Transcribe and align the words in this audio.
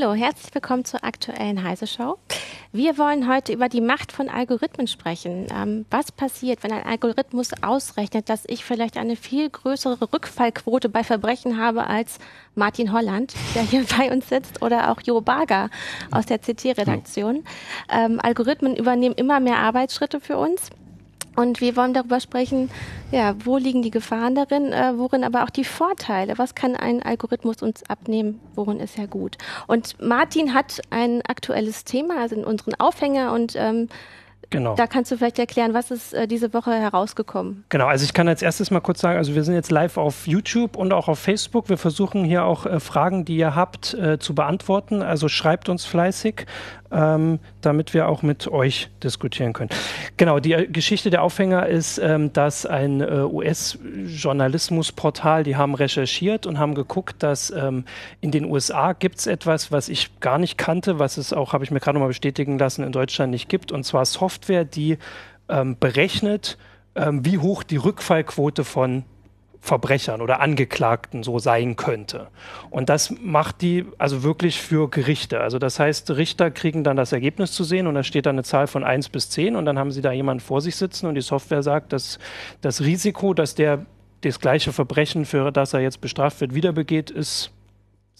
Hallo, 0.00 0.14
herzlich 0.14 0.54
willkommen 0.54 0.84
zur 0.84 1.04
aktuellen 1.04 1.62
Heise 1.62 1.86
Show. 1.86 2.16
Wir 2.72 2.96
wollen 2.96 3.28
heute 3.28 3.52
über 3.52 3.68
die 3.68 3.80
Macht 3.80 4.12
von 4.12 4.28
Algorithmen 4.28 4.86
sprechen. 4.86 5.46
Ähm, 5.54 5.84
was 5.90 6.10
passiert, 6.10 6.62
wenn 6.62 6.72
ein 6.72 6.84
Algorithmus 6.86 7.50
ausrechnet, 7.62 8.28
dass 8.28 8.44
ich 8.46 8.64
vielleicht 8.64 8.96
eine 8.96 9.16
viel 9.16 9.50
größere 9.50 10.12
Rückfallquote 10.12 10.88
bei 10.88 11.04
Verbrechen 11.04 11.60
habe 11.60 11.86
als 11.86 12.18
Martin 12.54 12.92
Holland, 12.92 13.34
der 13.54 13.62
hier 13.62 13.84
bei 13.98 14.10
uns 14.10 14.28
sitzt, 14.28 14.62
oder 14.62 14.90
auch 14.90 15.00
Jo 15.02 15.20
Barger 15.20 15.68
aus 16.10 16.26
der 16.26 16.38
CT-Redaktion. 16.38 17.44
Ähm, 17.90 18.20
Algorithmen 18.22 18.76
übernehmen 18.76 19.16
immer 19.16 19.40
mehr 19.40 19.58
Arbeitsschritte 19.58 20.20
für 20.20 20.38
uns. 20.38 20.70
Und 21.36 21.60
wir 21.60 21.76
wollen 21.76 21.94
darüber 21.94 22.20
sprechen, 22.20 22.70
ja, 23.12 23.34
wo 23.44 23.56
liegen 23.56 23.82
die 23.82 23.90
Gefahren 23.90 24.34
darin, 24.34 24.72
äh, 24.72 24.92
worin 24.96 25.24
aber 25.24 25.44
auch 25.44 25.50
die 25.50 25.64
Vorteile, 25.64 26.38
was 26.38 26.54
kann 26.54 26.76
ein 26.76 27.02
Algorithmus 27.02 27.62
uns 27.62 27.88
abnehmen, 27.88 28.40
worin 28.54 28.80
ist 28.80 28.98
er 28.98 29.06
gut. 29.06 29.38
Und 29.66 30.00
Martin 30.00 30.54
hat 30.54 30.80
ein 30.90 31.22
aktuelles 31.26 31.84
Thema, 31.84 32.20
also 32.20 32.36
in 32.36 32.44
unseren 32.44 32.74
Aufhänger 32.74 33.32
und 33.32 33.54
ähm, 33.56 33.88
Genau. 34.50 34.74
Da 34.74 34.88
kannst 34.88 35.12
du 35.12 35.16
vielleicht 35.16 35.38
erklären, 35.38 35.74
was 35.74 35.92
ist 35.92 36.12
äh, 36.12 36.26
diese 36.26 36.52
Woche 36.52 36.72
herausgekommen? 36.72 37.64
Genau, 37.68 37.86
also 37.86 38.04
ich 38.04 38.12
kann 38.12 38.26
als 38.26 38.42
erstes 38.42 38.72
mal 38.72 38.80
kurz 38.80 39.00
sagen, 39.00 39.16
also 39.16 39.36
wir 39.36 39.44
sind 39.44 39.54
jetzt 39.54 39.70
live 39.70 39.96
auf 39.96 40.26
YouTube 40.26 40.76
und 40.76 40.92
auch 40.92 41.06
auf 41.06 41.20
Facebook. 41.20 41.68
Wir 41.68 41.78
versuchen 41.78 42.24
hier 42.24 42.44
auch 42.44 42.66
äh, 42.66 42.80
Fragen, 42.80 43.24
die 43.24 43.36
ihr 43.36 43.54
habt, 43.54 43.94
äh, 43.94 44.18
zu 44.18 44.34
beantworten. 44.34 45.02
Also 45.02 45.28
schreibt 45.28 45.68
uns 45.68 45.84
fleißig 45.84 46.46
ähm, 46.92 47.38
damit 47.60 47.94
wir 47.94 48.08
auch 48.08 48.22
mit 48.22 48.48
euch 48.48 48.88
diskutieren 49.02 49.52
können. 49.52 49.70
Genau, 50.16 50.40
die 50.40 50.52
äh, 50.52 50.66
Geschichte 50.66 51.10
der 51.10 51.22
Aufhänger 51.22 51.66
ist, 51.66 51.98
ähm, 51.98 52.32
dass 52.32 52.66
ein 52.66 53.00
äh, 53.00 53.22
US-Journalismusportal, 53.22 55.44
die 55.44 55.54
haben 55.56 55.74
recherchiert 55.74 56.46
und 56.46 56.58
haben 56.58 56.74
geguckt, 56.74 57.22
dass 57.22 57.50
ähm, 57.50 57.84
in 58.20 58.32
den 58.32 58.44
USA 58.44 58.92
gibt 58.92 59.20
es 59.20 59.26
etwas, 59.26 59.70
was 59.70 59.88
ich 59.88 60.18
gar 60.20 60.38
nicht 60.38 60.58
kannte, 60.58 60.98
was 60.98 61.16
es 61.16 61.32
auch, 61.32 61.52
habe 61.52 61.62
ich 61.64 61.70
mir 61.70 61.78
gerade 61.80 61.96
nochmal 61.96 62.08
bestätigen 62.08 62.58
lassen, 62.58 62.82
in 62.82 62.92
Deutschland 62.92 63.30
nicht 63.30 63.48
gibt, 63.48 63.70
und 63.72 63.84
zwar 63.84 64.04
Software, 64.04 64.39
die 64.48 64.98
ähm, 65.48 65.76
berechnet, 65.78 66.58
ähm, 66.94 67.24
wie 67.24 67.38
hoch 67.38 67.62
die 67.62 67.76
Rückfallquote 67.76 68.64
von 68.64 69.04
Verbrechern 69.60 70.22
oder 70.22 70.40
Angeklagten 70.40 71.22
so 71.22 71.38
sein 71.38 71.76
könnte. 71.76 72.28
Und 72.70 72.88
das 72.88 73.14
macht 73.20 73.60
die 73.60 73.84
also 73.98 74.22
wirklich 74.22 74.60
für 74.60 74.88
Gerichte. 74.88 75.40
Also 75.40 75.58
das 75.58 75.78
heißt, 75.78 76.10
Richter 76.12 76.50
kriegen 76.50 76.82
dann 76.82 76.96
das 76.96 77.12
Ergebnis 77.12 77.52
zu 77.52 77.64
sehen 77.64 77.86
und 77.86 77.94
da 77.94 78.02
steht 78.02 78.24
dann 78.24 78.36
eine 78.36 78.42
Zahl 78.42 78.66
von 78.66 78.84
1 78.84 79.10
bis 79.10 79.28
10 79.28 79.56
und 79.56 79.66
dann 79.66 79.78
haben 79.78 79.90
sie 79.90 80.00
da 80.00 80.12
jemanden 80.12 80.40
vor 80.40 80.62
sich 80.62 80.76
sitzen 80.76 81.06
und 81.06 81.14
die 81.14 81.20
Software 81.20 81.62
sagt, 81.62 81.92
dass 81.92 82.18
das 82.62 82.80
Risiko, 82.80 83.34
dass 83.34 83.54
der 83.54 83.84
das 84.22 84.40
gleiche 84.40 84.72
Verbrechen, 84.72 85.26
für 85.26 85.50
das 85.52 85.74
er 85.74 85.80
jetzt 85.80 86.00
bestraft 86.00 86.40
wird, 86.40 86.54
wieder 86.54 86.72
begeht, 86.72 87.10
ist 87.10 87.52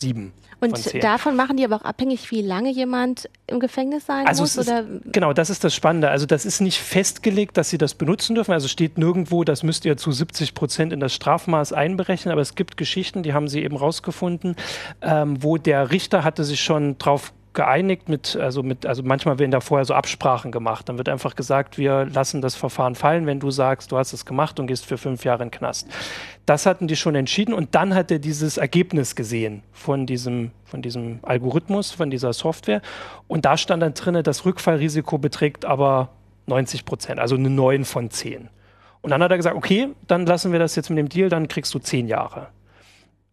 sieben. 0.00 0.32
Und 0.60 1.02
davon 1.02 1.36
machen 1.36 1.56
die 1.56 1.64
aber 1.64 1.76
auch 1.76 1.84
abhängig, 1.84 2.30
wie 2.30 2.42
lange 2.42 2.70
jemand 2.70 3.30
im 3.46 3.60
Gefängnis 3.60 4.04
sein 4.04 4.26
also 4.26 4.42
muss? 4.42 4.56
Ist, 4.56 4.70
genau, 5.06 5.32
das 5.32 5.48
ist 5.48 5.64
das 5.64 5.74
Spannende. 5.74 6.10
Also 6.10 6.26
das 6.26 6.44
ist 6.44 6.60
nicht 6.60 6.78
festgelegt, 6.78 7.56
dass 7.56 7.70
sie 7.70 7.78
das 7.78 7.94
benutzen 7.94 8.34
dürfen. 8.34 8.52
Also 8.52 8.68
steht 8.68 8.98
nirgendwo, 8.98 9.42
das 9.44 9.62
müsst 9.62 9.86
ihr 9.86 9.96
zu 9.96 10.12
70 10.12 10.54
Prozent 10.54 10.92
in 10.92 11.00
das 11.00 11.14
Strafmaß 11.14 11.72
einberechnen. 11.72 12.32
Aber 12.32 12.42
es 12.42 12.54
gibt 12.54 12.76
Geschichten, 12.76 13.22
die 13.22 13.32
haben 13.32 13.48
sie 13.48 13.62
eben 13.62 13.76
rausgefunden, 13.76 14.54
ähm, 15.00 15.42
wo 15.42 15.56
der 15.56 15.90
Richter 15.90 16.24
hatte 16.24 16.44
sich 16.44 16.60
schon 16.60 16.98
drauf 16.98 17.32
geeinigt 17.52 18.08
mit, 18.08 18.36
also 18.36 18.62
mit, 18.62 18.86
also 18.86 19.02
manchmal 19.02 19.38
werden 19.38 19.50
da 19.50 19.60
vorher 19.60 19.84
so 19.84 19.94
Absprachen 19.94 20.52
gemacht. 20.52 20.88
Dann 20.88 20.98
wird 20.98 21.08
einfach 21.08 21.34
gesagt, 21.34 21.78
wir 21.78 22.06
lassen 22.06 22.40
das 22.40 22.54
Verfahren 22.54 22.94
fallen, 22.94 23.26
wenn 23.26 23.40
du 23.40 23.50
sagst, 23.50 23.90
du 23.90 23.98
hast 23.98 24.12
es 24.12 24.24
gemacht 24.24 24.60
und 24.60 24.66
gehst 24.66 24.86
für 24.86 24.98
fünf 24.98 25.24
Jahre 25.24 25.42
in 25.42 25.48
den 25.48 25.58
Knast. 25.58 25.88
Das 26.46 26.66
hatten 26.66 26.86
die 26.86 26.96
schon 26.96 27.14
entschieden 27.14 27.52
und 27.52 27.74
dann 27.74 27.94
hat 27.94 28.10
er 28.10 28.18
dieses 28.18 28.56
Ergebnis 28.56 29.16
gesehen 29.16 29.62
von 29.72 30.06
diesem, 30.06 30.52
von 30.64 30.82
diesem 30.82 31.18
Algorithmus, 31.22 31.90
von 31.90 32.10
dieser 32.10 32.32
Software. 32.32 32.82
Und 33.26 33.44
da 33.44 33.56
stand 33.56 33.82
dann 33.82 33.94
drin, 33.94 34.22
das 34.22 34.44
Rückfallrisiko 34.44 35.18
beträgt 35.18 35.64
aber 35.64 36.10
90 36.46 36.84
Prozent, 36.84 37.20
also 37.20 37.34
eine 37.34 37.50
9 37.50 37.84
von 37.84 38.10
10. 38.10 38.48
Und 39.02 39.10
dann 39.10 39.22
hat 39.22 39.30
er 39.30 39.36
gesagt, 39.36 39.56
okay, 39.56 39.88
dann 40.06 40.26
lassen 40.26 40.52
wir 40.52 40.58
das 40.58 40.76
jetzt 40.76 40.90
mit 40.90 40.98
dem 40.98 41.08
Deal, 41.08 41.28
dann 41.28 41.48
kriegst 41.48 41.72
du 41.74 41.78
zehn 41.78 42.06
Jahre 42.06 42.48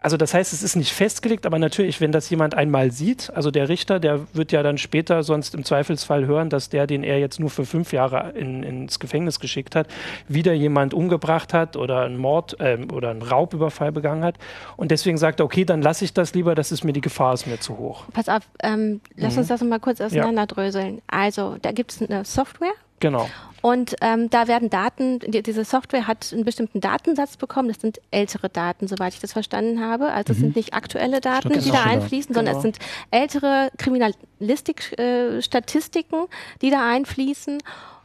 also 0.07 0.15
das 0.15 0.33
heißt, 0.33 0.53
es 0.53 0.63
ist 0.63 0.77
nicht 0.77 0.93
festgelegt, 0.93 1.45
aber 1.45 1.59
natürlich, 1.59 1.99
wenn 1.99 2.13
das 2.13 2.29
jemand 2.29 2.55
einmal 2.55 2.91
sieht, 2.91 3.29
also 3.35 3.51
der 3.51 3.67
Richter, 3.67 3.99
der 3.99 4.21
wird 4.33 4.53
ja 4.53 4.63
dann 4.63 4.77
später 4.77 5.21
sonst 5.21 5.53
im 5.53 5.65
Zweifelsfall 5.65 6.25
hören, 6.25 6.49
dass 6.49 6.69
der, 6.69 6.87
den 6.87 7.03
er 7.03 7.19
jetzt 7.19 7.41
nur 7.41 7.49
für 7.49 7.65
fünf 7.65 7.91
Jahre 7.91 8.31
in, 8.31 8.63
ins 8.63 8.99
Gefängnis 8.99 9.41
geschickt 9.41 9.75
hat, 9.75 9.89
wieder 10.29 10.53
jemand 10.53 10.93
umgebracht 10.93 11.53
hat 11.53 11.75
oder 11.75 12.03
einen 12.03 12.15
Mord 12.15 12.57
äh, 12.61 12.77
oder 12.89 13.09
einen 13.09 13.21
Raubüberfall 13.21 13.91
begangen 13.91 14.23
hat. 14.23 14.35
Und 14.77 14.91
deswegen 14.91 15.17
sagt 15.17 15.41
er, 15.41 15.45
okay, 15.45 15.65
dann 15.65 15.81
lasse 15.81 16.05
ich 16.05 16.13
das 16.13 16.33
lieber, 16.33 16.55
das 16.55 16.71
ist 16.71 16.85
mir 16.85 16.93
die 16.93 17.01
Gefahr 17.01 17.33
ist 17.33 17.45
mir 17.45 17.59
zu 17.59 17.77
hoch. 17.77 18.05
Pass 18.13 18.29
auf, 18.29 18.43
ähm, 18.63 19.01
lass 19.17 19.33
mhm. 19.33 19.39
uns 19.39 19.49
das 19.49 19.61
mal 19.61 19.81
kurz 19.81 19.99
auseinanderdröseln. 19.99 20.95
Ja. 20.95 21.01
Also, 21.07 21.57
da 21.61 21.73
gibt 21.73 21.91
es 21.91 22.01
eine 22.01 22.23
Software. 22.23 22.71
Genau. 22.99 23.29
Und 23.61 23.95
ähm, 24.01 24.29
da 24.29 24.47
werden 24.47 24.69
Daten, 24.69 25.19
die, 25.19 25.41
diese 25.41 25.63
Software 25.65 26.05
hat 26.07 26.31
einen 26.31 26.45
bestimmten 26.45 26.79
Datensatz 26.79 27.37
bekommen. 27.37 27.69
Das 27.69 27.81
sind 27.81 27.99
ältere 28.11 28.49
Daten, 28.49 28.87
soweit 28.87 29.13
ich 29.13 29.19
das 29.19 29.33
verstanden 29.33 29.81
habe. 29.81 30.11
Also 30.11 30.33
es 30.33 30.39
sind 30.39 30.49
mhm. 30.49 30.55
nicht 30.55 30.73
aktuelle 30.73 31.21
Daten, 31.21 31.59
die 31.59 31.71
da 31.71 31.83
einfließen, 31.83 32.33
genau. 32.33 32.45
sondern 32.45 32.57
es 32.57 32.61
sind 32.61 32.77
ältere 33.11 33.69
Kriminalistik-Statistiken, 33.77 36.23
äh, 36.23 36.27
die 36.61 36.69
da 36.69 36.87
einfließen. 36.87 37.57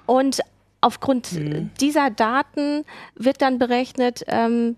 Und 0.07 0.41
aufgrund 0.81 1.33
mhm. 1.33 1.71
dieser 1.81 2.11
Daten 2.11 2.85
wird 3.15 3.43
dann 3.43 3.59
berechnet, 3.59 4.25
ähm, 4.27 4.77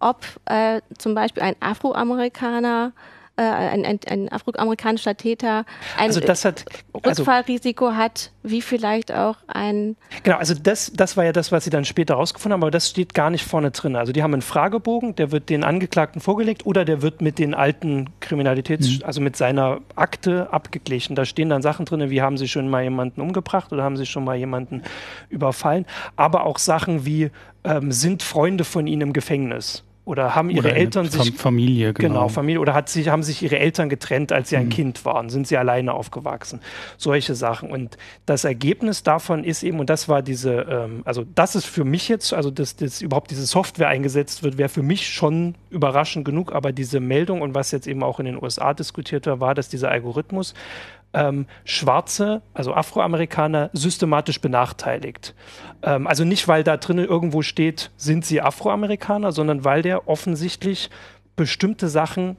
ob 0.00 0.24
äh, 0.46 0.80
zum 0.98 1.14
Beispiel 1.14 1.42
ein 1.42 1.54
Afroamerikaner 1.60 2.92
äh, 3.36 3.42
ein, 3.42 3.84
ein, 3.84 4.00
ein 4.08 4.32
afroamerikanischer 4.32 5.16
Täter 5.16 5.64
ein 5.98 6.06
also 6.06 6.20
das 6.20 6.44
hat, 6.44 6.64
also, 6.92 7.22
Rückfallrisiko 7.22 7.92
hat, 7.92 8.30
wie 8.42 8.62
vielleicht 8.62 9.10
auch 9.10 9.36
ein. 9.48 9.96
Genau, 10.22 10.36
also 10.36 10.54
das, 10.54 10.92
das 10.94 11.16
war 11.16 11.24
ja 11.24 11.32
das, 11.32 11.50
was 11.50 11.64
sie 11.64 11.70
dann 11.70 11.84
später 11.84 12.14
rausgefunden 12.14 12.54
haben, 12.54 12.62
aber 12.62 12.70
das 12.70 12.90
steht 12.90 13.12
gar 13.12 13.30
nicht 13.30 13.44
vorne 13.44 13.72
drin. 13.72 13.96
Also 13.96 14.12
die 14.12 14.22
haben 14.22 14.32
einen 14.34 14.42
Fragebogen, 14.42 15.16
der 15.16 15.32
wird 15.32 15.50
den 15.50 15.64
Angeklagten 15.64 16.20
vorgelegt 16.20 16.64
oder 16.64 16.84
der 16.84 17.02
wird 17.02 17.22
mit 17.22 17.38
den 17.38 17.54
alten 17.54 18.10
Kriminalitäts-, 18.20 18.98
mhm. 18.98 19.04
also 19.04 19.20
mit 19.20 19.36
seiner 19.36 19.80
Akte 19.96 20.52
abgeglichen. 20.52 21.16
Da 21.16 21.24
stehen 21.24 21.48
dann 21.48 21.62
Sachen 21.62 21.86
drin, 21.86 22.10
wie 22.10 22.22
haben 22.22 22.38
sie 22.38 22.46
schon 22.46 22.68
mal 22.68 22.84
jemanden 22.84 23.20
umgebracht 23.20 23.72
oder 23.72 23.82
haben 23.82 23.96
sie 23.96 24.06
schon 24.06 24.24
mal 24.24 24.36
jemanden 24.36 24.82
überfallen, 25.28 25.86
aber 26.16 26.44
auch 26.44 26.58
Sachen 26.58 27.04
wie 27.04 27.30
ähm, 27.64 27.90
sind 27.90 28.22
Freunde 28.22 28.64
von 28.64 28.86
ihnen 28.86 29.02
im 29.02 29.12
Gefängnis 29.12 29.82
oder 30.04 30.34
haben 30.34 30.50
ihre 30.50 30.68
oder 30.68 30.76
Eltern 30.76 31.08
sich 31.08 31.34
Familie 31.34 31.94
genau. 31.94 32.08
genau. 32.08 32.28
Familie 32.28 32.60
oder 32.60 32.74
hat 32.74 32.88
sich 32.88 33.08
haben 33.08 33.22
sich 33.22 33.42
ihre 33.42 33.58
Eltern 33.58 33.88
getrennt, 33.88 34.32
als 34.32 34.50
sie 34.50 34.56
mhm. 34.56 34.62
ein 34.62 34.68
Kind 34.68 35.04
waren, 35.04 35.30
sind 35.30 35.46
sie 35.46 35.56
alleine 35.56 35.94
aufgewachsen, 35.94 36.60
solche 36.98 37.34
Sachen 37.34 37.70
und 37.70 37.96
das 38.26 38.44
Ergebnis 38.44 39.02
davon 39.02 39.44
ist 39.44 39.62
eben 39.62 39.80
und 39.80 39.88
das 39.88 40.08
war 40.08 40.22
diese 40.22 40.66
ähm, 40.68 41.02
also 41.04 41.24
das 41.34 41.56
ist 41.56 41.66
für 41.66 41.84
mich 41.84 42.08
jetzt 42.08 42.32
also 42.32 42.50
dass, 42.50 42.76
dass 42.76 43.00
überhaupt 43.00 43.30
diese 43.30 43.46
Software 43.46 43.88
eingesetzt 43.88 44.42
wird, 44.42 44.58
wäre 44.58 44.68
für 44.68 44.82
mich 44.82 45.08
schon 45.08 45.54
überraschend 45.70 46.24
genug, 46.24 46.52
aber 46.52 46.72
diese 46.72 47.00
Meldung 47.00 47.40
und 47.40 47.54
was 47.54 47.70
jetzt 47.70 47.86
eben 47.86 48.02
auch 48.02 48.20
in 48.20 48.26
den 48.26 48.42
USA 48.42 48.74
diskutiert 48.74 49.26
war, 49.26 49.40
war, 49.40 49.54
dass 49.54 49.68
dieser 49.68 49.90
Algorithmus 49.90 50.54
ähm, 51.14 51.46
Schwarze, 51.64 52.42
also 52.52 52.74
Afroamerikaner, 52.74 53.70
systematisch 53.72 54.40
benachteiligt. 54.40 55.34
Ähm, 55.82 56.06
also 56.06 56.24
nicht, 56.24 56.48
weil 56.48 56.64
da 56.64 56.76
drinnen 56.76 57.06
irgendwo 57.06 57.42
steht, 57.42 57.90
sind 57.96 58.24
sie 58.26 58.42
Afroamerikaner, 58.42 59.32
sondern 59.32 59.64
weil 59.64 59.82
der 59.82 60.08
offensichtlich 60.08 60.90
bestimmte 61.36 61.88
Sachen 61.88 62.36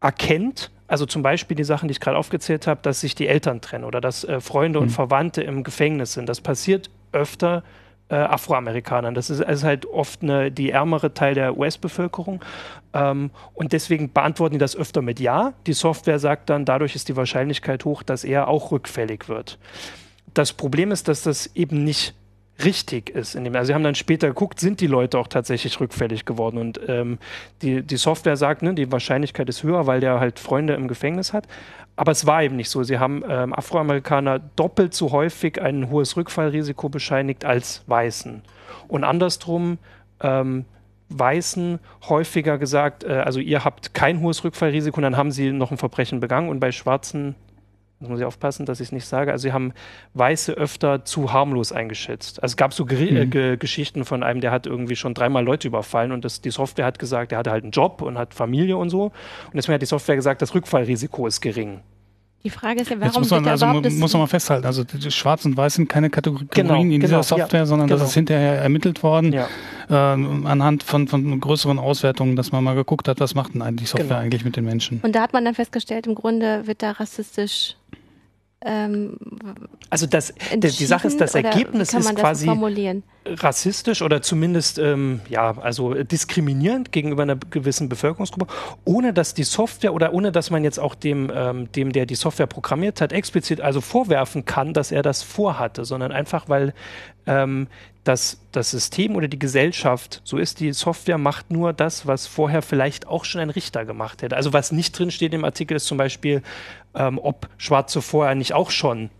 erkennt, 0.00 0.70
also 0.88 1.06
zum 1.06 1.22
Beispiel 1.22 1.56
die 1.56 1.64
Sachen, 1.64 1.88
die 1.88 1.92
ich 1.92 2.00
gerade 2.00 2.18
aufgezählt 2.18 2.66
habe, 2.66 2.80
dass 2.82 3.00
sich 3.00 3.14
die 3.14 3.26
Eltern 3.26 3.60
trennen 3.60 3.84
oder 3.84 4.00
dass 4.00 4.24
äh, 4.24 4.40
Freunde 4.40 4.78
mhm. 4.78 4.84
und 4.84 4.90
Verwandte 4.90 5.42
im 5.42 5.64
Gefängnis 5.64 6.12
sind. 6.12 6.28
Das 6.28 6.40
passiert 6.40 6.90
öfter 7.12 7.62
äh, 8.08 8.14
Afroamerikanern. 8.14 9.14
Das 9.14 9.30
ist, 9.30 9.40
ist, 9.40 9.64
halt 9.64 9.86
oft 9.86 10.22
eine, 10.22 10.50
die 10.50 10.70
ärmere 10.70 11.14
Teil 11.14 11.34
der 11.34 11.56
US-Bevölkerung. 11.56 12.44
Ähm, 12.92 13.30
und 13.54 13.72
deswegen 13.72 14.12
beantworten 14.12 14.54
die 14.54 14.58
das 14.58 14.76
öfter 14.76 15.02
mit 15.02 15.20
Ja. 15.20 15.54
Die 15.66 15.72
Software 15.72 16.18
sagt 16.18 16.50
dann, 16.50 16.64
dadurch 16.64 16.94
ist 16.94 17.08
die 17.08 17.16
Wahrscheinlichkeit 17.16 17.84
hoch, 17.84 18.02
dass 18.02 18.24
er 18.24 18.48
auch 18.48 18.70
rückfällig 18.70 19.28
wird. 19.28 19.58
Das 20.34 20.52
Problem 20.52 20.92
ist, 20.92 21.08
dass 21.08 21.22
das 21.22 21.50
eben 21.54 21.82
nicht 21.84 22.14
richtig 22.64 23.10
ist. 23.10 23.34
In 23.34 23.44
dem, 23.44 23.54
also 23.54 23.68
sie 23.68 23.74
haben 23.74 23.84
dann 23.84 23.94
später 23.94 24.28
geguckt, 24.28 24.60
sind 24.60 24.80
die 24.80 24.86
Leute 24.86 25.18
auch 25.18 25.28
tatsächlich 25.28 25.78
rückfällig 25.80 26.24
geworden. 26.24 26.58
Und 26.58 26.80
ähm, 26.88 27.18
die, 27.62 27.82
die 27.82 27.96
Software 27.96 28.36
sagt, 28.36 28.62
ne, 28.62 28.74
die 28.74 28.90
Wahrscheinlichkeit 28.90 29.48
ist 29.48 29.62
höher, 29.62 29.86
weil 29.86 30.00
der 30.00 30.20
halt 30.20 30.38
Freunde 30.38 30.74
im 30.74 30.88
Gefängnis 30.88 31.32
hat. 31.32 31.46
Aber 31.96 32.12
es 32.12 32.26
war 32.26 32.42
eben 32.42 32.56
nicht 32.56 32.70
so. 32.70 32.82
Sie 32.82 32.98
haben 32.98 33.22
ähm, 33.28 33.54
Afroamerikaner 33.54 34.38
doppelt 34.38 34.94
so 34.94 35.12
häufig 35.12 35.60
ein 35.60 35.90
hohes 35.90 36.16
Rückfallrisiko 36.16 36.88
bescheinigt 36.88 37.44
als 37.44 37.82
Weißen. 37.86 38.42
Und 38.88 39.04
andersrum 39.04 39.78
ähm, 40.20 40.64
Weißen 41.08 41.78
häufiger 42.08 42.58
gesagt, 42.58 43.04
äh, 43.04 43.12
also 43.12 43.40
ihr 43.40 43.64
habt 43.64 43.94
kein 43.94 44.20
hohes 44.20 44.44
Rückfallrisiko 44.44 44.96
und 44.96 45.02
dann 45.02 45.16
haben 45.16 45.30
sie 45.30 45.52
noch 45.52 45.70
ein 45.70 45.78
Verbrechen 45.78 46.20
begangen 46.20 46.48
und 46.48 46.60
bei 46.60 46.72
Schwarzen 46.72 47.34
Jetzt 47.98 48.10
muss 48.10 48.20
ich 48.20 48.26
aufpassen, 48.26 48.66
dass 48.66 48.80
ich 48.80 48.88
es 48.88 48.92
nicht 48.92 49.06
sage. 49.06 49.32
Also 49.32 49.44
sie 49.44 49.52
haben 49.54 49.72
Weiße 50.12 50.52
öfter 50.52 51.06
zu 51.06 51.32
harmlos 51.32 51.72
eingeschätzt. 51.72 52.42
Also 52.42 52.52
es 52.52 52.56
gab 52.58 52.74
so 52.74 52.84
mhm. 52.84 53.32
äh, 53.32 53.56
Geschichten 53.56 54.04
von 54.04 54.22
einem, 54.22 54.42
der 54.42 54.50
hat 54.50 54.66
irgendwie 54.66 54.96
schon 54.96 55.14
dreimal 55.14 55.42
Leute 55.42 55.68
überfallen 55.68 56.12
und 56.12 56.24
das, 56.24 56.42
die 56.42 56.50
Software 56.50 56.84
hat 56.84 56.98
gesagt, 56.98 57.32
er 57.32 57.38
hatte 57.38 57.50
halt 57.50 57.64
einen 57.64 57.72
Job 57.72 58.02
und 58.02 58.18
hat 58.18 58.34
Familie 58.34 58.76
und 58.76 58.90
so. 58.90 59.04
Und 59.04 59.54
deswegen 59.54 59.74
hat 59.74 59.82
die 59.82 59.86
Software 59.86 60.16
gesagt, 60.16 60.42
das 60.42 60.54
Rückfallrisiko 60.54 61.26
ist 61.26 61.40
gering. 61.40 61.80
Die 62.46 62.50
Frage 62.50 62.80
ist 62.80 62.90
ja, 62.90 63.00
warum 63.00 63.06
Jetzt 63.06 63.18
muss 63.18 63.30
man, 63.30 63.48
also 63.48 63.66
muss 63.66 64.12
man 64.12 64.22
mal 64.22 64.28
festhalten, 64.28 64.66
also 64.66 64.84
Schwarz 65.08 65.44
und 65.44 65.56
Weiß 65.56 65.74
sind 65.74 65.88
keine 65.88 66.10
Kategorien 66.10 66.48
genau, 66.48 66.80
in 66.80 66.90
dieser 66.90 67.08
genau, 67.08 67.22
Software, 67.22 67.58
ja, 67.62 67.66
sondern 67.66 67.88
genau. 67.88 67.98
das 67.98 68.10
ist 68.10 68.14
hinterher 68.14 68.60
ermittelt 68.62 69.02
worden 69.02 69.32
ja. 69.32 69.48
äh, 69.90 69.94
anhand 69.94 70.84
von, 70.84 71.08
von 71.08 71.40
größeren 71.40 71.80
Auswertungen, 71.80 72.36
dass 72.36 72.52
man 72.52 72.62
mal 72.62 72.76
geguckt 72.76 73.08
hat, 73.08 73.18
was 73.18 73.34
macht 73.34 73.54
denn 73.54 73.62
eigentlich 73.62 73.90
die 73.90 73.90
Software 73.90 74.06
genau. 74.06 74.20
eigentlich 74.20 74.44
mit 74.44 74.54
den 74.54 74.64
Menschen. 74.64 75.00
Und 75.02 75.16
da 75.16 75.22
hat 75.22 75.32
man 75.32 75.44
dann 75.44 75.56
festgestellt, 75.56 76.06
im 76.06 76.14
Grunde 76.14 76.68
wird 76.68 76.84
da 76.84 76.92
rassistisch 76.92 77.74
ähm, 78.64 79.16
also 79.90 80.06
das, 80.06 80.32
die 80.54 80.68
Sache 80.70 81.08
ist, 81.08 81.20
das 81.20 81.34
Ergebnis 81.34 81.92
ist 81.92 82.14
quasi 82.14 82.46
rassistisch 83.34 84.02
oder 84.02 84.22
zumindest 84.22 84.78
ähm, 84.78 85.20
ja 85.28 85.56
also 85.58 85.94
diskriminierend 85.94 86.92
gegenüber 86.92 87.22
einer 87.22 87.36
gewissen 87.36 87.88
Bevölkerungsgruppe, 87.88 88.52
ohne 88.84 89.12
dass 89.12 89.34
die 89.34 89.44
Software 89.44 89.94
oder 89.94 90.12
ohne 90.12 90.32
dass 90.32 90.50
man 90.50 90.64
jetzt 90.64 90.78
auch 90.78 90.94
dem 90.94 91.30
ähm, 91.34 91.70
dem 91.72 91.92
der 91.92 92.06
die 92.06 92.14
Software 92.14 92.46
programmiert 92.46 93.00
hat 93.00 93.12
explizit 93.12 93.60
also 93.60 93.80
vorwerfen 93.80 94.44
kann, 94.44 94.72
dass 94.72 94.92
er 94.92 95.02
das 95.02 95.22
vorhatte, 95.22 95.84
sondern 95.84 96.12
einfach 96.12 96.48
weil 96.48 96.74
ähm, 97.26 97.68
dass 98.06 98.38
das 98.52 98.70
System 98.70 99.16
oder 99.16 99.26
die 99.26 99.38
Gesellschaft, 99.38 100.20
so 100.22 100.38
ist 100.38 100.60
die 100.60 100.72
Software, 100.72 101.18
macht 101.18 101.50
nur 101.50 101.72
das, 101.72 102.06
was 102.06 102.26
vorher 102.28 102.62
vielleicht 102.62 103.08
auch 103.08 103.24
schon 103.24 103.40
ein 103.40 103.50
Richter 103.50 103.84
gemacht 103.84 104.22
hätte. 104.22 104.36
Also 104.36 104.52
was 104.52 104.70
nicht 104.70 104.96
drin 104.96 105.10
steht 105.10 105.34
im 105.34 105.44
Artikel 105.44 105.76
ist 105.76 105.86
zum 105.86 105.98
Beispiel, 105.98 106.42
ähm, 106.94 107.18
ob 107.20 107.48
Schwarze 107.58 108.00
vorher 108.02 108.36
nicht 108.36 108.54
auch 108.54 108.70
schon 108.70 109.10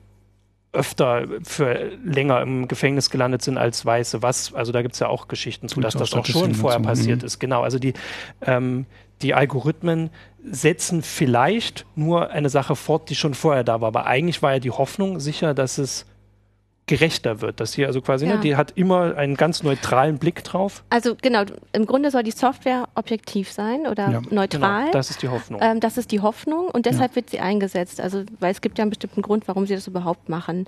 öfter 0.77 1.27
für 1.43 1.91
länger 2.05 2.41
im 2.43 2.69
Gefängnis 2.69 3.11
gelandet 3.11 3.43
sind 3.43 3.59
als 3.59 3.85
Weiße. 3.85 4.23
Was, 4.23 4.55
also 4.55 4.73
da 4.73 4.83
gibt 4.83 4.95
es 4.95 5.01
ja 5.01 5.09
auch 5.09 5.29
Geschichten 5.29 5.69
zu, 5.69 5.81
dass 5.81 5.95
das 5.95 6.13
auch 6.15 6.25
schon 6.25 6.55
vorher 6.55 6.81
passiert 6.81 7.23
mhm. 7.23 7.27
ist. 7.27 7.39
Genau, 7.39 7.63
also 7.63 7.79
die, 7.79 7.95
ähm, 8.43 8.87
die 9.23 9.35
Algorithmen 9.35 10.11
setzen 10.45 11.03
vielleicht 11.03 11.87
nur 11.97 12.31
eine 12.31 12.51
Sache 12.51 12.77
fort, 12.77 13.11
die 13.11 13.15
schon 13.15 13.35
vorher 13.35 13.65
da 13.65 13.81
war. 13.81 13.89
Aber 13.89 14.07
eigentlich 14.07 14.43
war 14.43 14.53
ja 14.53 14.59
die 14.59 14.71
Hoffnung 14.71 15.19
sicher, 15.19 15.55
dass 15.55 15.79
es 15.79 16.07
gerechter 16.87 17.41
wird. 17.41 17.59
Das 17.59 17.75
hier 17.75 17.89
also 17.89 18.01
quasi, 18.01 18.27
ne, 18.27 18.33
ja. 18.33 18.37
ne, 18.37 18.43
die 18.43 18.57
hat 18.57 18.73
immer 18.77 19.17
einen 19.17 19.35
ganz 19.35 19.63
neutralen 19.63 20.19
Blick 20.19 20.45
drauf. 20.45 20.85
Also 20.91 21.17
genau, 21.21 21.43
im 21.73 21.87
Grunde 21.87 22.11
soll 22.11 22.23
die 22.23 22.31
Software 22.31 22.89
objektiv 22.95 23.51
sein 23.51 23.87
oder 23.87 24.11
ja. 24.11 24.23
neutral. 24.31 24.83
Genau, 24.83 24.93
das 24.93 25.11
ist 25.11 25.23
die 25.23 25.29
Hoffnung. 25.29 25.61
Ähm, 25.63 25.81
das 25.81 25.99
ist 25.99 26.13
die 26.13 26.21
Hoffnung 26.21 26.69
und 26.69 26.87
deshalb 26.87 27.13
ja. 27.13 27.17
wird 27.17 27.31
sie 27.31 27.41
eingesetzt. 27.41 28.01
Also 28.01 28.25
weil 28.39 28.53
es 28.53 28.61
gibt 28.61 28.79
ja 28.79 28.83
einen 28.83 28.91
bestimmten 28.91 29.23
Grund, 29.23 29.49
warum 29.49 29.67
sie 29.67 29.75
das 29.75 29.87
überhaupt 29.89 30.29
machen. 30.29 30.67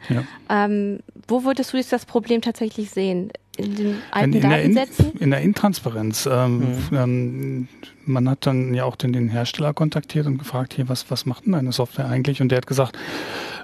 Ähm, 0.48 1.00
wo 1.28 1.44
würdest 1.44 1.72
du 1.72 1.76
jetzt 1.76 1.92
das 1.92 2.04
Problem 2.04 2.42
tatsächlich 2.42 2.90
sehen? 2.90 3.30
in 3.58 3.74
den 3.74 3.96
alten 4.12 4.32
in, 4.32 4.42
in 4.42 4.50
Datensätzen? 4.50 5.04
Der 5.04 5.14
in, 5.14 5.20
in 5.20 5.30
der 5.30 5.40
Intransparenz. 5.40 6.28
Ähm, 6.30 6.58
mhm. 6.58 6.96
ähm, 6.96 7.68
man 8.06 8.28
hat 8.30 8.46
dann 8.46 8.72
ja 8.72 8.84
auch 8.84 8.96
den, 8.96 9.12
den 9.12 9.28
Hersteller 9.28 9.74
kontaktiert 9.74 10.26
und 10.26 10.38
gefragt, 10.38 10.74
hier, 10.74 10.88
was, 10.88 11.10
was 11.10 11.26
macht 11.26 11.44
denn 11.44 11.52
deine 11.52 11.72
Software 11.72 12.06
eigentlich? 12.06 12.40
Und 12.40 12.50
der 12.50 12.58
hat 12.58 12.66
gesagt, 12.66 12.96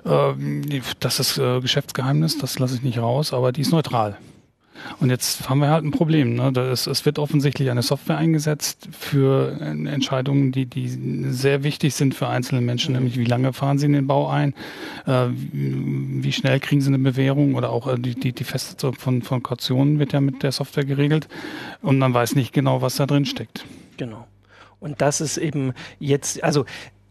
äh, 0.05 0.81
das 1.01 1.21
ist 1.21 1.39
äh, 1.39 1.61
Geschäftsgeheimnis, 1.61 2.39
das 2.39 2.59
lasse 2.59 2.77
ich 2.77 2.83
nicht 2.83 2.99
raus, 2.99 3.33
aber 3.33 3.53
die 3.53 3.63
ist 3.63 3.73
neutral. 3.73 4.19
Und 5.01 5.11
jetzt 5.11 5.49
haben 5.49 5.61
wir 5.61 5.71
halt 5.71 5.85
ein 5.85 5.91
Problem. 5.91 6.35
Ne? 6.35 6.53
Ist, 6.71 6.87
es 6.87 7.07
wird 7.07 7.19
offensichtlich 7.19 7.71
eine 7.71 7.83
Software 7.83 8.19
eingesetzt 8.19 8.89
für 8.93 9.59
Entscheidungen, 9.61 10.53
die, 10.53 10.67
die 10.67 10.89
sehr 11.31 11.63
wichtig 11.63 11.95
sind 11.95 12.15
für 12.15 12.29
einzelne 12.29 12.61
Menschen, 12.61 12.93
mhm. 12.93 13.01
nämlich 13.01 13.19
wie 13.19 13.25
lange 13.25 13.53
fahren 13.53 13.79
sie 13.79 13.87
in 13.87 13.93
den 13.93 14.07
Bau 14.07 14.29
ein, 14.29 14.55
äh, 15.07 15.27
wie 15.31 16.33
schnell 16.33 16.61
kriegen 16.61 16.81
sie 16.81 16.89
eine 16.89 16.99
Bewährung 16.99 17.55
oder 17.55 17.71
auch 17.71 17.87
äh, 17.87 17.99
die, 17.99 18.15
die, 18.15 18.33
die 18.33 18.45
Festsetzung 18.45 18.95
von, 18.95 19.23
von 19.23 19.43
Kautionen 19.43 19.99
wird 19.99 20.13
ja 20.13 20.21
mit 20.21 20.43
der 20.43 20.53
Software 20.53 20.85
geregelt 20.85 21.29
und 21.83 21.99
man 21.99 22.13
weiß 22.13 22.35
nicht 22.35 22.53
genau, 22.53 22.83
was 22.83 22.97
da 22.97 23.07
drin 23.07 23.25
steckt. 23.25 23.65
Genau. 23.97 24.27
Und 24.81 25.01
das 25.01 25.23
ist 25.23 25.39
eben 25.39 25.73
jetzt, 25.99 26.45
also 26.45 26.67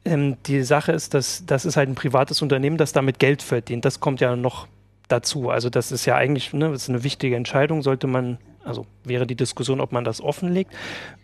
ähm, 0.06 0.38
die 0.46 0.64
Sache 0.64 0.92
ist, 0.92 1.14
dass 1.14 1.46
das 1.46 1.66
ist 1.66 1.78
halt 1.78 1.90
ein 1.90 1.96
privates 1.96 2.42
Unternehmen, 2.42 2.78
das 2.78 2.94
damit 2.94 3.20
Geld 3.20 3.42
verdient. 3.42 3.86
Das 3.86 4.00
kommt 4.00 4.22
ja 4.22 4.36
noch 4.36 4.68
dazu. 5.08 5.50
Also 5.50 5.70
das 5.70 5.92
ist 5.92 6.06
ja 6.06 6.16
eigentlich 6.16 6.54
ne, 6.54 6.72
ist 6.72 6.90
eine 6.90 7.04
wichtige 7.04 7.36
Entscheidung, 7.36 7.82
sollte 7.82 8.08
man, 8.08 8.38
also 8.64 8.86
wäre 9.04 9.28
die 9.28 9.36
Diskussion, 9.36 9.82
ob 9.82 9.92
man 9.92 10.04
das 10.04 10.22
offenlegt. 10.22 10.72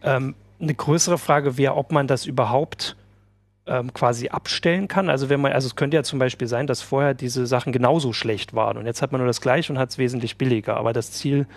Ähm, 0.04 0.36
eine 0.62 0.74
größere 0.74 1.18
Frage 1.18 1.58
wäre, 1.58 1.76
ob 1.76 1.92
man 1.92 2.08
das 2.08 2.26
überhaupt 2.26 2.98
ähm, 3.66 3.94
quasi 3.94 4.30
abstellen 4.30 4.88
kann. 4.88 5.10
Also 5.10 5.30
wenn 5.30 5.40
man, 5.40 5.54
also 5.54 5.68
es 5.68 5.76
könnte 5.76 5.96
ja 5.96 6.04
zum 6.04 6.20
Beispiel 6.20 6.48
sein, 6.48 6.68
dass 6.68 6.82
vorher 6.82 7.14
diese 7.14 7.48
Sachen 7.48 7.72
genauso 7.72 8.14
schlecht 8.14 8.54
waren 8.54 8.78
und 8.78 8.86
jetzt 8.86 9.02
hat 9.02 9.12
man 9.12 9.20
nur 9.20 9.28
das 9.28 9.42
gleiche 9.42 9.72
und 9.72 9.80
hat 9.80 9.90
es 9.90 9.98
wesentlich 9.98 10.38
billiger. 10.38 10.78
Aber 10.78 10.94
das 10.94 11.12
Ziel, 11.12 11.48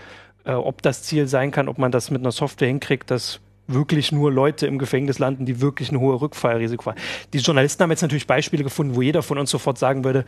äh, 0.44 0.52
ob 0.52 0.82
das 0.82 1.02
Ziel 1.02 1.26
sein 1.26 1.50
kann, 1.50 1.68
ob 1.68 1.78
man 1.78 1.90
das 1.90 2.10
mit 2.10 2.22
einer 2.22 2.32
Software 2.32 2.68
hinkriegt, 2.68 3.10
das 3.10 3.40
wirklich 3.72 4.12
nur 4.12 4.32
Leute 4.32 4.66
im 4.66 4.78
Gefängnis 4.78 5.18
landen, 5.18 5.46
die 5.46 5.60
wirklich 5.60 5.90
ein 5.92 5.98
hohes 5.98 6.20
Rückfallrisiko 6.20 6.86
haben. 6.86 6.98
Die 7.32 7.38
Journalisten 7.38 7.82
haben 7.82 7.90
jetzt 7.90 8.02
natürlich 8.02 8.26
Beispiele 8.26 8.64
gefunden, 8.64 8.94
wo 8.94 9.02
jeder 9.02 9.22
von 9.22 9.38
uns 9.38 9.50
sofort 9.50 9.78
sagen 9.78 10.04
würde, 10.04 10.24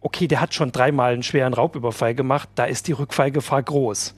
okay, 0.00 0.28
der 0.28 0.40
hat 0.40 0.54
schon 0.54 0.72
dreimal 0.72 1.12
einen 1.12 1.22
schweren 1.22 1.54
Raubüberfall 1.54 2.14
gemacht, 2.14 2.48
da 2.54 2.64
ist 2.64 2.86
die 2.88 2.92
Rückfallgefahr 2.92 3.62
groß. 3.62 4.14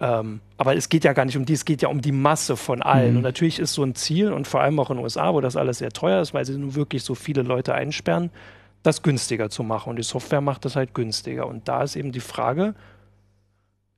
Ähm, 0.00 0.40
aber 0.56 0.76
es 0.76 0.88
geht 0.88 1.04
ja 1.04 1.12
gar 1.12 1.24
nicht 1.24 1.36
um 1.36 1.44
die, 1.44 1.54
es 1.54 1.64
geht 1.64 1.82
ja 1.82 1.88
um 1.88 2.00
die 2.00 2.12
Masse 2.12 2.56
von 2.56 2.82
allen. 2.82 3.12
Mhm. 3.12 3.16
Und 3.18 3.22
natürlich 3.24 3.58
ist 3.58 3.74
so 3.74 3.82
ein 3.82 3.94
Ziel, 3.94 4.32
und 4.32 4.46
vor 4.46 4.60
allem 4.60 4.78
auch 4.78 4.90
in 4.90 4.96
den 4.96 5.02
USA, 5.02 5.34
wo 5.34 5.40
das 5.40 5.56
alles 5.56 5.78
sehr 5.78 5.90
teuer 5.90 6.20
ist, 6.20 6.34
weil 6.34 6.44
sie 6.44 6.56
nur 6.56 6.74
wirklich 6.74 7.02
so 7.02 7.14
viele 7.14 7.42
Leute 7.42 7.74
einsperren, 7.74 8.30
das 8.82 9.02
günstiger 9.02 9.50
zu 9.50 9.62
machen. 9.64 9.90
Und 9.90 9.96
die 9.96 10.04
Software 10.04 10.40
macht 10.40 10.64
das 10.64 10.76
halt 10.76 10.94
günstiger. 10.94 11.46
Und 11.46 11.66
da 11.68 11.82
ist 11.82 11.96
eben 11.96 12.12
die 12.12 12.20
Frage, 12.20 12.74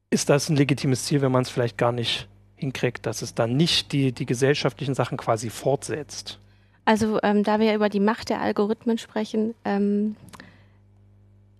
ist 0.09 0.31
das 0.31 0.49
ein 0.49 0.56
legitimes 0.56 1.05
Ziel, 1.05 1.21
wenn 1.21 1.32
man 1.32 1.43
es 1.43 1.50
vielleicht 1.50 1.77
gar 1.77 1.93
nicht 1.93 2.29
hinkriegt, 2.60 3.06
dass 3.06 3.22
es 3.22 3.34
dann 3.34 3.56
nicht 3.56 3.92
die, 3.92 4.12
die 4.12 4.26
gesellschaftlichen 4.26 4.94
Sachen 4.94 5.18
quasi 5.18 5.50
fortsetzt? 5.50 6.38
Also 6.84 7.18
ähm, 7.22 7.42
da 7.42 7.58
wir 7.58 7.74
über 7.74 7.88
die 7.88 8.00
Macht 8.00 8.28
der 8.28 8.40
Algorithmen 8.40 8.98
sprechen, 8.98 9.54
ähm, 9.64 10.16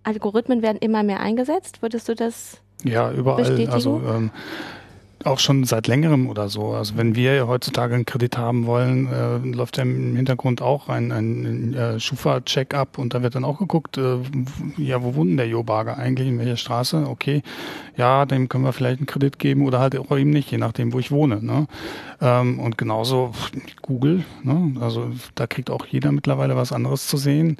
Algorithmen 0.03 0.61
werden 0.61 0.77
immer 0.77 1.03
mehr 1.03 1.19
eingesetzt. 1.19 1.81
Würdest 1.81 2.09
du 2.09 2.15
das 2.15 2.57
ja, 2.83 3.11
überall. 3.11 3.37
Bestätigen? 3.37 3.71
Also 3.71 4.01
ähm, 4.07 4.31
auch 5.25 5.39
schon 5.39 5.63
seit 5.63 5.87
längerem 5.87 6.29
oder 6.29 6.49
so. 6.49 6.71
Also 6.71 6.97
wenn 6.97 7.15
wir 7.15 7.47
heutzutage 7.47 7.95
einen 7.95 8.05
Kredit 8.05 8.37
haben 8.37 8.65
wollen, 8.65 9.07
äh, 9.07 9.37
läuft 9.37 9.77
ja 9.77 9.83
im 9.83 10.15
Hintergrund 10.15 10.61
auch 10.61 10.89
ein, 10.89 11.11
ein, 11.11 11.45
ein 11.45 11.73
äh, 11.73 11.99
Schufa-Check-up 11.99 12.97
und 12.97 13.13
da 13.13 13.23
wird 13.23 13.35
dann 13.35 13.45
auch 13.45 13.59
geguckt, 13.59 13.97
äh, 13.97 14.17
ja, 14.77 15.03
wo 15.03 15.15
wohnt 15.15 15.31
denn 15.31 15.37
der 15.37 15.47
Jo 15.47 15.63
Barger 15.63 15.97
eigentlich, 15.97 16.27
in 16.27 16.39
welcher 16.39 16.57
Straße? 16.57 17.05
Okay, 17.07 17.43
ja, 17.97 18.25
dem 18.25 18.49
können 18.49 18.63
wir 18.63 18.73
vielleicht 18.73 18.99
einen 18.99 19.07
Kredit 19.07 19.39
geben 19.39 19.65
oder 19.65 19.79
halt 19.79 19.97
auch 19.97 20.17
ihm 20.17 20.31
nicht, 20.31 20.51
je 20.51 20.57
nachdem, 20.57 20.93
wo 20.93 20.99
ich 20.99 21.11
wohne. 21.11 21.43
Ne? 21.43 21.67
Ähm, 22.21 22.59
und 22.59 22.77
genauso 22.77 23.31
Google, 23.81 24.23
ne? 24.43 24.75
also 24.81 25.11
da 25.35 25.47
kriegt 25.47 25.69
auch 25.69 25.85
jeder 25.85 26.11
mittlerweile 26.11 26.55
was 26.55 26.71
anderes 26.71 27.07
zu 27.07 27.17
sehen, 27.17 27.57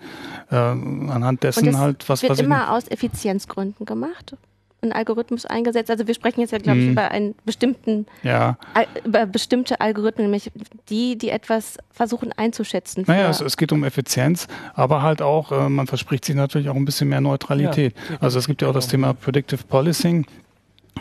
äh, 0.49 0.55
anhand 0.55 1.43
dessen 1.43 1.77
halt 1.77 2.07
was 2.09 2.21
wird 2.21 2.31
was 2.31 2.39
immer 2.39 2.71
aus 2.71 2.87
Effizienzgründen 2.87 3.85
gemacht 3.85 4.35
ein 4.81 4.91
Algorithmus 4.91 5.45
eingesetzt? 5.45 5.89
Also 5.89 6.07
wir 6.07 6.13
sprechen 6.13 6.41
jetzt 6.41 6.51
ja, 6.51 6.57
glaube 6.57 6.79
ich, 6.79 6.85
mhm. 6.85 6.91
über 6.91 7.11
einen 7.11 7.35
bestimmten, 7.45 8.05
ja. 8.23 8.57
über 9.05 9.25
bestimmte 9.25 9.81
Algorithmen, 9.81 10.27
nämlich 10.27 10.51
die, 10.89 11.17
die 11.17 11.29
etwas 11.29 11.77
versuchen 11.91 12.31
einzuschätzen. 12.33 13.03
Naja, 13.07 13.29
es, 13.29 13.41
es, 13.41 13.57
geht 13.57 13.71
um 13.71 13.83
Effizienz, 13.83 14.47
aber 14.73 15.01
halt 15.01 15.21
auch, 15.21 15.51
äh, 15.51 15.69
man 15.69 15.87
verspricht 15.87 16.25
sich 16.25 16.35
natürlich 16.35 16.69
auch 16.69 16.75
ein 16.75 16.85
bisschen 16.85 17.09
mehr 17.09 17.21
Neutralität. 17.21 17.95
Ja, 18.09 18.17
also 18.19 18.39
es 18.39 18.47
gibt 18.47 18.61
ja 18.61 18.69
auch 18.69 18.73
das 18.73 18.87
Thema 18.87 19.13
Predictive 19.13 19.63
Policing. 19.67 20.25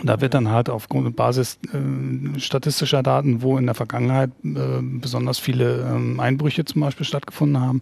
Da 0.02 0.20
wird 0.20 0.34
dann 0.34 0.48
halt 0.48 0.70
auf 0.70 0.88
Basis 0.88 1.58
äh, 1.72 2.38
statistischer 2.38 3.02
Daten, 3.02 3.42
wo 3.42 3.58
in 3.58 3.66
der 3.66 3.74
Vergangenheit 3.74 4.30
äh, 4.44 4.80
besonders 4.80 5.38
viele 5.38 5.82
ähm, 5.82 6.20
Einbrüche 6.20 6.64
zum 6.64 6.80
Beispiel 6.80 7.04
stattgefunden 7.04 7.60
haben, 7.60 7.80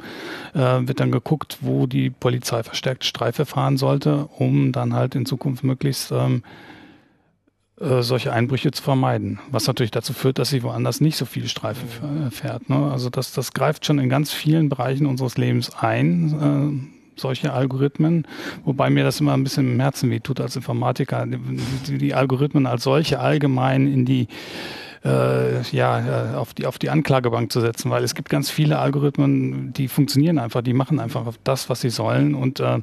äh, 0.54 0.88
wird 0.88 1.00
dann 1.00 1.12
geguckt, 1.12 1.58
wo 1.60 1.86
die 1.86 2.10
Polizei 2.10 2.62
verstärkt 2.62 3.04
Streife 3.04 3.46
fahren 3.46 3.76
sollte, 3.76 4.28
um 4.38 4.72
dann 4.72 4.94
halt 4.94 5.14
in 5.14 5.26
Zukunft 5.26 5.62
möglichst 5.62 6.10
ähm, 6.10 6.42
äh, 7.80 8.02
solche 8.02 8.32
Einbrüche 8.32 8.72
zu 8.72 8.82
vermeiden. 8.82 9.38
Was 9.52 9.68
natürlich 9.68 9.92
dazu 9.92 10.12
führt, 10.12 10.38
dass 10.38 10.50
sie 10.50 10.64
woanders 10.64 11.00
nicht 11.00 11.16
so 11.16 11.24
viel 11.24 11.46
Streife 11.46 11.86
äh, 12.04 12.30
fährt. 12.30 12.68
Ne? 12.68 12.90
Also 12.90 13.10
das, 13.10 13.32
das 13.32 13.52
greift 13.52 13.86
schon 13.86 14.00
in 14.00 14.08
ganz 14.08 14.32
vielen 14.32 14.68
Bereichen 14.68 15.06
unseres 15.06 15.38
Lebens 15.38 15.72
ein 15.76 16.90
äh, 16.90 16.97
solche 17.20 17.52
Algorithmen, 17.52 18.26
wobei 18.64 18.90
mir 18.90 19.04
das 19.04 19.20
immer 19.20 19.34
ein 19.34 19.44
bisschen 19.44 19.72
im 19.72 19.80
Herzen 19.80 20.10
wehtut 20.10 20.40
als 20.40 20.56
Informatiker, 20.56 21.26
die, 21.26 21.98
die 21.98 22.14
Algorithmen 22.14 22.66
als 22.66 22.84
solche 22.84 23.20
allgemein 23.20 23.86
in 23.86 24.04
die 24.04 24.28
äh, 25.04 25.62
ja, 25.70 26.32
äh, 26.32 26.34
auf 26.34 26.54
die, 26.54 26.66
auf 26.66 26.78
die 26.78 26.90
Anklagebank 26.90 27.52
zu 27.52 27.60
setzen, 27.60 27.90
weil 27.90 28.04
es 28.04 28.14
gibt 28.14 28.28
ganz 28.28 28.50
viele 28.50 28.78
Algorithmen, 28.78 29.72
die 29.72 29.88
funktionieren 29.88 30.38
einfach, 30.38 30.62
die 30.62 30.72
machen 30.72 30.98
einfach 30.98 31.32
das, 31.44 31.70
was 31.70 31.80
sie 31.80 31.90
sollen 31.90 32.34
und 32.34 32.60
äh, 32.60 32.80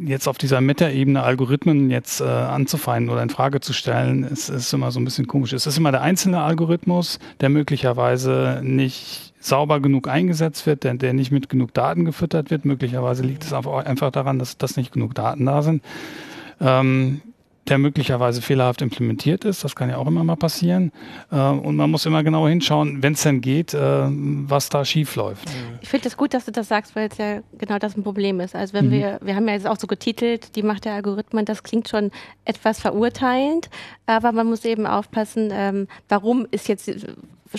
jetzt 0.00 0.28
auf 0.28 0.38
dieser 0.38 0.60
Meta-Ebene 0.60 1.22
Algorithmen 1.22 1.90
jetzt 1.90 2.20
äh, 2.20 2.24
anzufeinden 2.24 3.10
oder 3.10 3.22
in 3.22 3.30
Frage 3.30 3.60
zu 3.60 3.72
stellen, 3.72 4.24
ist, 4.24 4.48
ist 4.48 4.72
immer 4.72 4.90
so 4.90 5.00
ein 5.00 5.04
bisschen 5.04 5.26
komisch. 5.26 5.52
Es 5.52 5.66
ist 5.66 5.78
immer 5.78 5.92
der 5.92 6.02
einzelne 6.02 6.40
Algorithmus, 6.40 7.18
der 7.40 7.48
möglicherweise 7.48 8.60
nicht 8.62 9.33
sauber 9.44 9.80
genug 9.80 10.08
eingesetzt 10.08 10.66
wird, 10.66 10.84
der, 10.84 10.94
der 10.94 11.12
nicht 11.12 11.30
mit 11.30 11.48
genug 11.48 11.74
Daten 11.74 12.04
gefüttert 12.04 12.50
wird. 12.50 12.64
Möglicherweise 12.64 13.22
liegt 13.22 13.44
es 13.44 13.52
einfach 13.52 14.10
daran, 14.10 14.38
dass, 14.38 14.58
dass 14.58 14.76
nicht 14.76 14.92
genug 14.92 15.14
Daten 15.14 15.46
da 15.46 15.62
sind. 15.62 15.82
Ähm, 16.60 17.20
der 17.68 17.78
möglicherweise 17.78 18.42
fehlerhaft 18.42 18.82
implementiert 18.82 19.44
ist. 19.44 19.64
Das 19.64 19.74
kann 19.74 19.88
ja 19.88 19.96
auch 19.96 20.06
immer 20.06 20.22
mal 20.22 20.36
passieren. 20.36 20.92
Äh, 21.30 21.36
und 21.36 21.76
man 21.76 21.90
muss 21.90 22.04
immer 22.04 22.22
genau 22.22 22.46
hinschauen, 22.46 23.02
wenn 23.02 23.14
es 23.14 23.22
denn 23.22 23.40
geht, 23.40 23.72
äh, 23.74 23.78
was 24.08 24.68
da 24.68 24.84
schief 24.84 25.16
läuft. 25.16 25.48
Ich 25.80 25.88
finde 25.88 26.06
es 26.06 26.12
das 26.12 26.16
gut, 26.16 26.34
dass 26.34 26.44
du 26.44 26.52
das 26.52 26.68
sagst, 26.68 26.94
weil 26.94 27.08
es 27.10 27.18
ja 27.18 27.40
genau 27.58 27.78
das 27.78 27.96
ein 27.96 28.02
Problem 28.02 28.40
ist. 28.40 28.54
Also 28.54 28.74
wenn 28.74 28.88
mhm. 28.88 28.92
wir, 28.92 29.20
wir 29.22 29.34
haben 29.34 29.48
ja 29.48 29.54
jetzt 29.54 29.66
auch 29.66 29.78
so 29.78 29.86
getitelt, 29.86 30.56
die 30.56 30.62
Macht 30.62 30.84
der 30.84 30.94
Algorithmen, 30.94 31.44
das 31.44 31.62
klingt 31.62 31.88
schon 31.88 32.10
etwas 32.44 32.80
verurteilend, 32.80 33.70
aber 34.06 34.32
man 34.32 34.46
muss 34.46 34.64
eben 34.64 34.86
aufpassen, 34.86 35.48
ähm, 35.52 35.88
warum 36.08 36.46
ist 36.50 36.68
jetzt, 36.68 36.90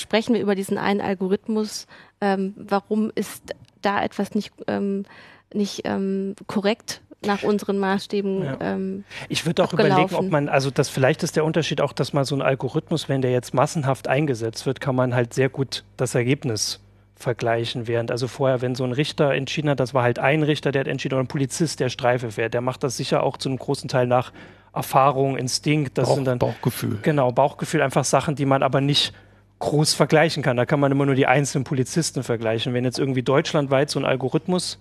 sprechen 0.02 0.34
wir 0.34 0.42
über 0.42 0.56
diesen 0.56 0.78
einen 0.78 1.02
Algorithmus, 1.02 1.88
ähm, 2.22 2.54
warum 2.58 3.12
ist 3.16 3.56
da 3.82 4.04
etwas 4.04 4.36
nicht, 4.36 4.54
ähm, 4.68 5.06
nicht 5.54 5.82
ähm, 5.86 6.36
korrekt 6.48 7.02
nach 7.26 7.44
unseren 7.44 7.80
Maßstäben. 7.80 8.44
Ja. 8.44 8.58
Ähm, 8.62 9.04
ich 9.30 9.46
würde 9.46 9.64
auch 9.64 9.74
überlegen, 9.74 10.16
ob 10.16 10.30
man, 10.30 10.50
also 10.50 10.70
das 10.72 10.90
vielleicht 10.90 11.24
ist 11.24 11.36
der 11.36 11.46
Unterschied 11.46 11.82
auch, 11.82 11.94
dass 11.94 12.14
mal 12.14 12.26
so 12.26 12.36
ein 12.36 12.42
Algorithmus, 12.42 13.10
wenn 13.10 13.22
der 13.22 13.32
jetzt 13.32 13.54
massenhaft 13.54 14.08
eingesetzt 14.08 14.66
wird, 14.66 14.82
kann 14.82 14.96
man 14.96 15.16
halt 15.16 15.34
sehr 15.34 15.50
gut 15.50 15.84
das 15.98 16.16
Ergebnis 16.16 16.80
vergleichen, 17.16 17.88
während 17.88 18.12
also 18.12 18.28
vorher, 18.28 18.62
wenn 18.62 18.76
so 18.76 18.84
ein 18.84 18.92
Richter 18.92 19.34
entschieden 19.34 19.70
hat, 19.70 19.80
das 19.80 19.94
war 19.94 20.04
halt 20.04 20.20
ein 20.20 20.44
Richter, 20.44 20.72
der 20.72 20.82
hat 20.82 20.88
entschieden, 20.88 21.16
oder 21.16 21.24
ein 21.24 21.28
Polizist, 21.28 21.80
der 21.80 21.90
Streife 21.90 22.32
fährt, 22.32 22.54
der 22.54 22.62
macht 22.62 22.84
das 22.84 22.98
sicher 22.98 23.24
auch 23.24 23.38
zu 23.38 23.50
einem 23.50 23.58
großen 23.58 23.88
Teil 23.88 24.06
nach 24.06 24.34
Erfahrung, 24.74 25.38
Instinkt, 25.38 25.98
das 25.98 26.10
Bauch, 26.10 26.16
sind 26.16 26.26
dann 26.26 26.40
Bauchgefühl. 26.40 27.00
Genau, 27.02 27.32
Bauchgefühl, 27.32 27.82
einfach 27.82 28.04
Sachen, 28.04 28.36
die 28.36 28.46
man 28.46 28.62
aber 28.62 28.82
nicht 28.82 29.14
groß 29.60 29.94
vergleichen 29.94 30.44
kann. 30.44 30.58
Da 30.58 30.66
kann 30.66 30.80
man 30.80 30.92
immer 30.92 31.06
nur 31.06 31.16
die 31.16 31.28
einzelnen 31.28 31.64
Polizisten 31.64 32.24
vergleichen. 32.24 32.74
Wenn 32.74 32.84
jetzt 32.84 33.00
irgendwie 33.00 33.24
deutschlandweit 33.24 33.90
so 33.90 34.00
ein 34.00 34.06
Algorithmus 34.06 34.80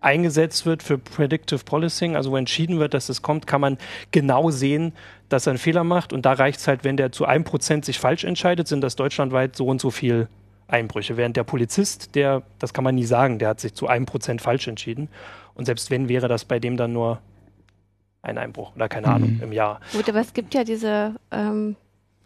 eingesetzt 0.00 0.66
wird 0.66 0.82
für 0.82 0.98
Predictive 0.98 1.64
Policing, 1.64 2.16
also 2.16 2.32
wo 2.32 2.36
entschieden 2.36 2.78
wird, 2.78 2.94
dass 2.94 3.08
es 3.08 3.22
kommt, 3.22 3.46
kann 3.46 3.60
man 3.60 3.78
genau 4.10 4.50
sehen, 4.50 4.92
dass 5.28 5.46
er 5.46 5.52
einen 5.52 5.58
Fehler 5.58 5.84
macht. 5.84 6.12
Und 6.12 6.26
da 6.26 6.32
reicht 6.32 6.60
es 6.60 6.68
halt, 6.68 6.84
wenn 6.84 6.96
der 6.96 7.12
zu 7.12 7.24
einem 7.24 7.44
Prozent 7.44 7.84
sich 7.84 7.98
falsch 7.98 8.24
entscheidet, 8.24 8.66
sind 8.66 8.80
das 8.80 8.96
deutschlandweit 8.96 9.56
so 9.56 9.66
und 9.66 9.80
so 9.80 9.90
viel 9.90 10.28
Einbrüche. 10.66 11.16
Während 11.16 11.36
der 11.36 11.44
Polizist, 11.44 12.14
der, 12.14 12.42
das 12.58 12.72
kann 12.72 12.84
man 12.84 12.94
nie 12.94 13.04
sagen, 13.04 13.38
der 13.38 13.50
hat 13.50 13.60
sich 13.60 13.74
zu 13.74 13.86
einem 13.86 14.06
Prozent 14.06 14.42
falsch 14.42 14.66
entschieden. 14.66 15.08
Und 15.54 15.66
selbst 15.66 15.90
wenn, 15.90 16.08
wäre 16.08 16.28
das 16.28 16.44
bei 16.44 16.58
dem 16.58 16.76
dann 16.76 16.92
nur 16.92 17.20
ein 18.22 18.38
Einbruch 18.38 18.74
oder 18.74 18.88
keine 18.88 19.08
mhm. 19.08 19.12
Ahnung 19.12 19.40
im 19.42 19.52
Jahr. 19.52 19.80
Gut, 19.92 20.08
aber 20.08 20.20
es 20.20 20.32
gibt 20.32 20.54
ja 20.54 20.64
diese 20.64 21.14
ähm, 21.30 21.76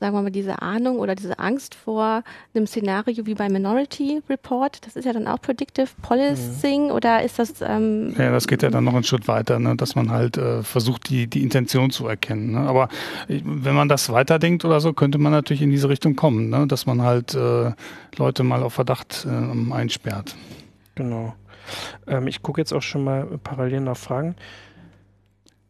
sagen 0.00 0.15
wir 0.15 0.23
mal, 0.23 0.31
diese 0.31 0.61
Ahnung 0.62 0.99
oder 0.99 1.15
diese 1.15 1.38
Angst 1.38 1.75
vor 1.75 2.23
einem 2.55 2.67
Szenario 2.67 3.26
wie 3.26 3.35
bei 3.35 3.49
Minority 3.49 4.23
Report? 4.29 4.85
Das 4.85 4.97
ist 4.97 5.05
ja 5.05 5.12
dann 5.12 5.26
auch 5.26 5.41
Predictive 5.41 5.88
Policing 6.03 6.87
mhm. 6.87 6.91
oder 6.91 7.23
ist 7.23 7.38
das. 7.38 7.55
Ähm 7.62 8.15
ja, 8.19 8.31
das 8.31 8.47
geht 8.47 8.62
ja 8.62 8.71
dann 8.71 8.85
noch 8.85 8.95
einen 8.95 9.05
Schritt 9.05 9.29
weiter, 9.29 9.59
ne? 9.59 9.76
dass 9.76 9.95
man 9.95 10.11
halt 10.11 10.37
äh, 10.37 10.62
versucht, 10.62 11.09
die, 11.09 11.26
die 11.26 11.43
Intention 11.43 11.91
zu 11.91 12.07
erkennen. 12.07 12.53
Ne? 12.53 12.61
Aber 12.61 12.88
wenn 13.29 13.75
man 13.75 13.88
das 13.88 14.11
weiterdenkt 14.11 14.65
oder 14.65 14.81
so, 14.81 14.93
könnte 14.93 15.19
man 15.19 15.33
natürlich 15.33 15.62
in 15.62 15.71
diese 15.71 15.88
Richtung 15.88 16.17
kommen, 16.17 16.50
ne? 16.50 16.67
dass 16.67 16.87
man 16.87 17.03
halt 17.03 17.35
äh, 17.35 17.73
Leute 18.17 18.45
mal 18.45 18.62
auf 18.62 18.75
Verdacht 18.75 19.26
äh, 19.26 19.73
einsperrt. 19.73 20.37
Genau. 20.95 21.35
Ähm, 22.07 22.26
ich 22.26 22.43
gucke 22.43 22.61
jetzt 22.61 22.73
auch 22.73 22.83
schon 22.83 23.05
mal 23.05 23.26
parallel 23.43 23.81
nach 23.81 23.97
Fragen. 23.97 24.37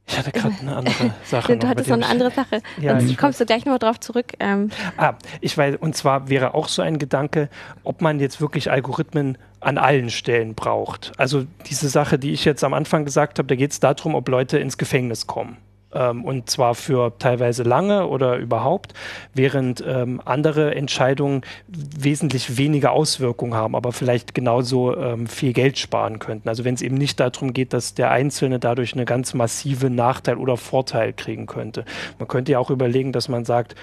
Ich 0.09 0.17
hatte 0.17 0.31
gerade 0.31 0.55
eine 0.61 0.77
andere 0.77 1.15
Sache. 1.25 1.57
du 1.57 1.69
hattest 1.69 1.89
noch 1.89 1.97
eine 1.97 2.07
andere 2.07 2.31
Sache. 2.31 2.63
Ja, 2.81 2.97
und 2.97 3.17
kommst 3.19 3.41
du 3.41 3.47
gleich 3.47 3.65
noch 3.65 3.79
drauf 3.79 3.99
zurück. 3.99 4.33
Ähm. 4.39 4.71
Ah, 4.97 5.15
ich 5.41 5.57
weiß, 5.59 5.77
und 5.81 5.97
zwar 5.97 6.29
wäre 6.29 6.55
auch 6.55 6.69
so 6.69 6.83
ein 6.83 6.99
Gedanke, 6.99 7.49
ob 7.83 8.03
man 8.03 8.21
jetzt 8.21 8.41
wirklich 8.41 8.71
Algorithmen 8.71 9.37
an 9.61 9.79
allen 9.79 10.11
Stellen 10.11 10.55
braucht. 10.55 11.13
Also 11.17 11.45
diese 11.69 11.89
Sache, 11.89 12.19
die 12.19 12.33
ich 12.33 12.45
jetzt 12.45 12.63
am 12.63 12.75
Anfang 12.75 13.05
gesagt 13.05 13.39
habe, 13.39 13.49
da 13.49 13.57
geht 13.57 13.73
es 13.73 13.81
darum, 13.81 14.15
ob 14.15 14.29
Leute 14.29 14.59
ins 14.59 14.79
Gefängnis 14.79 15.27
kommen 15.27 15.57
ähm, 15.97 16.25
und 16.25 16.51
zwar 16.51 16.75
für 16.75 17.19
teilweise 17.19 17.63
lange 17.63 18.07
oder 18.07 18.37
überhaupt, 18.37 18.93
während 19.35 19.83
ähm, 19.87 20.21
andere 20.25 20.75
Entscheidungen 20.75 21.43
wesentlich 21.69 22.59
weniger 22.59 22.93
Auswirkungen 22.93 23.55
haben, 23.55 23.75
aber 23.75 23.93
vielleicht 23.93 24.35
genauso 24.35 24.97
ähm, 24.97 25.27
viel 25.27 25.53
Geld 25.53 25.79
sparen 25.79 26.19
könnten. 26.19 26.49
Also 26.49 26.65
wenn 26.65 26.75
es 26.75 26.83
eben 26.83 26.97
nicht 26.97 27.19
darum 27.19 27.53
geht, 27.53 27.73
dass 27.73 27.95
der 27.95 28.11
Einzelne 28.11 28.59
dadurch 28.59 28.95
eine 28.95 29.05
ganz 29.05 29.35
massive 29.35 29.91
Nachteil 29.91 30.37
oder 30.37 30.57
Vorteil 30.57 31.13
kriegen 31.13 31.47
könnte. 31.47 31.85
Man 32.19 32.29
könnte 32.29 32.53
ja 32.53 32.59
auch 32.59 32.71
überlegen, 32.71 33.13
dass 33.13 33.29
man 33.29 33.45
sagt, 33.45 33.75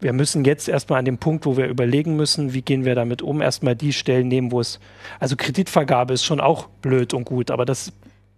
wir 0.00 0.12
müssen 0.12 0.44
jetzt 0.44 0.68
erstmal 0.68 0.98
an 0.98 1.04
dem 1.04 1.18
Punkt, 1.18 1.46
wo 1.46 1.56
wir 1.56 1.66
überlegen 1.66 2.16
müssen, 2.16 2.52
wie 2.54 2.62
gehen 2.62 2.84
wir 2.84 2.96
damit 2.96 3.22
um, 3.22 3.40
erstmal 3.40 3.76
die 3.76 3.92
Stellen 3.92 4.28
nehmen, 4.28 4.50
wo 4.50 4.60
es, 4.60 4.80
also 5.20 5.36
Kreditvergabe 5.36 6.12
ist 6.12 6.24
schon 6.24 6.40
auch 6.40 6.66
blöd 6.66 7.14
und 7.14 7.24
gut, 7.24 7.52
aber 7.52 7.64
das, 7.64 7.92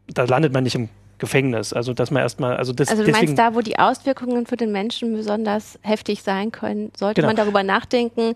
da 0.06 0.24
landet 0.24 0.52
man 0.52 0.64
nicht 0.64 0.74
im 0.74 0.90
Gefängnis. 1.24 1.72
Also 1.72 1.92
dass 1.92 2.10
man 2.10 2.22
erstmal, 2.22 2.56
also 2.56 2.72
das. 2.72 2.88
Also 2.88 3.04
du 3.04 3.10
meinst 3.10 3.38
da, 3.38 3.54
wo 3.54 3.60
die 3.60 3.78
Auswirkungen 3.78 4.46
für 4.46 4.56
den 4.56 4.72
Menschen 4.72 5.14
besonders 5.14 5.78
heftig 5.82 6.22
sein 6.22 6.52
können, 6.52 6.92
sollte 6.96 7.20
genau. 7.20 7.28
man 7.28 7.36
darüber 7.36 7.62
nachdenken, 7.62 8.34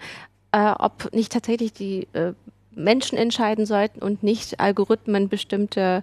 äh, 0.53 0.73
ob 0.79 1.13
nicht 1.13 1.33
tatsächlich 1.33 1.73
die 1.73 2.09
äh, 2.13 2.33
Menschen 2.75 3.19
entscheiden 3.19 3.67
sollten 3.67 4.01
und 4.01 4.23
nicht 4.23 4.61
Algorithmen 4.61 5.29
bestimmte, 5.29 6.03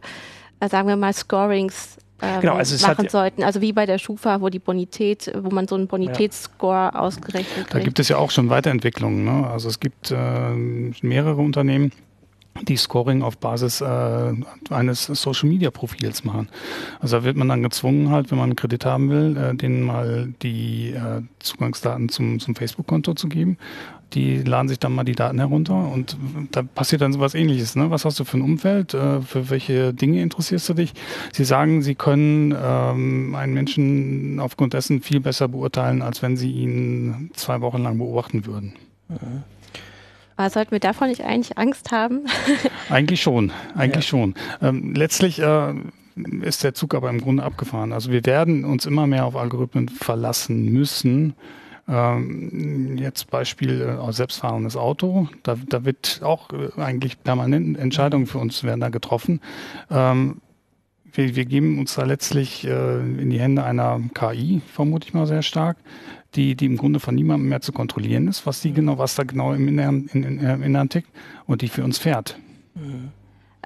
äh, 0.59 0.69
sagen 0.69 0.87
wir 0.87 0.97
mal, 0.97 1.13
Scorings 1.13 1.97
ähm, 2.21 2.41
genau, 2.41 2.55
also 2.55 2.87
machen 2.87 3.09
sollten. 3.09 3.43
Also 3.43 3.61
wie 3.61 3.73
bei 3.73 3.85
der 3.85 3.97
Schufa, 3.97 4.39
wo 4.41 4.49
die 4.49 4.59
Bonität, 4.59 5.31
wo 5.37 5.49
man 5.49 5.67
so 5.67 5.75
einen 5.75 5.87
Bonitätsscore 5.87 6.91
ja. 6.93 6.95
ausgerechnet 6.95 7.67
Da 7.69 7.79
gibt 7.79 7.99
es 7.99 8.07
ja 8.07 8.17
auch 8.17 8.31
schon 8.31 8.49
Weiterentwicklungen. 8.49 9.25
Ne? 9.25 9.47
Also 9.47 9.67
es 9.67 9.79
gibt 9.79 10.11
äh, 10.11 10.51
mehrere 11.01 11.41
Unternehmen, 11.41 11.91
die 12.61 12.77
Scoring 12.77 13.21
auf 13.21 13.37
Basis 13.37 13.81
äh, 13.81 14.33
eines 14.69 15.05
Social 15.05 15.49
Media 15.49 15.71
Profils 15.71 16.23
machen. 16.23 16.47
Also 16.99 17.17
da 17.17 17.23
wird 17.23 17.35
man 17.35 17.49
dann 17.49 17.63
gezwungen, 17.63 18.11
halt, 18.11 18.31
wenn 18.31 18.37
man 18.37 18.45
einen 18.45 18.55
Kredit 18.55 18.85
haben 18.85 19.09
will, 19.09 19.35
äh, 19.37 19.55
denen 19.55 19.83
mal 19.83 20.33
die 20.41 20.91
äh, 20.91 21.21
Zugangsdaten 21.39 22.09
zum, 22.09 22.39
zum 22.39 22.55
Facebook-Konto 22.55 23.13
zu 23.13 23.27
geben. 23.27 23.57
Die 24.13 24.37
laden 24.37 24.69
sich 24.69 24.79
dann 24.79 24.93
mal 24.93 25.03
die 25.03 25.15
Daten 25.15 25.39
herunter 25.39 25.91
und 25.91 26.15
da 26.51 26.61
passiert 26.63 27.01
dann 27.01 27.11
sowas 27.11 27.33
ähnliches. 27.33 27.75
Ne? 27.75 27.89
Was 27.91 28.05
hast 28.05 28.19
du 28.19 28.23
für 28.23 28.37
ein 28.37 28.41
Umfeld? 28.41 28.93
Äh, 28.93 29.21
für 29.21 29.49
welche 29.49 29.93
Dinge 29.93 30.21
interessierst 30.21 30.69
du 30.69 30.75
dich? 30.75 30.93
Sie 31.33 31.43
sagen, 31.43 31.81
sie 31.81 31.95
können 31.95 32.55
ähm, 32.57 33.35
einen 33.35 33.53
Menschen 33.53 34.39
aufgrund 34.39 34.73
dessen 34.73 35.01
viel 35.01 35.19
besser 35.19 35.49
beurteilen, 35.49 36.01
als 36.01 36.21
wenn 36.21 36.37
sie 36.37 36.51
ihn 36.51 37.31
zwei 37.33 37.59
Wochen 37.59 37.83
lang 37.83 37.97
beobachten 37.97 38.45
würden. 38.45 38.73
Mhm. 39.09 39.43
Aber 40.37 40.49
sollten 40.49 40.71
wir 40.71 40.79
davon 40.79 41.09
nicht 41.09 41.23
eigentlich 41.23 41.57
Angst 41.57 41.91
haben? 41.91 42.25
eigentlich 42.89 43.21
schon, 43.21 43.51
eigentlich 43.75 44.05
ja. 44.05 44.09
schon. 44.09 44.35
Ähm, 44.61 44.93
letztlich 44.93 45.39
äh, 45.39 45.73
ist 46.41 46.63
der 46.63 46.73
Zug 46.73 46.93
aber 46.93 47.09
im 47.09 47.21
Grunde 47.21 47.43
abgefahren. 47.43 47.93
Also 47.93 48.11
wir 48.11 48.25
werden 48.25 48.65
uns 48.65 48.85
immer 48.85 49.07
mehr 49.07 49.25
auf 49.25 49.35
Algorithmen 49.35 49.89
verlassen 49.89 50.71
müssen. 50.71 51.35
Ähm, 51.87 52.97
jetzt 52.97 53.29
Beispiel 53.29 53.81
äh, 53.81 54.11
selbstfahrendes 54.11 54.75
Auto. 54.75 55.29
Da, 55.43 55.55
da 55.67 55.85
wird 55.85 56.21
auch 56.23 56.49
äh, 56.51 56.81
eigentlich 56.81 57.21
permanent 57.21 57.77
Entscheidungen 57.77 58.25
für 58.25 58.39
uns 58.39 58.63
werden 58.63 58.81
da 58.81 58.89
getroffen. 58.89 59.39
Ähm, 59.91 60.41
wir, 61.17 61.35
wir 61.35 61.45
geben 61.45 61.79
uns 61.79 61.95
da 61.95 62.03
letztlich 62.03 62.65
äh, 62.65 62.99
in 62.99 63.29
die 63.29 63.39
Hände 63.39 63.63
einer 63.63 64.01
KI, 64.13 64.61
vermute 64.73 65.07
ich 65.07 65.13
mal 65.13 65.27
sehr 65.27 65.41
stark, 65.41 65.77
die, 66.35 66.55
die 66.55 66.65
im 66.65 66.77
Grunde 66.77 66.99
von 66.99 67.15
niemandem 67.15 67.49
mehr 67.49 67.61
zu 67.61 67.71
kontrollieren 67.71 68.27
ist, 68.27 68.45
was 68.45 68.61
die 68.61 68.73
genau, 68.73 68.97
was 68.97 69.15
da 69.15 69.23
genau 69.23 69.53
im 69.53 69.67
Inneren, 69.67 70.09
in, 70.13 70.23
in, 70.23 70.39
im 70.39 70.63
Inneren 70.63 70.89
tickt 70.89 71.09
und 71.47 71.61
die 71.61 71.69
für 71.69 71.83
uns 71.83 71.97
fährt. 71.97 72.37
Mhm. 72.75 73.11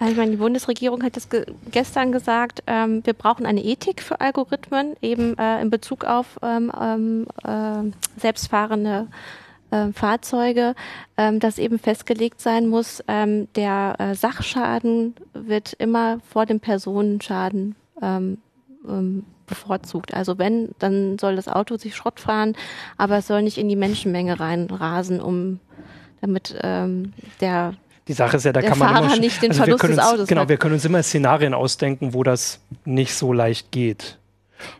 Ich 0.08 0.16
meine, 0.16 0.32
die 0.32 0.38
Bundesregierung 0.38 1.04
hat 1.04 1.18
das 1.18 1.30
ge 1.30 1.46
gestern 1.72 2.14
gesagt, 2.14 2.64
ähm, 2.68 3.02
wir 3.04 3.14
brauchen 3.14 3.46
eine 3.46 3.62
Ethik 3.62 4.02
für 4.02 4.22
Algorithmen, 4.22 4.96
eben 5.02 5.38
äh, 5.38 5.62
in 5.62 5.70
Bezug 5.70 6.06
auf 6.06 6.40
ähm, 6.42 6.72
ähm 6.80 7.28
äh, 7.44 7.92
selbstfahrende 8.18 9.08
äh, 9.10 9.14
Fahrzeuge, 9.94 10.76
ähm, 11.18 11.40
dass 11.40 11.58
eben 11.58 11.80
festgelegt 11.80 12.42
sein 12.42 12.68
muss, 12.68 13.04
ähm, 13.08 13.48
der 13.56 13.96
äh, 14.00 14.16
Sachschaden 14.16 15.16
wird 15.34 15.74
immer 15.74 16.20
vor 16.28 16.46
dem 16.46 16.60
Personenschaden 16.60 17.76
ähm, 18.02 18.38
ähm 18.88 19.26
bevorzugt. 19.50 20.14
Also 20.14 20.38
wenn, 20.38 20.70
dann 20.78 21.18
soll 21.18 21.36
das 21.36 21.48
Auto 21.48 21.76
sich 21.76 21.96
Schrott 21.96 22.20
fahren, 22.20 22.56
aber 22.98 23.18
es 23.18 23.26
soll 23.26 23.42
nicht 23.42 23.58
in 23.58 23.68
die 23.68 23.76
Menschenmenge 23.76 24.40
reinrasen, 24.40 25.20
um 25.20 25.60
damit 26.22 26.56
ähm, 26.62 27.14
der 27.42 27.74
die 28.08 28.14
Sache 28.14 28.38
ist 28.38 28.44
ja, 28.44 28.54
da 28.54 28.62
kann 28.62 28.78
man 28.78 28.90
Fahrer 28.90 29.06
immer 29.06 29.18
nicht 29.18 29.42
den 29.42 29.50
also 29.50 29.64
Verlust 29.64 29.84
uns, 29.84 29.96
des 29.96 30.06
Autos 30.06 30.28
Genau, 30.28 30.42
hat. 30.42 30.50
wir 30.50 30.58
können 30.58 30.76
uns 30.76 30.86
immer 30.86 31.02
Szenarien 31.02 31.56
ausdenken, 31.56 32.14
wo 32.14 32.22
das 32.22 32.60
nicht 32.86 33.16
so 33.16 33.34
leicht 33.34 33.72
geht. 33.72 34.19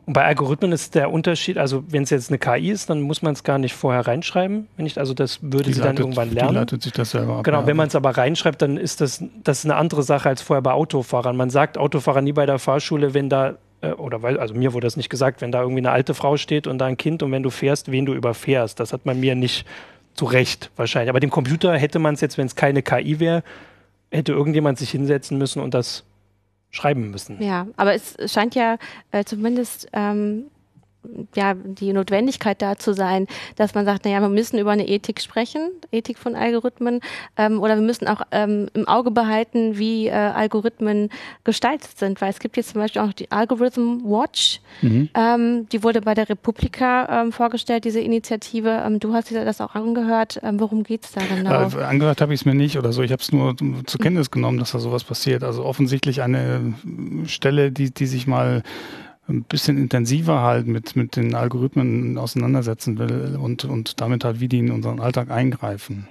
Und 0.06 0.14
bei 0.14 0.26
Algorithmen 0.26 0.72
ist 0.72 0.96
der 0.96 1.12
Unterschied, 1.12 1.58
also 1.58 1.84
wenn 1.88 2.04
es 2.04 2.10
jetzt 2.10 2.30
eine 2.30 2.38
KI 2.38 2.72
ist, 2.72 2.90
dann 2.90 3.02
muss 3.02 3.22
man 3.22 3.34
es 3.34 3.44
gar 3.44 3.58
nicht 3.58 3.74
vorher 3.74 4.08
reinschreiben. 4.08 4.68
Wenn 4.76 4.84
nicht, 4.84 4.98
also 4.98 5.14
das 5.14 5.42
würde 5.42 5.66
die 5.66 5.74
sie 5.74 5.80
leitet, 5.80 6.00
dann 6.00 6.06
irgendwann 6.06 6.32
lernen. 6.32 6.50
Die 6.50 6.56
leitet 6.56 6.84
sich 6.84 6.92
das 6.94 7.12
selber 7.12 7.38
ab. 7.38 7.44
Genau, 7.44 7.66
wenn 7.66 7.78
man 7.78 7.88
es 7.88 7.96
aber 7.96 8.12
reinschreibt, 8.12 8.62
dann 8.62 8.78
ist 8.78 9.02
das, 9.02 9.24
das 9.44 9.60
ist 9.60 9.66
eine 9.66 9.76
andere 9.76 10.04
Sache 10.04 10.30
als 10.30 10.42
vorher 10.42 10.62
bei 10.62 10.72
Autofahrern. 10.72 11.36
Man 11.38 11.50
sagt 11.50 11.78
Autofahrer 11.78 12.22
nie 12.22 12.34
bei 12.34 12.46
der 12.46 12.60
Fahrschule, 12.60 13.14
wenn 13.14 13.30
da 13.30 13.56
äh, 13.82 13.92
oder 13.92 14.22
weil, 14.22 14.40
also 14.40 14.54
mir 14.54 14.74
wurde 14.74 14.88
das 14.88 14.98
nicht 14.98 15.10
gesagt, 15.10 15.42
wenn 15.42 15.52
da 15.52 15.62
irgendwie 15.62 15.80
eine 15.80 15.92
alte 15.92 16.14
Frau 16.14 16.38
steht 16.38 16.68
und 16.68 16.78
da 16.80 16.86
ein 16.86 16.98
Kind 16.98 17.24
und 17.24 17.32
wenn 17.32 17.44
du 17.44 17.50
fährst, 17.50 17.92
wen 17.92 18.06
du 18.06 18.14
überfährst. 18.14 18.80
Das 18.80 18.94
hat 18.94 19.06
man 19.06 19.20
mir 19.20 19.36
nicht 19.36 19.66
zu 20.14 20.26
Recht 20.26 20.72
wahrscheinlich. 20.76 21.10
Aber 21.10 21.20
dem 21.20 21.30
Computer 21.30 21.78
hätte 21.78 22.00
man 22.00 22.14
es 22.16 22.22
jetzt, 22.22 22.38
wenn 22.38 22.48
es 22.48 22.56
keine 22.56 22.82
KI 22.82 23.20
wäre, 23.20 23.44
hätte 24.12 24.34
irgendjemand 24.34 24.78
sich 24.78 24.90
hinsetzen 24.92 25.38
müssen 25.38 25.62
und 25.62 25.74
das 25.74 26.04
schreiben 26.72 27.10
müssen. 27.12 27.42
Ja, 27.42 27.68
aber 27.78 27.94
es 27.94 28.16
scheint 28.32 28.56
ja 28.56 28.78
äh, 29.12 29.24
zumindest 29.24 29.88
ähm, 29.94 30.46
ja, 31.36 31.54
die 31.54 31.94
Notwendigkeit 31.94 32.62
da 32.62 32.78
zu 32.78 32.94
sein, 32.94 33.28
dass 33.56 33.74
man 33.74 33.86
sagt, 33.86 34.06
naja, 34.06 34.20
wir 34.22 34.30
müssen 34.30 34.60
über 34.60 34.72
eine 34.72 34.88
Ethik 34.88 35.22
sprechen, 35.22 35.70
Ethik 35.92 36.18
von 36.18 36.36
Algorithmen, 36.36 37.00
ähm, 37.38 37.62
oder 37.62 37.76
wir 37.76 37.84
müssen 37.84 38.08
auch 38.08 38.22
ähm, 38.32 38.68
im 38.74 38.88
Auge 38.88 39.12
behalten, 39.12 39.78
wie 39.78 40.08
äh, 40.08 40.12
Algorithmen 40.12 41.10
gestaltet 41.44 41.98
sind, 41.98 42.22
weil 42.22 42.30
es 42.30 42.40
gibt 42.40 42.58
jetzt 42.58 42.72
zum 42.72 42.82
Beispiel 42.82 43.02
auch 43.02 43.14
die 43.14 43.32
Algorithm 43.32 44.04
Watch, 44.04 44.62
mhm. 44.82 45.10
ähm, 45.14 45.70
die 45.70 45.84
wurde 45.84 46.02
bei 46.02 46.14
der 46.14 46.30
Republika 46.30 47.22
ähm, 47.22 47.32
vorgestellt, 47.32 47.86
diese 47.86 48.02
Initiative. 48.02 48.84
Ähm, 48.86 49.00
du 49.00 49.14
hast 49.14 49.30
dir 49.30 49.46
das 49.46 49.62
auch 49.62 49.76
angehört. 49.76 50.40
Ähm, 50.44 50.60
worum 50.60 50.84
geht 50.84 51.06
es 51.06 51.12
da 51.12 51.22
genau? 51.22 51.52
Äh, 51.52 51.84
angehört 51.84 52.22
habe 52.22 52.34
ich 52.34 52.42
es 52.42 52.46
mir 52.46 52.56
nicht 52.56 52.78
oder 52.78 52.92
so. 52.92 53.02
Ich 53.02 53.12
habe 53.12 53.22
es 53.22 53.32
nur 53.32 53.56
zur 53.58 54.00
Kenntnis 54.00 54.32
genommen, 54.32 54.58
dass 54.58 54.72
da 54.72 54.80
sowas 54.80 55.04
passiert. 55.04 55.44
Also 55.44 55.64
offensichtlich 55.64 56.22
eine 56.22 56.74
Stelle, 57.26 57.72
die, 57.72 57.92
die 57.94 58.06
sich 58.06 58.28
mal 58.28 58.64
ein 59.30 59.44
bisschen 59.44 59.78
intensiver 59.78 60.42
halt 60.42 60.68
mit, 60.68 60.96
mit 60.96 61.16
den 61.16 61.36
Algorithmen 61.36 62.18
auseinandersetzen 62.18 62.98
will 62.98 63.38
und, 63.40 63.66
und 63.66 64.02
damit 64.02 64.24
halt, 64.24 64.40
wie 64.40 64.48
die 64.48 64.60
in 64.60 64.72
unseren 64.72 65.00
Alltag 65.00 65.30
eingreifen. 65.30 66.08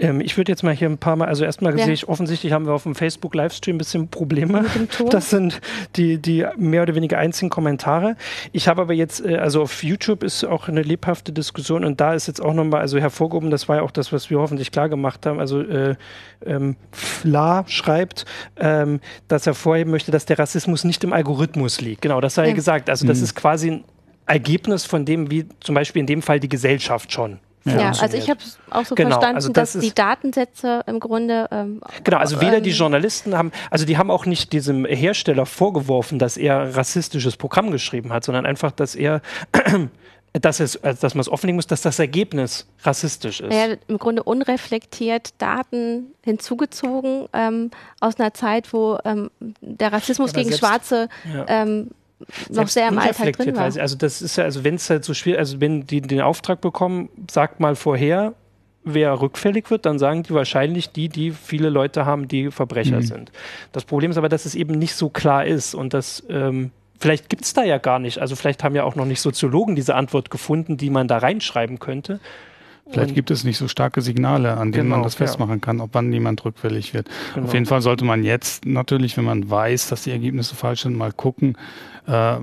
Ähm, 0.00 0.20
ich 0.20 0.36
würde 0.36 0.50
jetzt 0.50 0.62
mal 0.62 0.74
hier 0.74 0.88
ein 0.88 0.98
paar 0.98 1.16
Mal, 1.16 1.28
also 1.28 1.44
erstmal 1.44 1.78
ja. 1.78 1.84
sehe 1.84 1.92
ich, 1.92 2.08
offensichtlich 2.08 2.52
haben 2.52 2.66
wir 2.66 2.72
auf 2.72 2.84
dem 2.84 2.94
Facebook-Livestream 2.94 3.76
ein 3.76 3.78
bisschen 3.78 4.08
Probleme. 4.08 4.64
Das 5.10 5.30
sind 5.30 5.60
die, 5.96 6.18
die 6.18 6.46
mehr 6.56 6.82
oder 6.82 6.94
weniger 6.94 7.18
einzigen 7.18 7.50
Kommentare. 7.50 8.16
Ich 8.52 8.68
habe 8.68 8.82
aber 8.82 8.92
jetzt, 8.92 9.24
äh, 9.24 9.36
also 9.36 9.62
auf 9.62 9.82
YouTube 9.82 10.22
ist 10.22 10.44
auch 10.44 10.68
eine 10.68 10.82
lebhafte 10.82 11.32
Diskussion 11.32 11.84
und 11.84 12.00
da 12.00 12.14
ist 12.14 12.26
jetzt 12.26 12.40
auch 12.40 12.54
nochmal 12.54 12.80
also 12.80 12.98
hervorgehoben, 12.98 13.50
das 13.50 13.68
war 13.68 13.76
ja 13.76 13.82
auch 13.82 13.90
das, 13.90 14.12
was 14.12 14.30
wir 14.30 14.38
hoffentlich 14.38 14.70
klar 14.70 14.88
gemacht 14.88 15.26
haben. 15.26 15.40
Also 15.40 15.60
äh, 15.60 15.96
ähm, 16.44 16.76
Fla 16.92 17.64
schreibt, 17.66 18.24
ähm, 18.56 19.00
dass 19.28 19.46
er 19.46 19.54
vorheben 19.54 19.90
möchte, 19.90 20.10
dass 20.10 20.26
der 20.26 20.38
Rassismus 20.38 20.84
nicht 20.84 21.04
im 21.04 21.12
Algorithmus 21.12 21.80
liegt. 21.80 22.02
Genau, 22.02 22.20
das 22.20 22.34
sei 22.34 22.48
ja 22.48 22.54
gesagt. 22.54 22.88
Also 22.88 23.06
das 23.06 23.18
mhm. 23.18 23.24
ist 23.24 23.34
quasi 23.34 23.70
ein 23.70 23.84
Ergebnis 24.26 24.86
von 24.86 25.04
dem, 25.04 25.30
wie 25.30 25.46
zum 25.60 25.74
Beispiel 25.74 26.00
in 26.00 26.06
dem 26.06 26.22
Fall 26.22 26.40
die 26.40 26.48
Gesellschaft 26.48 27.12
schon 27.12 27.38
ja, 27.64 27.92
also 28.00 28.16
ich 28.16 28.30
habe 28.30 28.40
es 28.40 28.58
auch 28.70 28.84
so 28.84 28.94
genau, 28.94 29.10
verstanden, 29.10 29.36
also 29.36 29.52
das 29.52 29.72
dass 29.72 29.82
die 29.82 29.94
Datensätze 29.94 30.82
im 30.86 30.98
Grunde. 31.00 31.48
Ähm, 31.50 31.80
genau, 32.04 32.18
also 32.18 32.40
weder 32.40 32.58
ähm, 32.58 32.62
die 32.62 32.70
Journalisten 32.70 33.36
haben, 33.36 33.52
also 33.70 33.84
die 33.84 33.98
haben 33.98 34.10
auch 34.10 34.26
nicht 34.26 34.52
diesem 34.52 34.84
Hersteller 34.86 35.46
vorgeworfen, 35.46 36.18
dass 36.18 36.36
er 36.36 36.76
rassistisches 36.76 37.36
Programm 37.36 37.70
geschrieben 37.70 38.12
hat, 38.12 38.24
sondern 38.24 38.46
einfach, 38.46 38.72
dass 38.72 38.94
er 38.94 39.20
dass, 40.32 40.60
es, 40.60 40.82
also 40.82 41.00
dass 41.00 41.14
man 41.14 41.22
es 41.22 41.28
offenlegen 41.28 41.56
muss, 41.56 41.66
dass 41.66 41.82
das 41.82 41.98
Ergebnis 41.98 42.66
rassistisch 42.82 43.40
ist. 43.40 43.52
Ja, 43.52 43.74
im 43.88 43.98
Grunde 43.98 44.22
unreflektiert 44.22 45.30
Daten 45.38 46.14
hinzugezogen 46.22 47.28
ähm, 47.32 47.70
aus 48.00 48.18
einer 48.20 48.32
Zeit, 48.32 48.72
wo 48.72 48.98
ähm, 49.04 49.30
der 49.60 49.92
Rassismus 49.92 50.32
gegen 50.32 50.52
Schwarze 50.52 51.08
ja. 51.34 51.44
ähm, 51.48 51.90
noch 52.50 52.68
sehr 52.68 52.88
im 52.88 52.98
Alltag 52.98 53.36
drin 53.36 53.56
war. 53.56 53.64
Also 53.64 53.96
das 53.96 54.22
ist 54.22 54.36
ja, 54.36 54.44
also 54.44 54.64
wenn 54.64 54.74
es 54.74 54.88
halt 54.90 55.04
so 55.04 55.14
schwierig, 55.14 55.38
also 55.38 55.60
wenn 55.60 55.86
die 55.86 56.00
den 56.00 56.20
Auftrag 56.20 56.60
bekommen, 56.60 57.08
sagt 57.30 57.60
mal 57.60 57.76
vorher, 57.76 58.34
wer 58.84 59.20
rückfällig 59.20 59.70
wird, 59.70 59.86
dann 59.86 59.98
sagen 59.98 60.22
die 60.22 60.30
wahrscheinlich 60.30 60.90
die, 60.90 61.08
die 61.08 61.32
viele 61.32 61.68
Leute 61.70 62.06
haben, 62.06 62.28
die 62.28 62.50
Verbrecher 62.50 62.96
mhm. 62.96 63.02
sind. 63.02 63.32
Das 63.72 63.84
Problem 63.84 64.10
ist 64.10 64.16
aber, 64.16 64.28
dass 64.28 64.46
es 64.46 64.54
eben 64.54 64.78
nicht 64.78 64.94
so 64.94 65.08
klar 65.08 65.44
ist 65.44 65.74
und 65.74 65.94
dass 65.94 66.24
ähm, 66.28 66.70
vielleicht 66.98 67.28
gibt 67.28 67.44
es 67.44 67.52
da 67.52 67.62
ja 67.62 67.78
gar 67.78 67.98
nicht. 67.98 68.18
Also 68.18 68.36
vielleicht 68.36 68.64
haben 68.64 68.74
ja 68.74 68.84
auch 68.84 68.94
noch 68.94 69.06
nicht 69.06 69.20
Soziologen 69.20 69.76
diese 69.76 69.94
Antwort 69.94 70.30
gefunden, 70.30 70.76
die 70.76 70.90
man 70.90 71.08
da 71.08 71.18
reinschreiben 71.18 71.78
könnte. 71.78 72.20
Vielleicht 72.92 73.14
gibt 73.14 73.30
es 73.30 73.44
nicht 73.44 73.58
so 73.58 73.68
starke 73.68 74.02
Signale, 74.02 74.56
an 74.56 74.72
denen 74.72 74.84
genau, 74.84 74.96
man 74.96 75.04
das 75.04 75.14
festmachen 75.14 75.54
ja. 75.54 75.58
kann, 75.58 75.80
ob 75.80 75.90
wann 75.92 76.12
jemand 76.12 76.44
rückfällig 76.44 76.94
wird. 76.94 77.08
Genau. 77.34 77.46
Auf 77.46 77.54
jeden 77.54 77.66
Fall 77.66 77.82
sollte 77.82 78.04
man 78.04 78.24
jetzt 78.24 78.66
natürlich, 78.66 79.16
wenn 79.16 79.24
man 79.24 79.48
weiß, 79.48 79.88
dass 79.88 80.02
die 80.02 80.10
Ergebnisse 80.10 80.54
falsch 80.54 80.82
sind, 80.82 80.96
mal 80.96 81.12
gucken, 81.12 81.56
äh, 82.06 82.36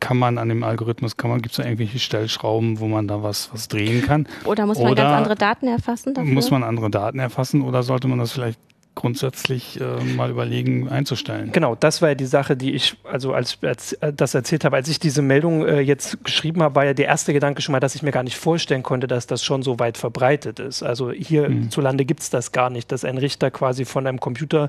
kann 0.00 0.16
man 0.16 0.38
an 0.38 0.48
dem 0.48 0.62
Algorithmus, 0.62 1.16
kann 1.16 1.30
man, 1.30 1.42
gibt 1.42 1.52
es 1.52 1.56
da 1.56 1.64
irgendwelche 1.64 1.98
Stellschrauben, 1.98 2.78
wo 2.80 2.86
man 2.86 3.08
da 3.08 3.22
was, 3.22 3.50
was 3.52 3.68
drehen 3.68 4.02
kann? 4.02 4.26
Oder 4.44 4.66
muss 4.66 4.78
man 4.78 4.92
oder 4.92 5.02
ganz 5.02 5.16
andere 5.16 5.34
Daten 5.34 5.66
erfassen 5.66 6.14
dafür? 6.14 6.32
Muss 6.32 6.50
man 6.50 6.62
andere 6.62 6.90
Daten 6.90 7.18
erfassen 7.18 7.62
oder 7.62 7.82
sollte 7.82 8.08
man 8.08 8.18
das 8.18 8.32
vielleicht 8.32 8.60
grundsätzlich 8.98 9.80
äh, 9.80 10.02
mal 10.16 10.28
überlegen 10.28 10.88
einzustellen. 10.88 11.52
Genau, 11.52 11.76
das 11.76 12.02
war 12.02 12.08
ja 12.08 12.14
die 12.16 12.26
Sache, 12.26 12.56
die 12.56 12.72
ich, 12.72 12.96
also 13.04 13.32
als, 13.32 13.58
als 13.62 13.92
äh, 13.92 14.12
das 14.12 14.34
erzählt 14.34 14.64
habe, 14.64 14.74
als 14.74 14.88
ich 14.88 14.98
diese 14.98 15.22
Meldung 15.22 15.64
äh, 15.64 15.78
jetzt 15.78 16.24
geschrieben 16.24 16.64
habe, 16.64 16.74
war 16.74 16.84
ja 16.84 16.94
der 16.94 17.06
erste 17.06 17.32
Gedanke 17.32 17.62
schon 17.62 17.72
mal, 17.72 17.80
dass 17.80 17.94
ich 17.94 18.02
mir 18.02 18.10
gar 18.10 18.24
nicht 18.24 18.36
vorstellen 18.36 18.82
konnte, 18.82 19.06
dass 19.06 19.28
das 19.28 19.44
schon 19.44 19.62
so 19.62 19.78
weit 19.78 19.98
verbreitet 19.98 20.58
ist. 20.58 20.82
Also 20.82 21.12
hier 21.12 21.48
mhm. 21.48 21.70
gibt 21.98 22.20
es 22.20 22.30
das 22.30 22.50
gar 22.50 22.70
nicht, 22.70 22.90
dass 22.90 23.04
ein 23.04 23.18
Richter 23.18 23.52
quasi 23.52 23.84
von 23.84 24.04
einem 24.04 24.18
Computer 24.18 24.68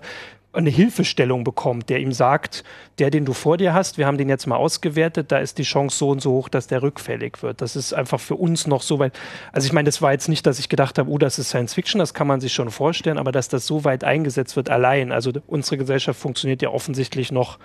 eine 0.51 0.69
Hilfestellung 0.71 1.43
bekommt, 1.43 1.89
der 1.89 1.99
ihm 1.99 2.11
sagt, 2.11 2.63
der, 2.97 3.11
den 3.11 3.25
du 3.25 3.33
vor 3.33 3.57
dir 3.57 3.73
hast, 3.73 3.99
wir 3.99 4.07
haben 4.07 4.17
den 4.17 4.29
jetzt 4.29 4.47
mal 4.47 4.55
ausgewertet, 4.55 5.31
da 5.31 5.37
ist 5.37 5.59
die 5.59 5.63
Chance 5.63 5.97
so 5.97 6.09
und 6.09 6.21
so 6.21 6.31
hoch, 6.31 6.49
dass 6.49 6.65
der 6.65 6.81
rückfällig 6.81 7.43
wird. 7.43 7.61
Das 7.61 7.75
ist 7.75 7.93
einfach 7.93 8.19
für 8.19 8.35
uns 8.35 8.65
noch 8.65 8.81
so 8.81 8.97
weit. 8.97 9.17
Also 9.51 9.67
ich 9.67 9.73
meine, 9.73 9.85
das 9.85 10.01
war 10.01 10.11
jetzt 10.11 10.27
nicht, 10.27 10.47
dass 10.47 10.57
ich 10.57 10.67
gedacht 10.67 10.97
habe, 10.97 11.09
oh, 11.09 11.19
das 11.19 11.37
ist 11.37 11.49
Science 11.49 11.75
Fiction, 11.75 11.99
das 11.99 12.15
kann 12.15 12.25
man 12.25 12.41
sich 12.41 12.53
schon 12.53 12.71
vorstellen, 12.71 13.19
aber 13.19 13.31
dass 13.31 13.47
das 13.47 13.67
so 13.67 13.83
weit 13.83 14.03
eingesetzt 14.03 14.55
wird 14.55 14.69
allein. 14.71 15.11
Also 15.11 15.31
unsere 15.45 15.77
Gesellschaft 15.77 16.19
funktioniert 16.19 16.63
ja 16.63 16.69
offensichtlich 16.69 17.31
noch 17.31 17.59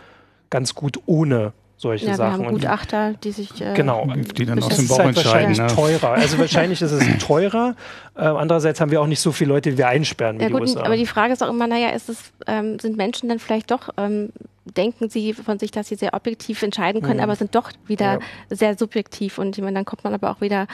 ganz 0.50 0.74
gut 0.74 1.00
ohne 1.06 1.54
solche 1.84 2.06
ja, 2.06 2.14
Sachen. 2.14 2.40
Wir 2.40 2.46
haben 2.46 2.54
Gutachter, 2.54 3.14
die 3.22 3.30
sich 3.30 3.60
äh, 3.60 3.74
genau, 3.74 4.08
die 4.36 4.46
dann 4.46 4.62
aus 4.62 4.74
dem 4.74 4.88
Bauch 4.88 4.98
halt 4.98 5.16
entscheiden. 5.16 5.56
Wahrscheinlich 5.56 5.58
ne? 5.58 6.00
teurer. 6.00 6.12
Also 6.14 6.38
wahrscheinlich 6.38 6.82
ist 6.82 6.90
es 6.90 7.18
teurer. 7.24 7.76
Äh, 8.16 8.22
andererseits 8.22 8.80
haben 8.80 8.90
wir 8.90 9.00
auch 9.00 9.06
nicht 9.06 9.20
so 9.20 9.32
viele 9.32 9.50
Leute, 9.50 9.70
die 9.70 9.78
wir 9.78 9.88
einsperren 9.88 10.40
ja, 10.40 10.48
gut, 10.48 10.76
Aber 10.78 10.96
die 10.96 11.06
Frage 11.06 11.32
ist 11.32 11.42
auch 11.42 11.50
immer, 11.50 11.66
naja, 11.66 11.90
ist 11.90 12.08
es, 12.08 12.32
ähm, 12.46 12.78
sind 12.78 12.96
Menschen 12.96 13.28
dann 13.28 13.38
vielleicht 13.38 13.70
doch 13.70 13.90
ähm, 13.96 14.30
denken 14.64 15.08
sie 15.08 15.34
von 15.34 15.58
sich, 15.58 15.70
dass 15.70 15.88
sie 15.88 15.94
sehr 15.94 16.14
objektiv 16.14 16.62
entscheiden 16.62 17.02
können, 17.02 17.18
mhm. 17.18 17.24
aber 17.24 17.36
sind 17.36 17.54
doch 17.54 17.70
wieder 17.86 18.14
ja. 18.14 18.18
sehr 18.50 18.76
subjektiv. 18.78 19.38
Und 19.38 19.56
ich 19.58 19.62
meine, 19.62 19.74
dann 19.74 19.84
kommt 19.84 20.04
man 20.04 20.14
aber 20.14 20.30
auch 20.30 20.40
wieder 20.40 20.66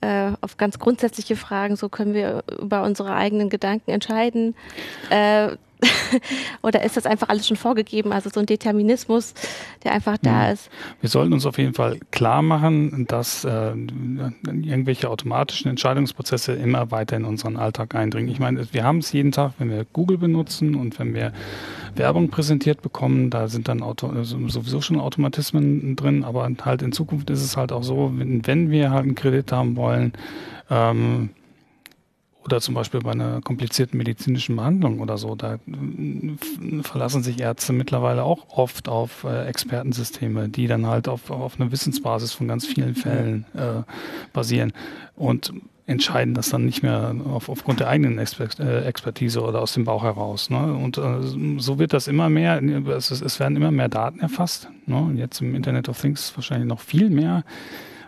äh, 0.00 0.32
auf 0.40 0.56
ganz 0.56 0.78
grundsätzliche 0.78 1.36
Fragen. 1.36 1.76
So 1.76 1.88
können 1.88 2.14
wir 2.14 2.44
über 2.60 2.82
unsere 2.82 3.14
eigenen 3.14 3.48
Gedanken 3.48 3.90
entscheiden. 3.90 4.54
Äh, 5.10 5.56
Oder 6.62 6.82
ist 6.82 6.96
das 6.96 7.06
einfach 7.06 7.28
alles 7.28 7.46
schon 7.46 7.56
vorgegeben? 7.56 8.12
Also 8.12 8.30
so 8.30 8.40
ein 8.40 8.46
Determinismus, 8.46 9.34
der 9.84 9.92
einfach 9.92 10.18
da 10.20 10.46
ja. 10.46 10.52
ist. 10.52 10.70
Wir 11.00 11.08
sollten 11.08 11.32
uns 11.32 11.46
auf 11.46 11.58
jeden 11.58 11.74
Fall 11.74 11.98
klar 12.10 12.42
machen, 12.42 13.06
dass 13.06 13.44
äh, 13.44 13.70
irgendwelche 14.44 15.08
automatischen 15.08 15.70
Entscheidungsprozesse 15.70 16.52
immer 16.52 16.90
weiter 16.90 17.16
in 17.16 17.24
unseren 17.24 17.56
Alltag 17.56 17.94
eindringen. 17.94 18.30
Ich 18.30 18.40
meine, 18.40 18.72
wir 18.72 18.84
haben 18.84 18.98
es 18.98 19.12
jeden 19.12 19.32
Tag, 19.32 19.52
wenn 19.58 19.70
wir 19.70 19.84
Google 19.92 20.18
benutzen 20.18 20.74
und 20.74 20.98
wenn 20.98 21.14
wir 21.14 21.32
Werbung 21.98 22.28
präsentiert 22.30 22.82
bekommen, 22.82 23.30
da 23.30 23.48
sind 23.48 23.68
dann 23.68 23.82
Auto, 23.82 24.08
also 24.08 24.38
sowieso 24.48 24.80
schon 24.80 25.00
Automatismen 25.00 25.96
drin, 25.96 26.24
aber 26.24 26.48
halt 26.64 26.82
in 26.82 26.92
Zukunft 26.92 27.30
ist 27.30 27.42
es 27.42 27.56
halt 27.56 27.72
auch 27.72 27.82
so, 27.82 28.12
wenn, 28.16 28.46
wenn 28.46 28.70
wir 28.70 28.90
halt 28.90 29.04
einen 29.04 29.14
Kredit 29.14 29.52
haben 29.52 29.76
wollen, 29.76 30.12
ähm, 30.70 31.30
oder 32.48 32.62
zum 32.62 32.74
Beispiel 32.74 33.00
bei 33.00 33.10
einer 33.10 33.42
komplizierten 33.42 33.98
medizinischen 33.98 34.56
Behandlung 34.56 35.00
oder 35.00 35.18
so, 35.18 35.34
da 35.34 35.54
äh, 35.54 36.78
verlassen 36.82 37.22
sich 37.22 37.40
Ärzte 37.40 37.74
mittlerweile 37.74 38.22
auch 38.22 38.48
oft 38.48 38.88
auf 38.88 39.24
äh, 39.24 39.44
Expertensysteme, 39.46 40.48
die 40.48 40.66
dann 40.66 40.86
halt 40.86 41.08
auf, 41.08 41.30
auf 41.30 41.60
einer 41.60 41.70
Wissensbasis 41.72 42.32
von 42.32 42.48
ganz 42.48 42.64
vielen 42.64 42.94
Fällen 42.94 43.44
äh, 43.54 43.82
basieren. 44.32 44.72
Und 45.14 45.52
entscheiden 45.88 46.34
das 46.34 46.50
dann 46.50 46.66
nicht 46.66 46.82
mehr 46.82 47.14
auf, 47.32 47.48
aufgrund 47.48 47.80
der 47.80 47.88
eigenen 47.88 48.18
äh, 48.18 48.80
Expertise 48.84 49.42
oder 49.42 49.62
aus 49.62 49.72
dem 49.72 49.84
Bauch 49.84 50.04
heraus. 50.04 50.50
Ne? 50.50 50.74
Und 50.74 50.98
äh, 50.98 51.60
so 51.60 51.78
wird 51.78 51.94
das 51.94 52.08
immer 52.08 52.28
mehr, 52.28 52.62
es, 52.62 53.10
es 53.10 53.40
werden 53.40 53.56
immer 53.56 53.70
mehr 53.70 53.88
Daten 53.88 54.20
erfasst. 54.20 54.68
Ne? 54.84 55.12
Jetzt 55.14 55.40
im 55.40 55.54
Internet 55.54 55.88
of 55.88 55.98
Things 55.98 56.30
wahrscheinlich 56.36 56.68
noch 56.68 56.80
viel 56.80 57.08
mehr 57.08 57.42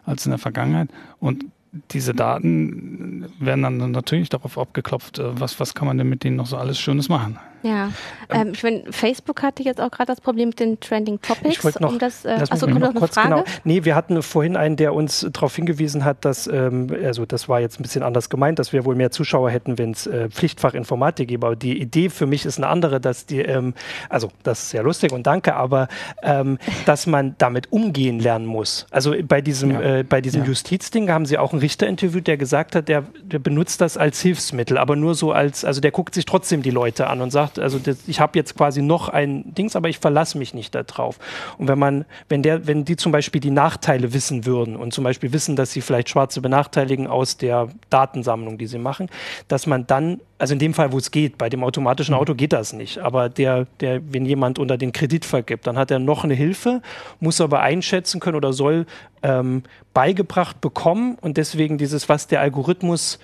als 0.04 0.26
in 0.26 0.30
der 0.30 0.38
Vergangenheit. 0.38 0.90
Und 1.20 1.46
diese 1.90 2.14
Daten 2.14 3.26
werden 3.38 3.62
dann 3.62 3.90
natürlich 3.92 4.28
darauf 4.28 4.58
abgeklopft, 4.58 5.18
äh, 5.18 5.40
was, 5.40 5.58
was 5.58 5.74
kann 5.74 5.88
man 5.88 5.96
denn 5.96 6.08
mit 6.08 6.22
denen 6.22 6.36
noch 6.36 6.46
so 6.46 6.58
alles 6.58 6.78
Schönes 6.78 7.08
machen. 7.08 7.38
Ja, 7.62 7.90
ähm, 8.30 8.52
ich 8.54 8.62
meine, 8.62 8.84
Facebook 8.90 9.42
hatte 9.42 9.62
jetzt 9.62 9.80
auch 9.80 9.90
gerade 9.90 10.06
das 10.06 10.20
Problem 10.20 10.48
mit 10.50 10.60
den 10.60 10.80
Trending 10.80 11.20
Topics. 11.20 11.56
Ich 11.58 11.64
wollte 11.64 11.82
noch, 11.82 11.92
um 11.92 11.98
das, 11.98 12.24
äh, 12.24 12.36
lass 12.38 12.50
achso, 12.50 12.66
kommt 12.66 12.80
noch 12.80 12.92
noch 12.94 13.00
kurz, 13.00 13.14
Frage? 13.14 13.28
genau. 13.28 13.44
Nee, 13.64 13.84
wir 13.84 13.94
hatten 13.94 14.22
vorhin 14.22 14.56
einen, 14.56 14.76
der 14.76 14.94
uns 14.94 15.26
darauf 15.32 15.54
hingewiesen 15.54 16.04
hat, 16.04 16.24
dass, 16.24 16.46
ähm, 16.46 16.88
also 17.04 17.26
das 17.26 17.48
war 17.48 17.60
jetzt 17.60 17.78
ein 17.78 17.82
bisschen 17.82 18.02
anders 18.02 18.30
gemeint, 18.30 18.58
dass 18.58 18.72
wir 18.72 18.84
wohl 18.84 18.94
mehr 18.94 19.10
Zuschauer 19.10 19.50
hätten, 19.50 19.78
wenn 19.78 19.90
es 19.90 20.06
äh, 20.06 20.28
Pflichtfach 20.30 20.74
Informatik 20.74 21.28
gäbe. 21.28 21.46
Aber 21.46 21.56
die 21.56 21.80
Idee 21.80 22.08
für 22.08 22.26
mich 22.26 22.46
ist 22.46 22.58
eine 22.58 22.68
andere, 22.68 23.00
dass 23.00 23.26
die, 23.26 23.40
ähm, 23.40 23.74
also 24.08 24.30
das 24.42 24.60
ist 24.62 24.70
sehr 24.70 24.82
lustig 24.82 25.12
und 25.12 25.26
danke, 25.26 25.54
aber 25.54 25.88
ähm, 26.22 26.58
dass 26.86 27.06
man 27.06 27.34
damit 27.38 27.72
umgehen 27.72 28.20
lernen 28.20 28.46
muss. 28.46 28.86
Also 28.90 29.14
bei 29.22 29.40
diesem, 29.40 29.72
Ja. 29.72 29.98
äh, 29.98 30.02
bei 30.02 30.20
diesem 30.20 30.42
Ja. 30.42 30.48
Justizding 30.48 31.10
haben 31.10 31.26
sie 31.26 31.36
auch 31.38 31.52
einen 31.52 31.60
Richter 31.60 31.86
interviewt, 31.86 32.26
der 32.26 32.36
gesagt 32.36 32.74
hat, 32.74 32.88
der, 32.88 33.04
der 33.22 33.38
benutzt 33.38 33.80
das 33.80 33.96
als 33.96 34.20
Hilfsmittel, 34.20 34.78
aber 34.78 34.96
nur 34.96 35.14
so 35.14 35.32
als, 35.32 35.64
also 35.64 35.80
der 35.80 35.90
guckt 35.90 36.14
sich 36.14 36.24
trotzdem 36.24 36.62
die 36.62 36.70
Leute 36.70 37.06
an 37.08 37.20
und 37.20 37.30
sagt, 37.30 37.49
also 37.58 37.78
das, 37.78 37.98
ich 38.06 38.20
habe 38.20 38.38
jetzt 38.38 38.56
quasi 38.56 38.82
noch 38.82 39.08
ein 39.08 39.54
Dings, 39.54 39.76
aber 39.76 39.88
ich 39.88 39.98
verlasse 39.98 40.38
mich 40.38 40.54
nicht 40.54 40.74
darauf. 40.74 41.18
Und 41.58 41.68
wenn 41.68 41.78
man, 41.78 42.04
wenn 42.28 42.42
der, 42.42 42.66
wenn 42.66 42.84
die 42.84 42.96
zum 42.96 43.12
Beispiel 43.12 43.40
die 43.40 43.50
Nachteile 43.50 44.12
wissen 44.12 44.46
würden 44.46 44.76
und 44.76 44.92
zum 44.92 45.04
Beispiel 45.04 45.32
wissen, 45.32 45.56
dass 45.56 45.72
sie 45.72 45.80
vielleicht 45.80 46.08
Schwarze 46.08 46.40
benachteiligen 46.40 47.06
aus 47.06 47.36
der 47.36 47.68
Datensammlung, 47.90 48.58
die 48.58 48.66
sie 48.66 48.78
machen, 48.78 49.08
dass 49.48 49.66
man 49.66 49.86
dann, 49.86 50.20
also 50.38 50.52
in 50.52 50.58
dem 50.58 50.74
Fall, 50.74 50.92
wo 50.92 50.98
es 50.98 51.10
geht, 51.10 51.38
bei 51.38 51.48
dem 51.48 51.64
automatischen 51.64 52.14
Auto 52.14 52.34
geht 52.34 52.52
das 52.52 52.72
nicht, 52.72 52.98
aber 52.98 53.28
der, 53.28 53.66
der, 53.80 54.00
wenn 54.12 54.24
jemand 54.24 54.58
unter 54.58 54.76
den 54.78 54.92
Kredit 54.92 55.24
vergibt, 55.24 55.66
dann 55.66 55.76
hat 55.76 55.90
er 55.90 55.98
noch 55.98 56.24
eine 56.24 56.34
Hilfe, 56.34 56.82
muss 57.18 57.40
aber 57.40 57.60
einschätzen 57.60 58.20
können 58.20 58.36
oder 58.36 58.52
soll 58.52 58.86
ähm, 59.22 59.62
beigebracht 59.94 60.60
bekommen. 60.60 61.16
Und 61.20 61.36
deswegen 61.36 61.78
dieses, 61.78 62.08
was 62.08 62.26
der 62.26 62.40
Algorithmus 62.40 63.18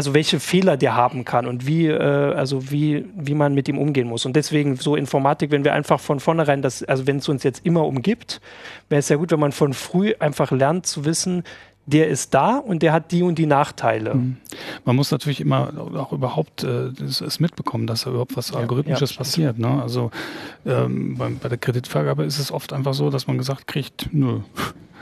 also 0.00 0.14
welche 0.14 0.40
Fehler 0.40 0.78
der 0.78 0.96
haben 0.96 1.26
kann 1.26 1.44
und 1.44 1.66
wie, 1.66 1.86
äh, 1.86 2.00
also 2.00 2.70
wie, 2.70 3.04
wie 3.14 3.34
man 3.34 3.52
mit 3.52 3.68
ihm 3.68 3.76
umgehen 3.76 4.08
muss. 4.08 4.24
Und 4.24 4.34
deswegen 4.34 4.76
so 4.76 4.96
Informatik, 4.96 5.50
wenn 5.50 5.62
wir 5.62 5.74
einfach 5.74 6.00
von 6.00 6.20
vornherein 6.20 6.62
das, 6.62 6.82
also 6.84 7.06
wenn 7.06 7.18
es 7.18 7.28
uns 7.28 7.42
jetzt 7.42 7.66
immer 7.66 7.84
umgibt, 7.84 8.40
wäre 8.88 9.00
es 9.00 9.10
ja 9.10 9.16
gut, 9.16 9.30
wenn 9.30 9.40
man 9.40 9.52
von 9.52 9.74
früh 9.74 10.14
einfach 10.18 10.52
lernt 10.52 10.86
zu 10.86 11.04
wissen, 11.04 11.44
der 11.84 12.08
ist 12.08 12.32
da 12.32 12.56
und 12.56 12.82
der 12.82 12.94
hat 12.94 13.12
die 13.12 13.22
und 13.22 13.34
die 13.34 13.44
Nachteile. 13.44 14.14
Man 14.86 14.96
muss 14.96 15.10
natürlich 15.10 15.38
immer 15.38 15.70
auch 15.94 16.14
überhaupt 16.14 16.64
äh, 16.64 16.92
es, 17.04 17.38
mitbekommen, 17.38 17.86
dass 17.86 18.04
da 18.04 18.10
überhaupt 18.10 18.38
was 18.38 18.54
Algorithmisches 18.54 19.10
ja, 19.10 19.18
passiert. 19.18 19.58
Ne? 19.58 19.82
Also 19.82 20.10
ähm, 20.64 21.18
bei, 21.18 21.28
bei 21.28 21.50
der 21.50 21.58
Kreditvergabe 21.58 22.24
ist 22.24 22.38
es 22.38 22.50
oft 22.50 22.72
einfach 22.72 22.94
so, 22.94 23.10
dass 23.10 23.26
man 23.26 23.36
gesagt 23.36 23.66
kriegt, 23.66 24.08
nö. 24.12 24.40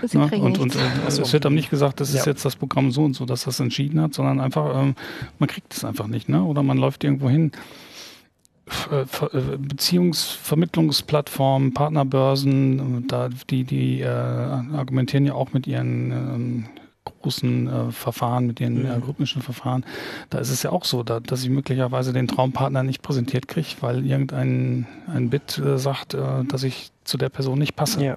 Sie 0.04 0.18
Ne? 0.18 0.28
Und, 0.38 0.58
und 0.58 0.74
äh, 0.76 0.78
es 1.06 1.32
wird 1.32 1.46
einem 1.46 1.54
nicht 1.54 1.70
gesagt, 1.70 2.00
das 2.00 2.10
ist 2.10 2.26
Ja. 2.26 2.32
jetzt 2.32 2.44
das 2.44 2.56
Programm 2.56 2.90
so 2.92 3.04
und 3.04 3.14
so, 3.14 3.24
dass 3.26 3.44
das 3.44 3.60
entschieden 3.60 4.00
hat, 4.00 4.14
sondern 4.14 4.40
einfach, 4.40 4.82
ähm, 4.82 4.94
man 5.38 5.48
kriegt 5.48 5.74
es 5.74 5.84
einfach 5.84 6.06
nicht. 6.06 6.28
Ne? 6.28 6.42
Oder 6.42 6.62
man 6.62 6.78
läuft 6.78 7.04
irgendwo 7.04 7.28
hin. 7.28 7.52
Äh, 8.92 9.00
äh, 9.02 9.56
Beziehungsvermittlungsplattformen, 9.58 11.72
Partnerbörsen, 11.74 12.98
äh, 12.98 13.02
da 13.06 13.28
die, 13.50 13.64
die 13.64 14.00
äh, 14.00 14.06
argumentieren 14.08 15.26
ja 15.26 15.34
auch 15.34 15.52
mit 15.52 15.66
ihren 15.66 16.10
ähm, 16.12 16.64
großen 17.22 17.66
äh, 17.66 17.90
Verfahren, 17.92 18.46
mit 18.46 18.60
ihren 18.60 18.82
Mhm. 18.84 18.90
algorithmischen 18.90 19.42
Verfahren. 19.42 19.84
Da 20.30 20.38
ist 20.38 20.50
es 20.50 20.62
ja 20.62 20.70
auch 20.70 20.84
so, 20.84 21.02
da, 21.02 21.20
dass 21.20 21.42
ich 21.42 21.50
möglicherweise 21.50 22.12
den 22.12 22.28
Traumpartner 22.28 22.82
nicht 22.82 23.02
präsentiert 23.02 23.48
kriege, 23.48 23.68
weil 23.80 24.04
irgendein 24.04 24.86
ein 25.06 25.30
Bit 25.30 25.58
äh, 25.58 25.78
sagt, 25.78 26.14
äh, 26.14 26.44
dass 26.46 26.62
ich 26.62 26.90
zu 27.04 27.16
der 27.16 27.28
Person 27.30 27.58
nicht 27.58 27.76
passe. 27.76 28.04
Ja. 28.04 28.16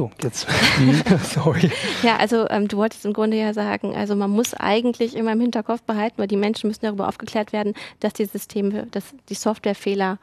So, 0.00 0.10
jetzt. 0.22 0.46
Sorry. 1.34 1.70
Ja, 2.02 2.16
also 2.16 2.48
ähm, 2.48 2.68
du 2.68 2.78
wolltest 2.78 3.04
im 3.04 3.12
Grunde 3.12 3.36
ja 3.36 3.52
sagen, 3.52 3.94
also 3.94 4.16
man 4.16 4.30
muss 4.30 4.54
eigentlich 4.54 5.14
immer 5.14 5.32
im 5.32 5.40
Hinterkopf 5.42 5.82
behalten, 5.82 6.14
weil 6.16 6.26
die 6.26 6.38
Menschen 6.38 6.68
müssen 6.68 6.86
darüber 6.86 7.06
aufgeklärt 7.06 7.52
werden, 7.52 7.74
dass 8.00 8.14
die 8.14 8.24
Systeme, 8.24 8.86
dass 8.92 9.04
die 9.28 9.34
Softwarefehler 9.34 10.18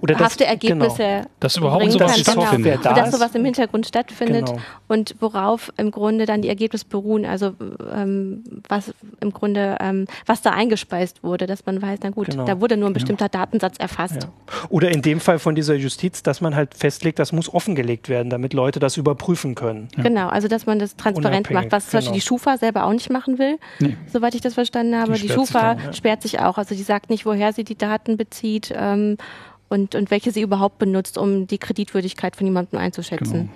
Oder 0.00 0.14
das, 0.14 0.22
hafte 0.24 0.44
Ergebnisse 0.46 0.96
Genau. 1.02 1.26
Dass 1.40 1.56
überhaupt 1.56 1.90
sowas 1.90 2.12
kann. 2.12 2.20
stattfindet. 2.20 2.72
Genau. 2.72 2.82
Da 2.82 2.90
Und 2.90 2.96
dass 2.98 3.10
sowas 3.12 3.34
im 3.34 3.44
Hintergrund 3.44 3.86
stattfindet 3.86 4.46
Genau. 4.46 4.60
und 4.88 5.14
worauf 5.20 5.72
im 5.76 5.90
Grunde 5.90 6.26
dann 6.26 6.42
die 6.42 6.48
Ergebnisse 6.48 6.84
beruhen, 6.86 7.24
also 7.26 7.54
ähm, 7.94 8.44
was 8.68 8.92
im 9.20 9.32
Grunde, 9.32 9.76
ähm, 9.80 10.06
was 10.26 10.42
da 10.42 10.50
eingespeist 10.50 11.22
wurde, 11.22 11.46
dass 11.46 11.66
man 11.66 11.80
weiß, 11.82 12.00
na 12.02 12.10
gut, 12.10 12.30
Genau. 12.30 12.44
da 12.44 12.60
wurde 12.60 12.76
nur 12.76 12.88
ein 12.90 12.92
bestimmter 12.92 13.28
Datensatz 13.28 13.76
erfasst. 13.78 14.22
Ja. 14.22 14.28
Oder 14.68 14.90
in 14.90 15.02
dem 15.02 15.20
Fall 15.20 15.38
von 15.38 15.54
dieser 15.54 15.74
Justiz, 15.74 16.22
dass 16.22 16.40
man 16.40 16.54
halt 16.54 16.74
festlegt, 16.74 17.18
das 17.18 17.32
muss 17.32 17.52
offengelegt 17.52 18.08
werden, 18.08 18.30
damit 18.30 18.52
Leute 18.54 18.78
das 18.80 18.96
überprüfen 18.96 19.54
können. 19.54 19.88
Genau, 19.96 20.28
also 20.28 20.48
dass 20.48 20.66
man 20.66 20.78
das 20.78 20.96
transparent 20.96 21.48
Unabhängig, 21.50 21.70
macht, 21.70 21.72
was 21.72 21.84
zum 21.90 21.98
Beispiel 21.98 22.08
genau. 22.12 22.14
die 22.14 22.20
Schufa 22.20 22.56
selber 22.58 22.84
auch 22.84 22.92
nicht 22.92 23.10
machen 23.10 23.38
will, 23.38 23.58
Nee. 23.80 23.96
soweit 24.12 24.34
ich 24.34 24.40
das 24.40 24.54
verstanden 24.54 24.96
habe. 24.96 25.12
Die 25.14 25.22
Die, 25.22 25.28
sperrt 25.28 25.40
sich 25.40 25.48
Schufa 25.52 25.74
dann, 25.74 25.84
ja. 25.86 25.92
sperrt 25.92 26.22
sich 26.22 26.40
auch, 26.40 26.58
also 26.58 26.74
die 26.74 26.82
sagt 26.82 27.10
nicht, 27.10 27.26
woher 27.26 27.52
sie 27.52 27.64
die 27.64 27.76
Daten 27.76 28.16
bezieht 28.16 28.72
ähm, 28.76 29.16
und, 29.72 29.94
und 29.94 30.10
welche 30.10 30.30
sie 30.30 30.42
überhaupt 30.42 30.78
benutzt, 30.78 31.16
um 31.16 31.46
die 31.46 31.58
Kreditwürdigkeit 31.58 32.36
von 32.36 32.46
jemandem 32.46 32.78
einzuschätzen. 32.78 33.50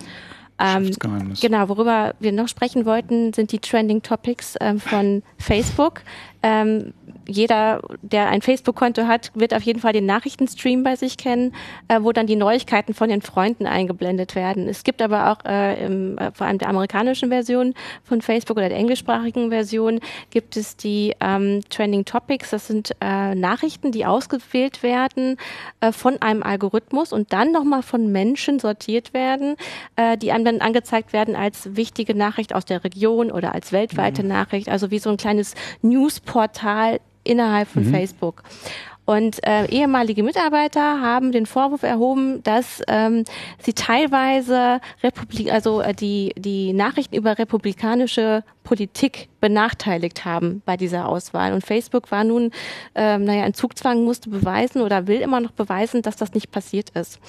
Ähm, 0.59 0.79
Geschäftsgeheimnis. 0.79 1.41
Genau, 1.41 1.69
worüber 1.69 2.15
wir 2.19 2.33
noch 2.33 2.49
sprechen 2.49 2.87
wollten, 2.87 3.33
sind 3.35 3.53
die 3.53 3.59
Trending 3.59 4.03
Topics 4.03 4.55
ähm, 4.61 4.81
von 4.81 5.23
Facebook. 5.39 6.01
Ähm, 6.43 6.95
jeder, 7.29 7.81
der 8.03 8.29
ein 8.29 8.43
Facebook-Konto 8.43 9.07
hat, 9.07 9.31
wird 9.35 9.55
auf 9.55 9.63
jeden 9.63 9.81
Fall 9.81 9.93
den 9.93 10.07
Nachrichtenstream 10.07 10.83
bei 10.83 10.97
sich 10.97 11.17
kennen, 11.17 11.55
äh, 11.89 12.01
wo 12.01 12.13
dann 12.13 12.27
die 12.27 12.37
Neuigkeiten 12.37 12.95
von 12.95 13.09
den 13.09 13.23
Freunden 13.23 13.67
eingeblendet 13.67 14.35
werden. 14.35 14.69
Es 14.69 14.85
gibt 14.85 15.03
aber 15.03 15.33
auch 15.33 15.45
äh, 15.45 15.85
im, 15.85 16.19
äh, 16.19 16.31
vor 16.33 16.47
allem 16.47 16.59
der 16.59 16.69
amerikanischen 16.69 17.29
Version 17.29 17.75
von 18.05 18.23
Facebook 18.23 18.57
oder 18.57 18.69
der 18.69 18.79
englischsprachigen 18.79 19.51
Version 19.51 20.01
gibt 20.31 20.57
es 20.57 20.77
die 20.77 21.15
ähm, 21.21 21.61
Trending 21.69 22.05
Topics. 22.05 22.51
Das 22.51 22.67
sind 22.67 22.93
äh, 23.01 23.35
Nachrichten, 23.35 23.93
die 23.93 24.07
ausgewählt 24.07 24.83
werden 24.83 25.37
äh, 25.81 25.93
von 25.93 26.21
einem 26.23 26.43
Algorithmus 26.43 27.13
und 27.13 27.33
dann 27.33 27.53
nochmal 27.53 27.83
von 27.83 28.11
Menschen 28.13 28.59
sortiert 28.59 29.15
werden, 29.15 29.57
äh, 29.97 30.17
die 30.17 30.33
einem 30.33 30.45
dann 30.45 30.61
angezeigt 30.61 31.13
werden 31.13 31.37
als 31.37 31.77
wichtige 31.77 32.15
Nachricht 32.15 32.55
aus 32.55 32.65
der 32.65 32.85
Region 32.85 33.31
oder 33.31 33.55
als 33.55 33.73
weltweite 33.73 34.25
Nachricht, 34.25 34.69
also 34.69 34.91
wie 34.91 34.99
so 34.99 35.11
ein 35.11 35.17
kleines 35.17 35.55
Newsportal 35.83 37.01
innerhalb 37.27 37.69
von 37.69 37.85
Facebook. 37.85 38.43
Und 39.07 39.47
äh, 39.47 39.67
ehemalige 39.67 40.25
Mitarbeiter 40.25 41.01
haben 41.01 41.31
den 41.31 41.47
Vorwurf 41.47 41.85
erhoben, 41.85 42.43
dass 42.43 42.83
ähm, 42.89 43.23
sie 43.63 43.73
teilweise 43.73 44.81
Republik 45.01 45.53
also 45.53 45.81
äh, 45.81 45.95
die, 45.95 46.33
die 46.37 46.73
Nachrichten 46.73 47.15
über 47.15 47.39
republikanische 47.39 48.43
Politik 48.65 49.29
benachteiligt 49.41 50.25
haben 50.25 50.61
bei 50.67 50.77
dieser 50.77 51.09
Auswahl. 51.09 51.53
Und 51.53 51.65
Facebook 51.65 52.11
war 52.11 52.25
nun, 52.25 52.51
ähm, 52.97 53.23
naja, 53.23 53.47
in 53.47 53.55
Zugzwang 53.55 54.03
musste 54.03 54.29
beweisen 54.29 54.83
oder 54.83 55.07
will 55.07 55.21
immer 55.21 55.41
noch 55.41 55.53
beweisen, 55.53 56.03
dass 56.03 56.17
das 56.17 56.35
nicht 56.35 56.51
passiert 56.51 56.91
ist. 56.91 57.21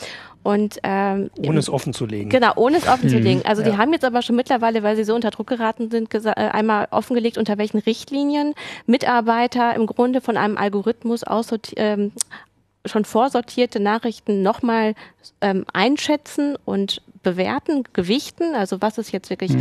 Und 0.47 0.79
ähm, 0.83 1.29
Ohne 1.45 1.60
es 1.60 1.69
offen 1.69 1.91
zu 1.91 2.05
legen. 2.05 2.29
Genau, 2.29 2.53
ohne 2.55 2.77
es 2.77 2.88
offen 2.88 3.10
zu 3.10 3.17
legen. 3.17 3.41
Also 3.43 3.63
die 3.63 3.71
Ja. 3.71 3.77
haben 3.77 3.91
jetzt 3.91 4.05
aber 4.05 4.21
schon 4.21 4.38
mittlerweile, 4.38 4.81
weil 4.81 4.95
sie 4.95 5.03
so 5.03 5.13
unter 5.13 5.29
Druck 5.29 5.47
geraten 5.47 5.91
sind, 5.91 6.10
äh, 6.13 6.29
einmal 6.29 6.88
offengelegt, 6.91 7.38
unter 7.38 7.57
welchen 7.57 7.79
Richtlinien 7.79 8.53
Mitarbeiter 8.86 9.75
im 9.75 9.88
Grunde 9.88 10.21
von 10.21 10.38
einem 10.38 10.57
Algorithmus 10.57 11.25
ähm, 11.75 12.13
schon 12.86 13.03
vorsortierte 13.03 13.81
Nachrichten 13.81 14.41
nochmal 14.41 14.93
ähm, 15.41 15.65
einschätzen 15.73 16.57
und 16.63 17.01
bewerten, 17.23 17.83
gewichten. 17.91 18.55
Also 18.55 18.81
was 18.81 18.97
ist 18.97 19.12
jetzt 19.12 19.29
wirklich 19.29 19.51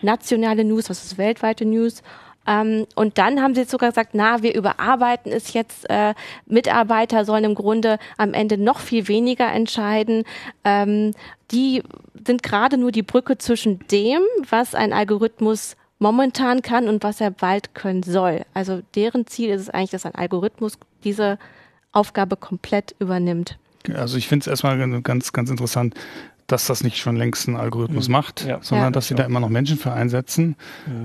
nationale 0.00 0.62
News, 0.62 0.88
was 0.90 1.02
ist 1.02 1.18
weltweite 1.18 1.64
News. 1.64 2.04
Ähm, 2.46 2.86
und 2.94 3.18
dann 3.18 3.42
haben 3.42 3.54
sie 3.54 3.64
sogar 3.64 3.90
gesagt, 3.90 4.10
na, 4.12 4.42
wir 4.42 4.54
überarbeiten 4.54 5.32
es 5.32 5.52
jetzt. 5.52 5.88
Äh, 5.90 6.14
Mitarbeiter 6.46 7.24
sollen 7.24 7.44
im 7.44 7.54
Grunde 7.54 7.98
am 8.16 8.34
Ende 8.34 8.58
noch 8.58 8.80
viel 8.80 9.08
weniger 9.08 9.52
entscheiden. 9.52 10.24
Ähm, 10.64 11.12
die 11.50 11.82
sind 12.26 12.42
gerade 12.42 12.76
nur 12.76 12.92
die 12.92 13.02
Brücke 13.02 13.38
zwischen 13.38 13.80
dem, 13.88 14.20
was 14.48 14.74
ein 14.74 14.92
Algorithmus 14.92 15.76
momentan 15.98 16.62
kann 16.62 16.88
und 16.88 17.02
was 17.02 17.20
er 17.20 17.30
bald 17.30 17.74
können 17.74 18.02
soll. 18.02 18.44
Also 18.52 18.82
deren 18.94 19.26
Ziel 19.26 19.50
ist 19.50 19.62
es 19.62 19.70
eigentlich, 19.70 19.90
dass 19.90 20.06
ein 20.06 20.14
Algorithmus 20.14 20.78
diese 21.04 21.38
Aufgabe 21.92 22.36
komplett 22.36 22.94
übernimmt. 22.98 23.58
Also 23.94 24.18
ich 24.18 24.28
finde 24.28 24.42
es 24.42 24.46
erstmal 24.48 25.02
ganz, 25.02 25.32
ganz 25.32 25.50
interessant, 25.50 25.94
dass 26.46 26.66
das 26.66 26.84
nicht 26.84 26.98
schon 26.98 27.16
längst 27.16 27.48
ein 27.48 27.56
Algorithmus 27.56 28.08
macht, 28.08 28.44
Ja. 28.46 28.58
sondern 28.62 28.86
Ja. 28.88 28.90
dass 28.92 29.08
sie 29.08 29.14
da 29.14 29.24
immer 29.24 29.40
noch 29.40 29.48
Menschen 29.48 29.78
für 29.78 29.92
einsetzen. 29.92 30.56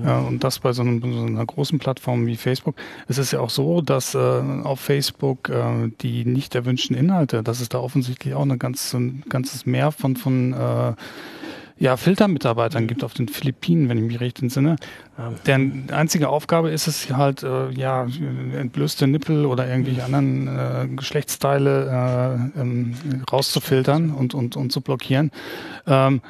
Äh, 0.04 0.10
und 0.12 0.44
das 0.44 0.58
bei 0.60 0.72
so, 0.72 0.82
einem, 0.82 1.00
so 1.00 1.24
einer 1.24 1.44
großen 1.44 1.78
Plattform 1.78 2.26
wie 2.26 2.36
Facebook. 2.36 2.76
Es 3.08 3.18
ist 3.18 3.32
ja 3.32 3.40
auch 3.40 3.50
so, 3.50 3.80
dass 3.80 4.14
äh, 4.14 4.18
auf 4.18 4.80
Facebook 4.80 5.48
äh, 5.48 5.90
die 6.00 6.24
nicht 6.24 6.54
erwünschten 6.54 6.96
Inhalte, 6.96 7.42
dass 7.42 7.60
es 7.60 7.68
da 7.68 7.78
offensichtlich 7.78 8.34
auch 8.34 8.42
eine 8.42 8.58
ganz, 8.58 8.90
so 8.90 8.98
ein 8.98 9.24
ganzes 9.28 9.66
Meer 9.66 9.92
von, 9.92 10.16
von 10.16 10.52
äh, 10.52 10.92
ja, 11.82 11.96
Filtermitarbeitern 11.96 12.86
gibt 12.86 13.02
auf 13.02 13.12
den 13.12 13.26
Philippinen, 13.26 13.88
wenn 13.88 13.98
ich 13.98 14.04
mich 14.04 14.20
recht 14.20 14.40
entsinne. 14.40 14.76
Ja. 15.18 15.32
Deren 15.46 15.90
einzige 15.90 16.28
Aufgabe 16.28 16.70
ist 16.70 16.86
es 16.86 17.10
halt, 17.10 17.42
äh, 17.42 17.70
ja, 17.72 18.06
entblößte 18.56 19.08
Nippel 19.08 19.46
oder 19.46 19.68
irgendwelche 19.68 20.04
anderen 20.04 20.46
äh, 20.46 20.86
Geschlechtsteile 20.94 22.50
äh, 22.56 22.60
ähm, 22.60 22.94
rauszufiltern 23.32 24.12
und, 24.12 24.32
und, 24.32 24.54
und 24.54 24.70
zu 24.70 24.80
blockieren. 24.80 25.32
Ähm, 25.88 26.20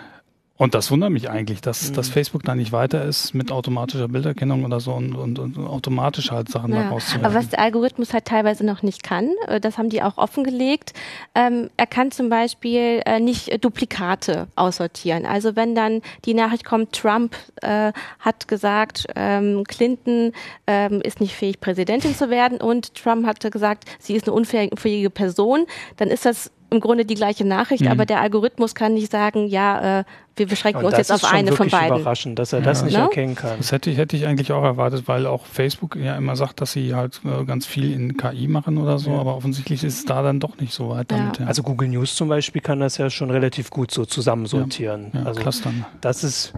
Und 0.62 0.76
das 0.76 0.92
wundert 0.92 1.10
mich 1.10 1.28
eigentlich, 1.28 1.60
dass, 1.60 1.90
mhm. 1.90 1.94
dass 1.94 2.08
Facebook 2.08 2.44
da 2.44 2.54
nicht 2.54 2.70
weiter 2.70 3.04
ist 3.04 3.34
mit 3.34 3.50
automatischer 3.50 4.06
Bilderkennung 4.06 4.64
oder 4.64 4.78
so 4.78 4.92
und, 4.92 5.16
und, 5.16 5.40
und 5.40 5.58
automatisch 5.58 6.30
halt 6.30 6.48
Sachen 6.50 6.72
ja. 6.72 6.88
rauszuwerfen. 6.88 7.26
Aber 7.26 7.34
was 7.34 7.48
der 7.48 7.58
Algorithmus 7.58 8.12
halt 8.12 8.26
teilweise 8.26 8.64
noch 8.64 8.84
nicht 8.84 9.02
kann, 9.02 9.30
äh, 9.48 9.58
das 9.58 9.76
haben 9.76 9.88
die 9.88 10.02
auch 10.02 10.18
offengelegt, 10.18 10.92
ähm, 11.34 11.68
er 11.76 11.88
kann 11.88 12.12
zum 12.12 12.28
Beispiel 12.28 13.02
äh, 13.06 13.18
nicht 13.18 13.64
Duplikate 13.64 14.46
aussortieren. 14.54 15.26
Also 15.26 15.56
wenn 15.56 15.74
dann 15.74 16.00
die 16.26 16.34
Nachricht 16.34 16.64
kommt, 16.64 16.92
Trump 16.92 17.34
äh, 17.60 17.92
hat 18.20 18.46
gesagt, 18.46 19.08
ähm, 19.16 19.64
Clinton 19.66 20.30
ähm, 20.68 21.00
ist 21.00 21.20
nicht 21.20 21.34
fähig, 21.34 21.60
Präsidentin 21.60 22.14
zu 22.14 22.30
werden 22.30 22.60
und 22.60 22.94
Trump 22.94 23.26
hatte 23.26 23.50
gesagt, 23.50 23.86
sie 23.98 24.14
ist 24.14 24.28
eine 24.28 24.34
unfähige 24.36 25.10
Person, 25.10 25.66
dann 25.96 26.06
ist 26.06 26.24
das 26.24 26.52
im 26.72 26.80
Grunde 26.80 27.04
die 27.04 27.14
gleiche 27.14 27.46
Nachricht, 27.46 27.84
mhm. 27.84 27.90
aber 27.90 28.06
der 28.06 28.20
Algorithmus 28.20 28.74
kann 28.74 28.94
nicht 28.94 29.12
sagen, 29.12 29.46
ja, 29.46 30.00
äh, 30.00 30.04
wir 30.36 30.46
beschränken 30.46 30.84
uns 30.84 30.96
jetzt 30.96 31.12
auf 31.12 31.24
eine 31.24 31.52
von 31.52 31.68
beiden. 31.68 31.88
Das 31.88 31.98
ist 31.98 32.00
überraschend, 32.00 32.38
dass 32.38 32.52
er 32.52 32.60
ja. 32.60 32.64
das 32.64 32.82
nicht 32.82 32.96
no? 32.96 33.04
erkennen 33.04 33.34
kann. 33.34 33.58
Das 33.58 33.70
hätte 33.70 33.90
ich, 33.90 33.98
hätte 33.98 34.16
ich 34.16 34.26
eigentlich 34.26 34.50
auch 34.52 34.64
erwartet, 34.64 35.06
weil 35.06 35.26
auch 35.26 35.46
Facebook 35.46 35.96
ja 35.96 36.16
immer 36.16 36.36
sagt, 36.36 36.60
dass 36.60 36.72
sie 36.72 36.94
halt 36.94 37.20
äh, 37.24 37.44
ganz 37.44 37.66
viel 37.66 37.92
in 37.92 38.16
KI 38.16 38.48
machen 38.48 38.78
oder 38.78 38.98
so, 38.98 39.10
ja. 39.10 39.18
aber 39.18 39.36
offensichtlich 39.36 39.84
ist 39.84 39.98
es 39.98 40.04
da 40.04 40.22
dann 40.22 40.40
doch 40.40 40.58
nicht 40.58 40.72
so 40.72 40.88
weit 40.88 41.10
damit. 41.10 41.38
Ja. 41.38 41.46
Also 41.46 41.62
Google 41.62 41.88
News 41.88 42.16
zum 42.16 42.28
Beispiel 42.28 42.62
kann 42.62 42.80
das 42.80 42.96
ja 42.96 43.10
schon 43.10 43.30
relativ 43.30 43.70
gut 43.70 43.90
so 43.90 44.04
zusammensortieren. 44.06 45.10
Ja, 45.12 45.24
also 45.24 45.40
clustern. 45.40 45.84
Das 46.00 46.24
ist 46.24 46.54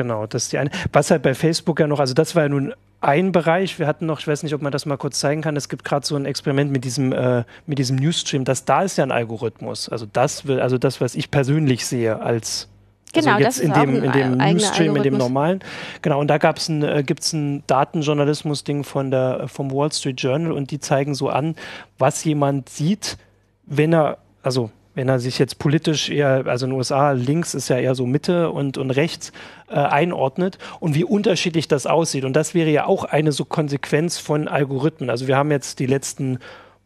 Genau, 0.00 0.24
das 0.24 0.44
ist 0.44 0.52
die 0.54 0.56
eine. 0.56 0.70
Was 0.94 1.10
halt 1.10 1.20
bei 1.20 1.34
Facebook 1.34 1.78
ja 1.78 1.86
noch, 1.86 2.00
also 2.00 2.14
das 2.14 2.34
war 2.34 2.44
ja 2.44 2.48
nun 2.48 2.72
ein 3.02 3.32
Bereich. 3.32 3.78
Wir 3.78 3.86
hatten 3.86 4.06
noch, 4.06 4.20
ich 4.20 4.26
weiß 4.26 4.42
nicht, 4.44 4.54
ob 4.54 4.62
man 4.62 4.72
das 4.72 4.86
mal 4.86 4.96
kurz 4.96 5.20
zeigen 5.20 5.42
kann. 5.42 5.58
Es 5.58 5.68
gibt 5.68 5.84
gerade 5.84 6.06
so 6.06 6.16
ein 6.16 6.24
Experiment 6.24 6.72
mit 6.72 6.84
diesem, 6.84 7.12
äh, 7.12 7.44
mit 7.66 7.78
diesem 7.78 7.96
Newsstream. 7.96 8.46
Das 8.46 8.64
da 8.64 8.80
ist 8.80 8.96
ja 8.96 9.04
ein 9.04 9.12
Algorithmus. 9.12 9.90
Also 9.90 10.06
das 10.10 10.46
will, 10.46 10.58
also 10.58 10.78
das, 10.78 11.02
was 11.02 11.14
ich 11.14 11.30
persönlich 11.30 11.84
sehe 11.84 12.18
als 12.18 12.70
also 13.14 13.26
genau, 13.26 13.36
also 13.36 13.44
jetzt 13.44 13.60
in 13.60 13.74
dem, 13.74 14.02
in 14.02 14.12
dem 14.12 14.38
Newsstream, 14.38 14.96
in 14.96 15.02
dem 15.02 15.18
normalen. 15.18 15.60
Genau, 16.00 16.18
und 16.18 16.28
da 16.28 16.38
gab's 16.38 16.70
ein, 16.70 16.82
äh, 16.82 17.02
gibt's 17.04 17.34
ein 17.34 17.62
Datenjournalismus-Ding 17.66 18.84
von 18.84 19.10
der, 19.10 19.48
vom 19.48 19.70
Wall 19.70 19.92
Street 19.92 20.18
Journal 20.18 20.52
und 20.52 20.70
die 20.70 20.80
zeigen 20.80 21.14
so 21.14 21.28
an, 21.28 21.56
was 21.98 22.24
jemand 22.24 22.70
sieht, 22.70 23.18
wenn 23.66 23.92
er, 23.92 24.16
also 24.42 24.70
wenn 24.94 25.08
er 25.08 25.18
sich 25.18 25.38
jetzt 25.38 25.58
politisch 25.58 26.10
eher, 26.10 26.44
also 26.46 26.66
in 26.66 26.70
den 26.70 26.78
USA 26.78 27.12
links 27.12 27.54
ist 27.54 27.68
ja 27.68 27.78
eher 27.78 27.94
so 27.94 28.06
Mitte 28.06 28.50
und, 28.50 28.78
und 28.78 28.90
rechts 28.90 29.32
äh, 29.68 29.74
einordnet 29.74 30.58
und 30.80 30.94
wie 30.94 31.04
unterschiedlich 31.04 31.68
das 31.68 31.86
aussieht. 31.86 32.24
Und 32.24 32.34
das 32.34 32.54
wäre 32.54 32.70
ja 32.70 32.86
auch 32.86 33.04
eine 33.04 33.32
so 33.32 33.44
Konsequenz 33.44 34.18
von 34.18 34.48
Algorithmen. 34.48 35.10
Also 35.10 35.26
wir 35.26 35.36
haben 35.36 35.50
jetzt 35.50 35.78
die 35.78 35.86
letzten 35.86 36.38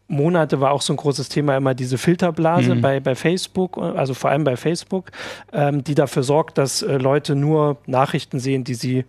Monate 0.07 0.61
war 0.61 0.71
auch 0.71 0.81
so 0.81 0.93
ein 0.93 0.97
großes 0.97 1.29
Thema 1.29 1.57
immer 1.57 1.73
diese 1.73 1.97
Filterblase 1.97 2.75
mhm. 2.75 2.81
bei, 2.81 2.99
bei 2.99 3.15
Facebook, 3.15 3.77
also 3.77 4.13
vor 4.13 4.29
allem 4.29 4.43
bei 4.43 4.55
Facebook, 4.55 5.11
ähm, 5.51 5.83
die 5.83 5.95
dafür 5.95 6.21
sorgt, 6.21 6.59
dass 6.59 6.83
äh, 6.83 6.97
Leute 6.97 7.35
nur 7.35 7.77
Nachrichten 7.87 8.39
sehen, 8.39 8.63
die 8.63 8.75
sie 8.75 9.05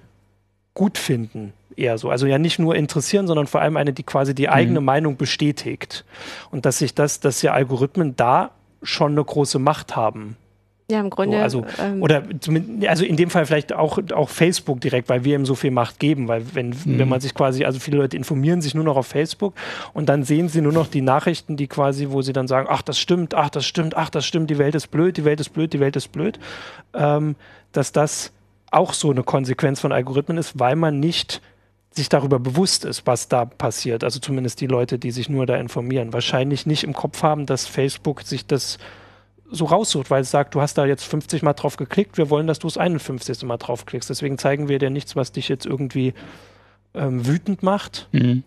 gut 0.72 0.96
finden 0.96 1.52
eher 1.76 1.98
so. 1.98 2.10
Also 2.10 2.26
ja 2.26 2.38
nicht 2.38 2.58
nur 2.58 2.74
interessieren, 2.74 3.26
sondern 3.26 3.46
vor 3.46 3.60
allem 3.60 3.76
eine, 3.76 3.92
die 3.92 4.02
quasi 4.02 4.34
die 4.34 4.48
eigene 4.48 4.80
mhm. 4.80 4.86
Meinung 4.86 5.16
bestätigt. 5.16 6.04
Und 6.50 6.66
dass 6.66 6.78
sich 6.78 6.94
das, 6.94 7.20
dass 7.20 7.42
ja 7.42 7.52
Algorithmen 7.52 8.16
da 8.16 8.50
schon 8.82 9.12
eine 9.12 9.24
große 9.24 9.58
Macht 9.58 9.96
haben. 9.96 10.36
Ja, 10.88 11.00
im 11.00 11.10
Grunde. 11.10 11.36
So, 11.36 11.42
also, 11.42 11.66
ähm, 11.80 12.00
oder 12.00 12.22
also 12.86 13.04
in 13.04 13.16
dem 13.16 13.28
Fall 13.28 13.44
vielleicht 13.44 13.72
auch, 13.72 13.98
auch 14.14 14.28
Facebook 14.28 14.80
direkt, 14.80 15.08
weil 15.08 15.24
wir 15.24 15.34
ihm 15.34 15.44
so 15.44 15.56
viel 15.56 15.72
Macht 15.72 15.98
geben. 15.98 16.28
Weil 16.28 16.54
wenn, 16.54 16.68
mhm. 16.68 16.98
wenn 16.98 17.08
man 17.08 17.20
sich 17.20 17.34
quasi, 17.34 17.64
also 17.64 17.80
viele 17.80 17.96
Leute 17.96 18.16
informieren 18.16 18.62
sich 18.62 18.74
nur 18.74 18.84
noch 18.84 18.96
auf 18.96 19.08
Facebook 19.08 19.54
und 19.94 20.08
dann 20.08 20.22
sehen 20.22 20.48
sie 20.48 20.60
nur 20.60 20.72
noch 20.72 20.86
die 20.86 21.00
Nachrichten, 21.00 21.56
die 21.56 21.66
quasi, 21.66 22.10
wo 22.10 22.22
sie 22.22 22.32
dann 22.32 22.46
sagen, 22.46 22.68
ach, 22.70 22.82
das 22.82 23.00
stimmt, 23.00 23.34
ach, 23.34 23.50
das 23.50 23.66
stimmt, 23.66 23.96
ach, 23.96 24.10
das 24.10 24.24
stimmt, 24.24 24.48
die 24.48 24.58
Welt 24.58 24.76
ist 24.76 24.88
blöd, 24.92 25.16
die 25.16 25.24
Welt 25.24 25.40
ist 25.40 25.48
blöd, 25.48 25.72
die 25.72 25.80
Welt 25.80 25.96
ist 25.96 26.12
blöd. 26.12 26.38
Ähm, 26.94 27.34
dass 27.72 27.90
das 27.90 28.32
auch 28.70 28.92
so 28.92 29.10
eine 29.10 29.24
Konsequenz 29.24 29.80
von 29.80 29.90
Algorithmen 29.90 30.38
ist, 30.38 30.58
weil 30.58 30.76
man 30.76 31.00
nicht 31.00 31.40
sich 31.96 32.08
darüber 32.08 32.38
bewusst 32.38 32.84
ist, 32.84 33.06
was 33.06 33.28
da 33.28 33.46
passiert. 33.46 34.04
Also 34.04 34.20
zumindest 34.20 34.60
die 34.60 34.66
Leute, 34.66 34.98
die 34.98 35.10
sich 35.10 35.28
nur 35.28 35.46
da 35.46 35.56
informieren, 35.56 36.12
wahrscheinlich 36.12 36.66
nicht 36.66 36.84
im 36.84 36.92
Kopf 36.92 37.22
haben, 37.22 37.46
dass 37.46 37.66
Facebook 37.66 38.22
sich 38.22 38.46
das 38.46 38.78
so 39.50 39.64
raussucht, 39.64 40.10
weil 40.10 40.22
es 40.22 40.30
sagt, 40.30 40.54
du 40.54 40.60
hast 40.60 40.76
da 40.76 40.86
jetzt 40.86 41.04
50 41.04 41.42
Mal 41.42 41.54
drauf 41.54 41.76
geklickt, 41.76 42.18
wir 42.18 42.30
wollen, 42.30 42.46
dass 42.46 42.58
du 42.58 42.66
es 42.66 42.76
51. 42.76 43.44
Mal 43.44 43.56
draufklickst. 43.56 44.10
Deswegen 44.10 44.38
zeigen 44.38 44.68
wir 44.68 44.78
dir 44.78 44.90
nichts, 44.90 45.16
was 45.16 45.32
dich 45.32 45.48
jetzt 45.48 45.66
irgendwie 45.66 46.14
ähm, 46.94 47.26
wütend 47.26 47.62
macht. 47.62 48.08
Mhm. 48.12 48.42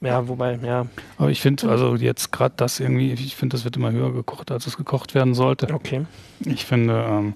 Ja, 0.00 0.28
wobei, 0.28 0.58
ja. 0.62 0.86
Aber 1.16 1.30
ich 1.30 1.40
finde, 1.40 1.68
also 1.68 1.96
jetzt 1.96 2.30
gerade 2.30 2.54
das 2.56 2.78
irgendwie, 2.78 3.12
ich 3.12 3.34
finde, 3.34 3.56
das 3.56 3.64
wird 3.64 3.76
immer 3.76 3.90
höher 3.90 4.12
gekocht, 4.12 4.52
als 4.52 4.66
es 4.66 4.76
gekocht 4.76 5.14
werden 5.14 5.34
sollte. 5.34 5.74
Okay. 5.74 6.06
Ich 6.44 6.66
finde, 6.66 7.04
ähm, 7.08 7.34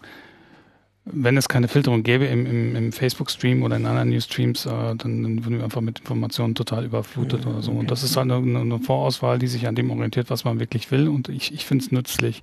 wenn 1.05 1.37
es 1.37 1.49
keine 1.49 1.67
Filterung 1.67 2.05
gäbe 2.05 2.27
im, 2.27 2.47
im, 2.47 2.77
im 2.77 2.93
Facebook-Stream 2.93 3.63
oder 3.63 3.77
in 3.77 3.87
anderen 3.87 4.11
News-Streams, 4.11 4.67
äh, 4.67 4.71
dann, 4.71 5.23
dann, 5.23 5.45
würden 5.45 5.59
wir 5.59 5.65
einfach 5.65 5.81
mit 5.81 5.99
Informationen 5.99 6.55
total 6.55 6.85
überflutet 6.85 7.45
mhm, 7.45 7.51
oder 7.51 7.63
so. 7.63 7.73
Und 7.73 7.91
das 7.91 8.05
ist 8.05 8.17
halt 8.17 8.31
eine, 8.31 8.61
eine, 8.61 8.79
Vorauswahl, 8.79 9.39
die 9.39 9.49
sich 9.49 9.67
an 9.67 9.75
dem 9.75 9.91
orientiert, 9.91 10.31
was 10.31 10.45
man 10.45 10.61
wirklich 10.61 10.91
will. 10.91 11.09
Und 11.09 11.29
ich, 11.29 11.53
ich 11.53 11.67
finde 11.67 11.85
es 11.85 11.91
nützlich. 11.91 12.43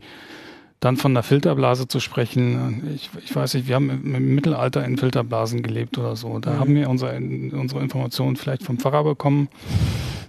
Dann 0.81 0.97
von 0.97 1.13
der 1.13 1.23
Filterblase 1.23 1.87
zu 1.87 1.99
sprechen, 1.99 2.95
ich, 2.95 3.09
ich 3.23 3.35
weiß 3.35 3.53
nicht, 3.53 3.67
wir 3.67 3.75
haben 3.75 3.89
im, 3.89 4.15
im 4.15 4.35
Mittelalter 4.35 4.83
in 4.83 4.97
Filterblasen 4.97 5.61
gelebt 5.61 5.97
oder 5.97 6.17
so. 6.17 6.39
Da 6.39 6.51
mhm. 6.51 6.59
haben 6.59 6.75
wir 6.75 6.89
unsere, 6.89 7.15
unsere 7.15 7.81
Informationen 7.81 8.35
vielleicht 8.35 8.63
vom 8.63 8.77
Pfarrer 8.77 9.05
bekommen, 9.05 9.47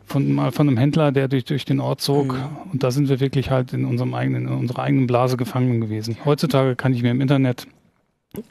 von, 0.06 0.32
mal 0.32 0.52
von 0.52 0.68
einem 0.68 0.76
Händler, 0.76 1.10
der 1.10 1.26
durch, 1.26 1.44
durch 1.44 1.64
den 1.64 1.80
Ort 1.80 2.00
zog. 2.00 2.34
Mhm. 2.34 2.72
Und 2.72 2.82
da 2.84 2.92
sind 2.92 3.08
wir 3.08 3.18
wirklich 3.18 3.50
halt 3.50 3.72
in 3.72 3.84
unserem 3.84 4.14
eigenen, 4.14 4.46
in 4.46 4.54
unserer 4.54 4.82
eigenen 4.82 5.08
Blase 5.08 5.36
gefangen 5.36 5.80
gewesen. 5.80 6.16
Heutzutage 6.24 6.76
kann 6.76 6.92
ich 6.92 7.02
mir 7.02 7.10
im 7.10 7.20
Internet 7.20 7.66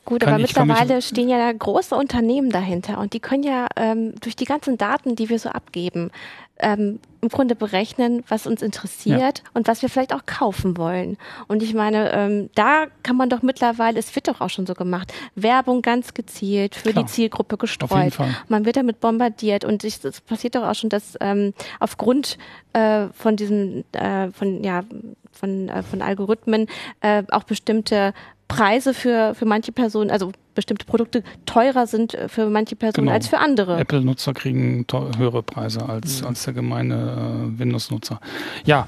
Gut, 0.04 0.26
aber 0.26 0.38
mittlerweile 0.39 1.02
stehen 1.02 1.30
ja 1.30 1.38
da 1.38 1.52
große 1.58 1.96
Unternehmen 1.96 2.50
dahinter 2.50 2.98
und 2.98 3.13
die 3.13 3.22
können 3.22 3.44
ja 3.44 3.68
ähm, 3.78 4.13
durch 4.20 4.36
die 4.36 4.46
ganzen 4.46 4.78
Daten, 4.78 5.15
die 5.15 5.30
wir 5.30 5.39
so 5.39 5.50
abgeben, 5.50 6.12
ähm, 6.60 7.00
im 7.22 7.30
Grunde 7.30 7.56
berechnen, 7.56 8.24
was 8.28 8.46
uns 8.46 8.62
interessiert 8.62 9.39
ja. 9.39 9.44
und 9.54 9.70
was 9.70 9.82
wir 9.82 9.88
vielleicht 9.88 10.13
auch 10.13 10.26
kaufen 10.26 10.76
wollen. 10.76 11.18
Und 11.48 11.63
ich 11.63 11.74
meine, 11.74 12.12
ähm, 12.12 12.50
da 12.56 12.88
kann 13.04 13.15
man 13.15 13.30
doch 13.30 13.42
mittlerweile, 13.42 13.98
es 13.98 14.13
wird 14.15 14.28
doch 14.28 14.42
auch 14.42 14.50
schon 14.50 14.65
so 14.65 14.74
gemacht, 14.74 15.13
Werbung 15.36 15.82
ganz 15.82 16.13
gezielt 16.13 16.76
für 16.76 16.92
Klar. 16.92 17.06
die 17.06 17.10
Zielgruppe 17.10 17.56
gestreut. 17.56 18.18
Man 18.50 18.65
wird 18.65 18.76
damit 18.76 19.00
bombardiert 19.00 19.63
und 19.63 19.86
es 19.86 20.00
passiert 20.22 20.56
doch 20.56 20.63
auch 20.63 20.76
schon, 20.76 20.89
dass 20.89 21.18
ähm, 21.22 21.54
aufgrund 21.80 22.38
äh, 22.74 23.08
von 23.13 23.38
diesen, 23.38 23.86
äh, 23.94 24.30
von 24.32 24.62
ja, 24.62 24.84
von, 25.32 25.70
äh, 25.70 25.84
von 25.84 26.02
Algorithmen 26.02 26.68
äh, 27.00 27.24
auch 27.32 27.44
bestimmte 27.44 28.13
Preise 28.50 28.94
für, 28.94 29.36
für 29.36 29.46
manche 29.46 29.72
Personen, 29.72 30.12
also 30.12 30.34
bestimmte 30.56 30.86
Produkte 30.86 31.24
teurer 31.46 31.88
sind 31.88 32.18
für 32.28 32.50
manche 32.50 32.76
Personen 32.76 33.06
genau. 33.06 33.16
als 33.16 33.28
für 33.28 33.38
andere. 33.38 33.80
Apple-Nutzer 33.80 34.34
kriegen 34.34 34.86
höhere 35.18 35.42
Preise 35.44 35.88
als, 35.88 36.22
mhm. 36.22 36.28
als 36.28 36.44
der 36.44 36.54
gemeine 36.54 37.54
äh, 37.56 37.60
Windows-Nutzer. 37.60 38.20
Ja, 38.66 38.88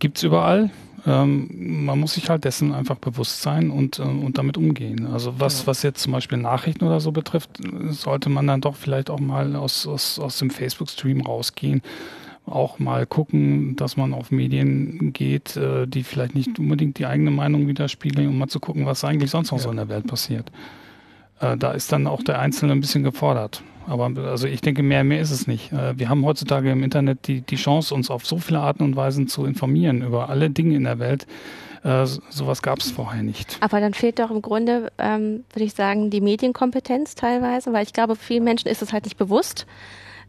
gibt's 0.00 0.24
überall. 0.24 0.70
Ähm, 1.06 1.84
man 1.84 2.00
muss 2.00 2.14
sich 2.14 2.30
halt 2.30 2.44
dessen 2.44 2.72
einfach 2.72 2.96
bewusst 2.96 3.42
sein 3.42 3.70
und, 3.70 3.98
äh, 3.98 4.02
und 4.02 4.38
damit 4.38 4.56
umgehen. 4.56 5.06
Also 5.06 5.34
was, 5.38 5.60
ja. 5.60 5.66
was 5.68 5.82
jetzt 5.82 6.02
zum 6.02 6.12
Beispiel 6.12 6.38
Nachrichten 6.38 6.84
oder 6.84 6.98
so 6.98 7.12
betrifft, 7.12 7.50
sollte 7.90 8.30
man 8.30 8.46
dann 8.46 8.60
doch 8.60 8.76
vielleicht 8.76 9.10
auch 9.10 9.20
mal 9.20 9.54
aus, 9.56 9.86
aus, 9.86 10.18
aus 10.18 10.38
dem 10.38 10.50
Facebook-Stream 10.50 11.20
rausgehen 11.20 11.82
auch 12.46 12.78
mal 12.78 13.06
gucken, 13.06 13.76
dass 13.76 13.96
man 13.96 14.12
auf 14.14 14.30
Medien 14.30 15.12
geht, 15.12 15.56
äh, 15.56 15.86
die 15.86 16.02
vielleicht 16.02 16.34
nicht 16.34 16.58
unbedingt 16.58 16.98
die 16.98 17.06
eigene 17.06 17.30
Meinung 17.30 17.68
widerspiegeln, 17.68 18.28
um 18.28 18.38
mal 18.38 18.48
zu 18.48 18.60
gucken, 18.60 18.86
was 18.86 19.04
eigentlich 19.04 19.30
sonst 19.30 19.52
noch 19.52 19.58
ja. 19.58 19.64
so 19.64 19.70
in 19.70 19.76
der 19.76 19.88
Welt 19.88 20.06
passiert. 20.06 20.50
Äh, 21.40 21.56
da 21.56 21.72
ist 21.72 21.92
dann 21.92 22.06
auch 22.06 22.22
der 22.22 22.40
Einzelne 22.40 22.72
ein 22.72 22.80
bisschen 22.80 23.04
gefordert. 23.04 23.62
Aber 23.86 24.10
also 24.28 24.46
ich 24.46 24.60
denke, 24.60 24.82
mehr, 24.82 25.02
mehr 25.02 25.20
ist 25.20 25.30
es 25.30 25.46
nicht. 25.46 25.72
Äh, 25.72 25.98
wir 25.98 26.08
haben 26.08 26.24
heutzutage 26.24 26.70
im 26.70 26.82
Internet 26.82 27.26
die, 27.26 27.40
die 27.40 27.56
Chance, 27.56 27.94
uns 27.94 28.10
auf 28.10 28.26
so 28.26 28.38
viele 28.38 28.60
Arten 28.60 28.82
und 28.82 28.96
Weisen 28.96 29.28
zu 29.28 29.44
informieren 29.44 30.02
über 30.02 30.28
alle 30.28 30.50
Dinge 30.50 30.76
in 30.76 30.84
der 30.84 30.98
Welt. 30.98 31.26
Äh, 31.84 32.06
sowas 32.30 32.62
gab 32.62 32.78
es 32.78 32.92
vorher 32.92 33.22
nicht. 33.22 33.58
Aber 33.60 33.80
dann 33.80 33.92
fehlt 33.92 34.20
doch 34.20 34.30
im 34.30 34.40
Grunde, 34.40 34.92
ähm, 34.98 35.44
würde 35.52 35.64
ich 35.64 35.74
sagen, 35.74 36.10
die 36.10 36.20
Medienkompetenz 36.20 37.16
teilweise, 37.16 37.72
weil 37.72 37.82
ich 37.82 37.92
glaube, 37.92 38.14
vielen 38.14 38.44
Menschen 38.44 38.68
ist 38.68 38.82
es 38.82 38.92
halt 38.92 39.04
nicht 39.04 39.16
bewusst 39.16 39.66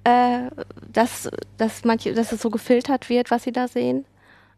äh, 0.03 0.49
dass, 0.91 1.29
dass, 1.57 1.83
manche, 1.85 2.13
dass 2.13 2.31
es 2.31 2.41
so 2.41 2.49
gefiltert 2.49 3.09
wird, 3.09 3.31
was 3.31 3.43
sie 3.43 3.51
da 3.51 3.67
sehen. 3.67 4.05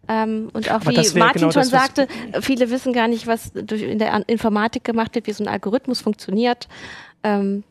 Ähm, 0.08 0.50
und 0.54 0.72
auch 0.72 0.82
wie 0.86 0.96
Martin 1.18 1.42
genau 1.42 1.52
schon 1.52 1.62
das, 1.62 1.70
sagte, 1.70 2.08
viele 2.42 2.70
wissen 2.70 2.94
gar 2.94 3.08
nicht, 3.08 3.26
was 3.28 3.52
durch 3.54 3.82
in 3.82 4.00
der 4.00 4.28
Informatik 4.28 4.84
gemacht 4.84 5.16
wird, 5.16 5.28
wie 5.28 5.34
so 5.34 5.44
ein 5.44 5.48
Algorithmus 5.48 6.02
funktioniert. 6.02 6.68
Ähm, 7.24 7.64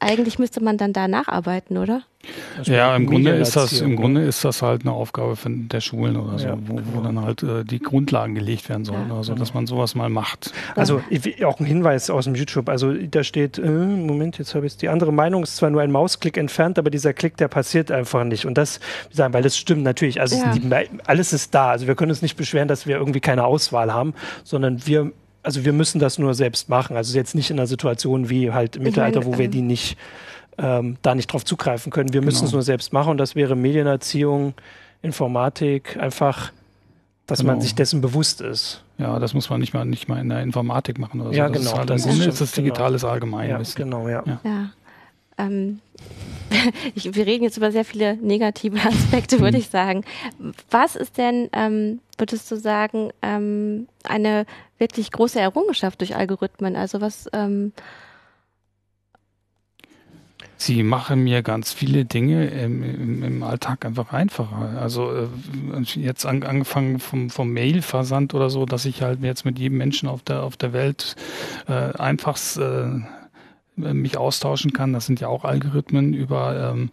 eigentlich 0.00 0.38
müsste 0.38 0.62
man 0.62 0.78
dann 0.78 0.92
da 0.92 1.06
nacharbeiten, 1.08 1.76
oder? 1.76 2.02
Ja, 2.64 2.94
im 2.96 3.06
Grunde 3.06 3.30
ist 3.30 3.56
das, 3.56 3.80
im 3.80 3.96
Grunde 3.96 4.22
ist 4.22 4.44
das 4.44 4.60
halt 4.60 4.82
eine 4.82 4.92
Aufgabe 4.92 5.36
von 5.36 5.68
der 5.68 5.80
Schulen 5.80 6.16
oder 6.18 6.38
so, 6.38 6.48
ja, 6.48 6.58
wo, 6.66 6.74
wo 6.74 7.00
genau. 7.00 7.02
dann 7.02 7.20
halt 7.22 7.42
äh, 7.42 7.64
die 7.64 7.78
Grundlagen 7.78 8.34
gelegt 8.34 8.68
werden 8.68 8.84
sollen 8.84 9.08
ja, 9.08 9.14
oder 9.14 9.24
so, 9.24 9.32
genau. 9.32 9.40
dass 9.40 9.54
man 9.54 9.66
sowas 9.66 9.94
mal 9.94 10.10
macht. 10.10 10.52
Also 10.76 11.02
auch 11.44 11.60
ein 11.60 11.66
Hinweis 11.66 12.10
aus 12.10 12.24
dem 12.24 12.34
YouTube. 12.34 12.68
Also 12.68 12.92
da 12.92 13.24
steht, 13.24 13.58
äh, 13.58 13.68
Moment, 13.68 14.38
jetzt 14.38 14.54
habe 14.54 14.66
ich 14.66 14.76
die 14.76 14.90
andere 14.90 15.12
Meinung, 15.12 15.42
ist 15.42 15.56
zwar 15.56 15.70
nur 15.70 15.80
ein 15.80 15.90
Mausklick 15.90 16.36
entfernt, 16.36 16.78
aber 16.78 16.90
dieser 16.90 17.14
Klick, 17.14 17.38
der 17.38 17.48
passiert 17.48 17.90
einfach 17.90 18.24
nicht. 18.24 18.44
Und 18.44 18.58
das, 18.58 18.80
sagen, 19.10 19.32
weil 19.32 19.42
das 19.42 19.56
stimmt 19.56 19.82
natürlich. 19.82 20.20
Also 20.20 20.36
ja. 20.36 20.52
die, 20.52 20.70
alles 21.06 21.32
ist 21.32 21.54
da. 21.54 21.70
Also 21.70 21.86
wir 21.86 21.94
können 21.94 22.10
uns 22.10 22.20
nicht 22.20 22.36
beschweren, 22.36 22.68
dass 22.68 22.86
wir 22.86 22.96
irgendwie 22.96 23.20
keine 23.20 23.44
Auswahl 23.44 23.94
haben, 23.94 24.12
sondern 24.44 24.86
wir 24.86 25.12
also 25.42 25.64
wir 25.64 25.72
müssen 25.72 25.98
das 25.98 26.18
nur 26.18 26.34
selbst 26.34 26.68
machen. 26.68 26.96
Also 26.96 27.16
jetzt 27.16 27.34
nicht 27.34 27.50
in 27.50 27.58
einer 27.58 27.66
Situation 27.66 28.28
wie 28.28 28.52
halt 28.52 28.76
im 28.76 28.82
Mittelalter, 28.82 29.20
meine, 29.20 29.32
wo 29.32 29.38
wir 29.38 29.46
ähm, 29.46 29.50
die 29.50 29.62
nicht 29.62 29.96
ähm, 30.58 30.96
da 31.02 31.14
nicht 31.14 31.32
drauf 31.32 31.44
zugreifen 31.44 31.90
können. 31.90 32.12
Wir 32.12 32.22
müssen 32.22 32.38
genau. 32.38 32.48
es 32.48 32.52
nur 32.52 32.62
selbst 32.62 32.92
machen 32.92 33.10
und 33.10 33.18
das 33.18 33.34
wäre 33.34 33.56
Medienerziehung, 33.56 34.54
Informatik, 35.02 35.96
einfach, 35.96 36.52
dass 37.26 37.40
genau. 37.40 37.52
man 37.52 37.60
sich 37.60 37.74
dessen 37.74 38.00
bewusst 38.00 38.40
ist. 38.40 38.84
Ja, 38.98 39.18
das 39.18 39.32
muss 39.32 39.48
man 39.48 39.60
nicht 39.60 39.72
mal 39.72 39.84
nicht 39.86 40.08
mal 40.08 40.20
in 40.20 40.28
der 40.28 40.42
Informatik 40.42 40.98
machen 40.98 41.20
oder 41.22 41.30
so. 41.30 41.36
Ja, 41.36 41.48
das 41.48 41.58
genau. 41.58 41.70
Ist 41.70 41.78
halt 41.78 41.90
das 41.90 42.06
ist, 42.06 42.26
ist 42.26 42.40
das 42.40 42.52
digitales 42.52 43.00
genau. 43.02 43.12
Allgemeinwissen. 43.14 43.78
Ja, 43.78 43.84
genau, 43.84 44.08
ja. 44.08 44.22
ja. 44.26 44.40
ja. 44.44 44.70
Ähm, 45.40 45.80
ich, 46.94 47.14
wir 47.14 47.26
reden 47.26 47.44
jetzt 47.44 47.56
über 47.56 47.72
sehr 47.72 47.84
viele 47.84 48.16
negative 48.16 48.78
Aspekte, 48.84 49.40
würde 49.40 49.58
ich 49.58 49.68
sagen. 49.68 50.04
Was 50.70 50.96
ist 50.96 51.18
denn, 51.18 51.48
ähm, 51.52 52.00
würdest 52.18 52.50
du 52.50 52.56
sagen, 52.56 53.10
ähm, 53.22 53.88
eine 54.04 54.46
wirklich 54.78 55.10
große 55.10 55.40
Errungenschaft 55.40 56.00
durch 56.00 56.16
Algorithmen? 56.16 56.76
Also 56.76 57.00
was 57.00 57.28
ähm, 57.32 57.72
Sie 60.56 60.82
machen 60.82 61.24
mir 61.24 61.42
ganz 61.42 61.72
viele 61.72 62.04
Dinge 62.04 62.48
im, 62.48 62.82
im, 62.82 63.22
im 63.22 63.42
Alltag 63.42 63.86
einfach 63.86 64.12
einfacher. 64.12 64.78
Also 64.78 65.10
äh, 65.10 65.28
jetzt 65.94 66.26
an, 66.26 66.42
angefangen 66.42 66.98
vom, 66.98 67.30
vom 67.30 67.50
Mail-Versand 67.50 68.34
oder 68.34 68.50
so, 68.50 68.66
dass 68.66 68.84
ich 68.84 69.00
halt 69.00 69.22
jetzt 69.22 69.46
mit 69.46 69.58
jedem 69.58 69.78
Menschen 69.78 70.06
auf 70.06 70.22
der 70.22 70.42
auf 70.42 70.58
der 70.58 70.74
Welt 70.74 71.16
äh, 71.66 71.72
einfach 71.72 72.36
äh, 72.58 73.00
mich 73.80 74.16
austauschen 74.16 74.72
kann. 74.72 74.92
Das 74.92 75.06
sind 75.06 75.20
ja 75.20 75.28
auch 75.28 75.44
Algorithmen 75.44 76.14
über 76.14 76.72
ähm, 76.72 76.90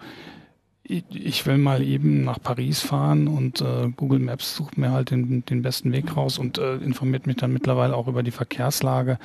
ich 0.90 1.46
will 1.46 1.58
mal 1.58 1.82
eben 1.84 2.24
nach 2.24 2.42
Paris 2.42 2.82
fahren 2.82 3.28
und 3.28 3.60
äh, 3.60 3.90
Google 3.96 4.20
Maps 4.20 4.56
sucht 4.56 4.78
mir 4.78 4.92
halt 4.92 5.12
den, 5.12 5.44
den 5.44 5.62
besten 5.62 5.92
Weg 5.92 6.16
raus 6.16 6.40
und 6.40 6.58
äh, 6.58 6.76
informiert 6.76 7.28
mich 7.28 7.36
dann 7.36 7.52
mittlerweile 7.52 7.96
auch 7.96 8.08
über 8.08 8.24
die 8.24 8.32
Verkehrslage. 8.32 9.20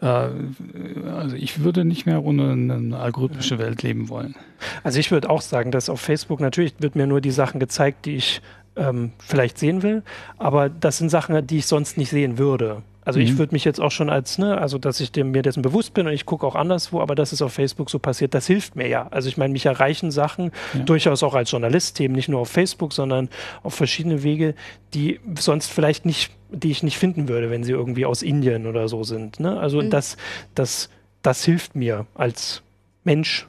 Äh, 0.00 0.06
also 0.06 1.34
ich 1.34 1.64
würde 1.64 1.84
nicht 1.84 2.06
mehr 2.06 2.22
ohne 2.22 2.52
eine 2.52 2.98
algorithmische 2.98 3.58
Welt 3.58 3.82
leben 3.82 4.08
wollen. 4.08 4.36
Also 4.84 5.00
ich 5.00 5.10
würde 5.10 5.28
auch 5.28 5.40
sagen, 5.40 5.72
dass 5.72 5.88
auf 5.88 6.00
Facebook 6.00 6.40
natürlich 6.40 6.74
wird 6.78 6.94
mir 6.94 7.08
nur 7.08 7.20
die 7.20 7.32
Sachen 7.32 7.58
gezeigt, 7.58 8.06
die 8.06 8.14
ich 8.14 8.40
ähm, 8.78 9.12
vielleicht 9.18 9.58
sehen 9.58 9.82
will, 9.82 10.02
aber 10.38 10.68
das 10.68 10.98
sind 10.98 11.08
Sachen, 11.10 11.46
die 11.46 11.58
ich 11.58 11.66
sonst 11.66 11.98
nicht 11.98 12.10
sehen 12.10 12.38
würde. 12.38 12.82
Also 13.08 13.20
mhm. 13.20 13.24
ich 13.24 13.38
würde 13.38 13.54
mich 13.54 13.64
jetzt 13.64 13.80
auch 13.80 13.90
schon 13.90 14.10
als, 14.10 14.36
ne, 14.36 14.58
also 14.58 14.76
dass 14.76 15.00
ich 15.00 15.10
dem, 15.10 15.30
mir 15.30 15.40
dessen 15.40 15.62
bewusst 15.62 15.94
bin 15.94 16.06
und 16.06 16.12
ich 16.12 16.26
gucke 16.26 16.46
auch 16.46 16.54
anderswo, 16.54 17.00
aber 17.00 17.14
dass 17.14 17.32
es 17.32 17.40
auf 17.40 17.54
Facebook 17.54 17.88
so 17.88 17.98
passiert, 17.98 18.34
das 18.34 18.46
hilft 18.46 18.76
mir 18.76 18.86
ja. 18.86 19.08
Also 19.10 19.30
ich 19.30 19.38
meine, 19.38 19.50
mich 19.50 19.64
erreichen 19.64 20.10
Sachen 20.10 20.52
ja. 20.74 20.80
durchaus 20.80 21.22
auch 21.22 21.34
als 21.34 21.50
Journalist, 21.50 21.96
Themen 21.96 22.14
nicht 22.14 22.28
nur 22.28 22.40
auf 22.40 22.50
Facebook, 22.50 22.92
sondern 22.92 23.30
auf 23.62 23.74
verschiedene 23.74 24.22
Wege, 24.22 24.54
die 24.92 25.20
sonst 25.38 25.72
vielleicht 25.72 26.04
nicht, 26.04 26.32
die 26.50 26.70
ich 26.70 26.82
nicht 26.82 26.98
finden 26.98 27.28
würde, 27.28 27.48
wenn 27.48 27.64
sie 27.64 27.72
irgendwie 27.72 28.04
aus 28.04 28.20
Indien 28.20 28.66
oder 28.66 28.88
so 28.88 29.04
sind. 29.04 29.40
Ne? 29.40 29.58
Also 29.58 29.80
mhm. 29.80 29.88
das, 29.88 30.18
das, 30.54 30.90
das 31.22 31.42
hilft 31.44 31.76
mir 31.76 32.04
als 32.14 32.62
Mensch, 33.08 33.46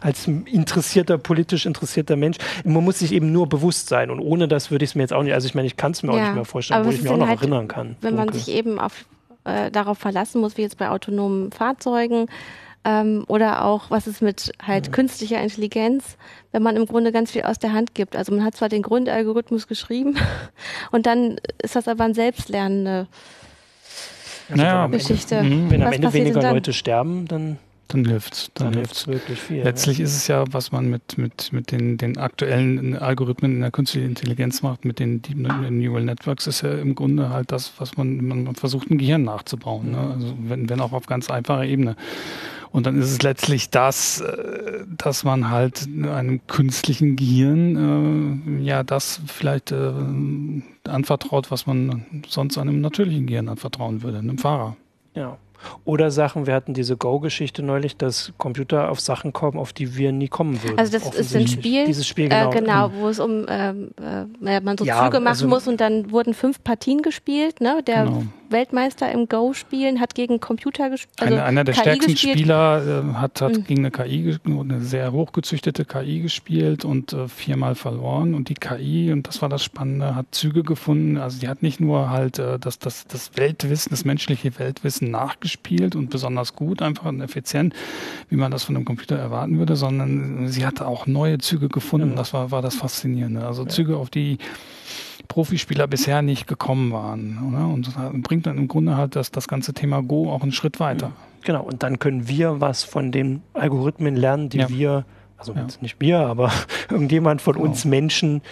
als 0.00 0.28
interessierter, 0.28 1.18
politisch 1.18 1.66
interessierter 1.66 2.14
Mensch. 2.14 2.38
Man 2.64 2.84
muss 2.84 3.00
sich 3.00 3.10
eben 3.10 3.32
nur 3.32 3.48
bewusst 3.48 3.88
sein 3.88 4.10
und 4.10 4.20
ohne 4.20 4.46
das 4.46 4.70
würde 4.70 4.84
ich 4.84 4.92
es 4.92 4.94
mir 4.94 5.02
jetzt 5.02 5.12
auch 5.12 5.24
nicht, 5.24 5.34
also 5.34 5.46
ich 5.46 5.56
meine, 5.56 5.66
ich 5.66 5.76
kann 5.76 5.90
es 5.90 6.04
mir 6.04 6.12
ja, 6.12 6.14
auch 6.14 6.24
nicht 6.26 6.34
mehr 6.36 6.44
vorstellen, 6.44 6.84
wo 6.84 6.90
ich 6.90 7.02
mich 7.02 7.10
auch 7.10 7.16
noch 7.16 7.26
halt, 7.26 7.40
erinnern 7.40 7.66
kann. 7.66 7.96
Wenn 8.02 8.14
man 8.14 8.32
sich 8.32 8.48
eben 8.48 8.78
auf, 8.78 9.04
äh, 9.42 9.72
darauf 9.72 9.98
verlassen 9.98 10.40
muss, 10.40 10.56
wie 10.56 10.62
jetzt 10.62 10.78
bei 10.78 10.90
autonomen 10.90 11.50
Fahrzeugen, 11.50 12.28
ähm, 12.84 13.24
oder 13.28 13.64
auch, 13.64 13.90
was 13.90 14.06
ist 14.06 14.22
mit 14.22 14.52
halt 14.62 14.86
ja. 14.86 14.92
künstlicher 14.92 15.40
Intelligenz, 15.42 16.16
wenn 16.52 16.62
man 16.62 16.76
im 16.76 16.86
Grunde 16.86 17.12
ganz 17.12 17.32
viel 17.32 17.42
aus 17.42 17.58
der 17.58 17.72
Hand 17.72 17.94
gibt. 17.94 18.14
Also 18.14 18.32
man 18.32 18.44
hat 18.44 18.54
zwar 18.56 18.68
den 18.68 18.82
Grundalgorithmus 18.82 19.66
geschrieben 19.66 20.16
und 20.92 21.06
dann 21.06 21.38
ist 21.62 21.74
das 21.74 21.88
aber 21.88 22.04
ein 22.04 22.14
selbstlernende 22.14 23.08
naja, 24.50 24.86
Geschichte. 24.88 25.40
Wenn 25.42 25.82
am 25.82 25.92
Ende 25.92 26.12
weniger 26.12 26.52
Leute 26.52 26.72
sterben, 26.72 27.26
dann 27.26 27.58
dann 27.88 28.04
hilft's. 28.04 28.50
Dann, 28.54 28.68
dann 28.68 28.74
hilft's 28.74 29.06
wirklich 29.06 29.38
viel. 29.38 29.62
Letztlich 29.62 29.98
ja. 29.98 30.04
ist 30.04 30.16
es 30.16 30.26
ja, 30.26 30.44
was 30.50 30.72
man 30.72 30.88
mit, 30.88 31.18
mit, 31.18 31.52
mit 31.52 31.70
den, 31.70 31.96
den 31.96 32.18
aktuellen 32.18 32.96
Algorithmen 32.96 33.56
in 33.56 33.60
der 33.60 33.70
künstlichen 33.70 34.08
Intelligenz 34.08 34.62
macht, 34.62 34.84
mit 34.84 34.98
den 34.98 35.22
Deep 35.22 35.36
Neural 35.36 36.04
Networks, 36.04 36.46
ist 36.46 36.62
ja 36.62 36.72
im 36.74 36.94
Grunde 36.94 37.30
halt 37.30 37.52
das, 37.52 37.72
was 37.78 37.96
man, 37.96 38.26
man 38.26 38.54
versucht, 38.54 38.90
ein 38.90 38.98
Gehirn 38.98 39.24
nachzubauen. 39.24 39.92
Ne? 39.92 39.98
Also 39.98 40.34
wenn, 40.38 40.68
wenn 40.68 40.80
auch 40.80 40.92
auf 40.92 41.06
ganz 41.06 41.30
einfacher 41.30 41.64
Ebene. 41.64 41.96
Und 42.74 42.86
dann 42.86 42.98
ist 42.98 43.08
es 43.08 43.22
letztlich 43.22 43.70
das, 43.70 44.20
äh, 44.20 44.84
dass 44.88 45.22
man 45.22 45.48
halt 45.48 45.86
einem 45.86 46.44
künstlichen 46.48 47.14
Gehirn 47.14 48.58
äh, 48.58 48.64
ja 48.64 48.82
das 48.82 49.20
vielleicht 49.26 49.70
äh, 49.70 49.92
anvertraut, 50.82 51.52
was 51.52 51.68
man 51.68 52.24
sonst 52.26 52.58
einem 52.58 52.80
natürlichen 52.80 53.26
Gehirn 53.26 53.48
anvertrauen 53.48 54.02
würde, 54.02 54.18
einem 54.18 54.38
Fahrer. 54.38 54.76
Ja. 55.14 55.38
Oder 55.84 56.10
Sachen, 56.10 56.46
wir 56.46 56.54
hatten 56.54 56.74
diese 56.74 56.96
Go-Geschichte 56.96 57.62
neulich, 57.62 57.96
dass 57.96 58.32
Computer 58.38 58.90
auf 58.90 59.00
Sachen 59.00 59.32
kommen, 59.32 59.58
auf 59.58 59.72
die 59.72 59.96
wir 59.96 60.12
nie 60.12 60.28
kommen 60.28 60.62
würden. 60.62 60.78
Also 60.78 60.92
das 60.92 61.14
ist 61.14 61.34
ein 61.34 61.48
Spiel, 61.48 61.86
Dieses 61.86 62.06
Spiel 62.06 62.28
genau, 62.28 62.50
äh, 62.50 62.54
genau 62.54 62.90
wo 62.98 63.08
es 63.08 63.20
um 63.20 63.46
ähm, 63.48 63.90
äh, 64.40 64.60
man 64.60 64.78
so 64.78 64.84
ja, 64.84 65.04
Züge 65.04 65.20
machen 65.20 65.28
also, 65.28 65.48
muss 65.48 65.68
und 65.68 65.80
dann 65.80 66.10
wurden 66.10 66.34
fünf 66.34 66.62
Partien 66.62 67.02
gespielt. 67.02 67.60
Ne? 67.60 67.82
Der 67.86 68.04
genau. 68.04 68.24
Weltmeister 68.50 69.10
im 69.10 69.28
Go-Spielen 69.28 70.00
hat 70.00 70.14
gegen 70.14 70.40
Computer 70.40 70.90
gespielt. 70.90 71.20
Also 71.20 71.34
einer, 71.34 71.44
einer 71.44 71.64
der 71.64 71.74
KI 71.74 71.80
stärksten 71.80 72.12
gespielt. 72.12 72.38
Spieler 72.38 73.04
äh, 73.10 73.14
hat, 73.14 73.40
hat 73.40 73.52
mhm. 73.52 73.64
gegen 73.64 73.80
eine 73.80 73.90
KI, 73.90 74.36
eine 74.44 74.80
sehr 74.80 75.12
hochgezüchtete 75.12 75.84
KI 75.84 76.20
gespielt 76.20 76.84
und 76.84 77.12
äh, 77.12 77.28
viermal 77.28 77.74
verloren. 77.74 78.34
Und 78.34 78.48
die 78.48 78.54
KI, 78.54 79.12
und 79.12 79.26
das 79.26 79.42
war 79.42 79.48
das 79.48 79.62
Spannende, 79.64 80.14
hat 80.14 80.26
Züge 80.32 80.62
gefunden. 80.62 81.16
Also 81.16 81.40
die 81.40 81.48
hat 81.48 81.62
nicht 81.62 81.80
nur 81.80 82.10
halt 82.10 82.38
äh, 82.38 82.58
das, 82.58 82.78
das, 82.78 83.06
das 83.06 83.36
Weltwissen, 83.36 83.90
das 83.90 84.04
menschliche 84.04 84.58
Weltwissen 84.58 85.10
nachgespielt 85.10 85.96
und 85.96 86.10
besonders 86.10 86.54
gut, 86.54 86.82
einfach 86.82 87.06
und 87.06 87.20
effizient, 87.20 87.74
wie 88.28 88.36
man 88.36 88.50
das 88.50 88.64
von 88.64 88.76
einem 88.76 88.84
Computer 88.84 89.16
erwarten 89.16 89.58
würde, 89.58 89.76
sondern 89.76 90.48
sie 90.48 90.66
hat 90.66 90.80
auch 90.80 91.06
neue 91.06 91.38
Züge 91.38 91.68
gefunden. 91.68 92.10
Mhm. 92.10 92.16
Das 92.16 92.32
war, 92.32 92.50
war 92.50 92.62
das 92.62 92.74
Faszinierende. 92.74 93.46
Also 93.46 93.62
ja. 93.62 93.68
Züge, 93.68 93.96
auf 93.96 94.10
die 94.10 94.38
Profispieler 95.28 95.86
bisher 95.86 96.22
nicht 96.22 96.46
gekommen 96.46 96.92
waren. 96.92 97.38
Oder? 97.48 97.66
Und 97.66 98.22
bringt 98.22 98.46
dann 98.46 98.58
im 98.58 98.68
Grunde 98.68 98.96
halt 98.96 99.16
das, 99.16 99.30
das 99.30 99.48
ganze 99.48 99.74
Thema 99.74 100.02
Go 100.02 100.30
auch 100.30 100.42
einen 100.42 100.52
Schritt 100.52 100.80
weiter. 100.80 101.12
Genau, 101.42 101.62
und 101.62 101.82
dann 101.82 101.98
können 101.98 102.26
wir 102.28 102.60
was 102.60 102.84
von 102.84 103.12
den 103.12 103.42
Algorithmen 103.52 104.16
lernen, 104.16 104.48
die 104.48 104.58
ja. 104.58 104.68
wir, 104.68 105.04
also 105.36 105.52
ja. 105.52 105.66
nicht 105.80 106.00
wir, 106.00 106.20
aber 106.20 106.50
irgendjemand 106.90 107.42
von 107.42 107.54
genau. 107.54 107.66
uns 107.66 107.84
Menschen 107.84 108.42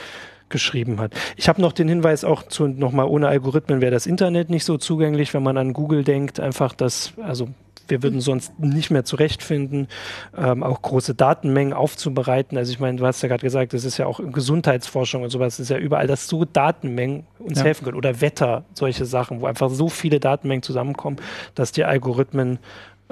geschrieben 0.51 1.01
hat. 1.01 1.15
Ich 1.37 1.49
habe 1.49 1.61
noch 1.63 1.73
den 1.73 1.89
Hinweis 1.89 2.25
auch 2.25 2.43
zu 2.43 2.69
nochmal 2.69 3.07
ohne 3.07 3.27
Algorithmen 3.29 3.81
wäre 3.81 3.91
das 3.91 4.07
Internet 4.07 4.51
nicht 4.51 4.65
so 4.65 4.77
zugänglich, 4.77 5.33
wenn 5.33 5.43
man 5.43 5.57
an 5.57 5.73
Google 5.73 6.05
denkt, 6.05 6.39
einfach 6.39 6.75
das, 6.75 7.15
also 7.23 7.49
wir 7.93 8.03
würden 8.03 8.23
sonst 8.23 8.59
nicht 8.59 8.91
mehr 8.91 9.05
zurechtfinden, 9.05 9.87
ähm, 10.35 10.63
auch 10.63 10.81
große 10.81 11.15
Datenmengen 11.15 11.75
aufzubereiten. 11.75 12.57
Also 12.57 12.73
ich 12.73 12.81
meine, 12.81 12.97
du 12.97 13.07
hast 13.07 13.21
ja 13.21 13.29
gerade 13.29 13.43
gesagt, 13.43 13.75
das 13.75 13.85
ist 13.85 13.99
ja 13.99 14.07
auch 14.07 14.19
Gesundheitsforschung 14.33 15.23
und 15.23 15.29
sowas, 15.29 15.61
ist 15.61 15.69
ja 15.69 15.77
überall, 15.77 16.07
dass 16.07 16.27
so 16.27 16.47
Datenmengen 16.47 17.27
uns 17.39 17.59
ja. 17.59 17.65
helfen 17.67 17.85
können. 17.85 17.99
Oder 17.99 18.23
Wetter, 18.23 18.65
solche 18.73 19.05
Sachen, 19.05 19.43
wo 19.43 19.47
einfach 19.47 19.69
so 19.69 19.91
viele 19.91 20.21
Datenmengen 20.21 20.63
zusammenkommen, 20.63 21.19
dass 21.55 21.71
die 21.71 21.85
Algorithmen 21.85 22.59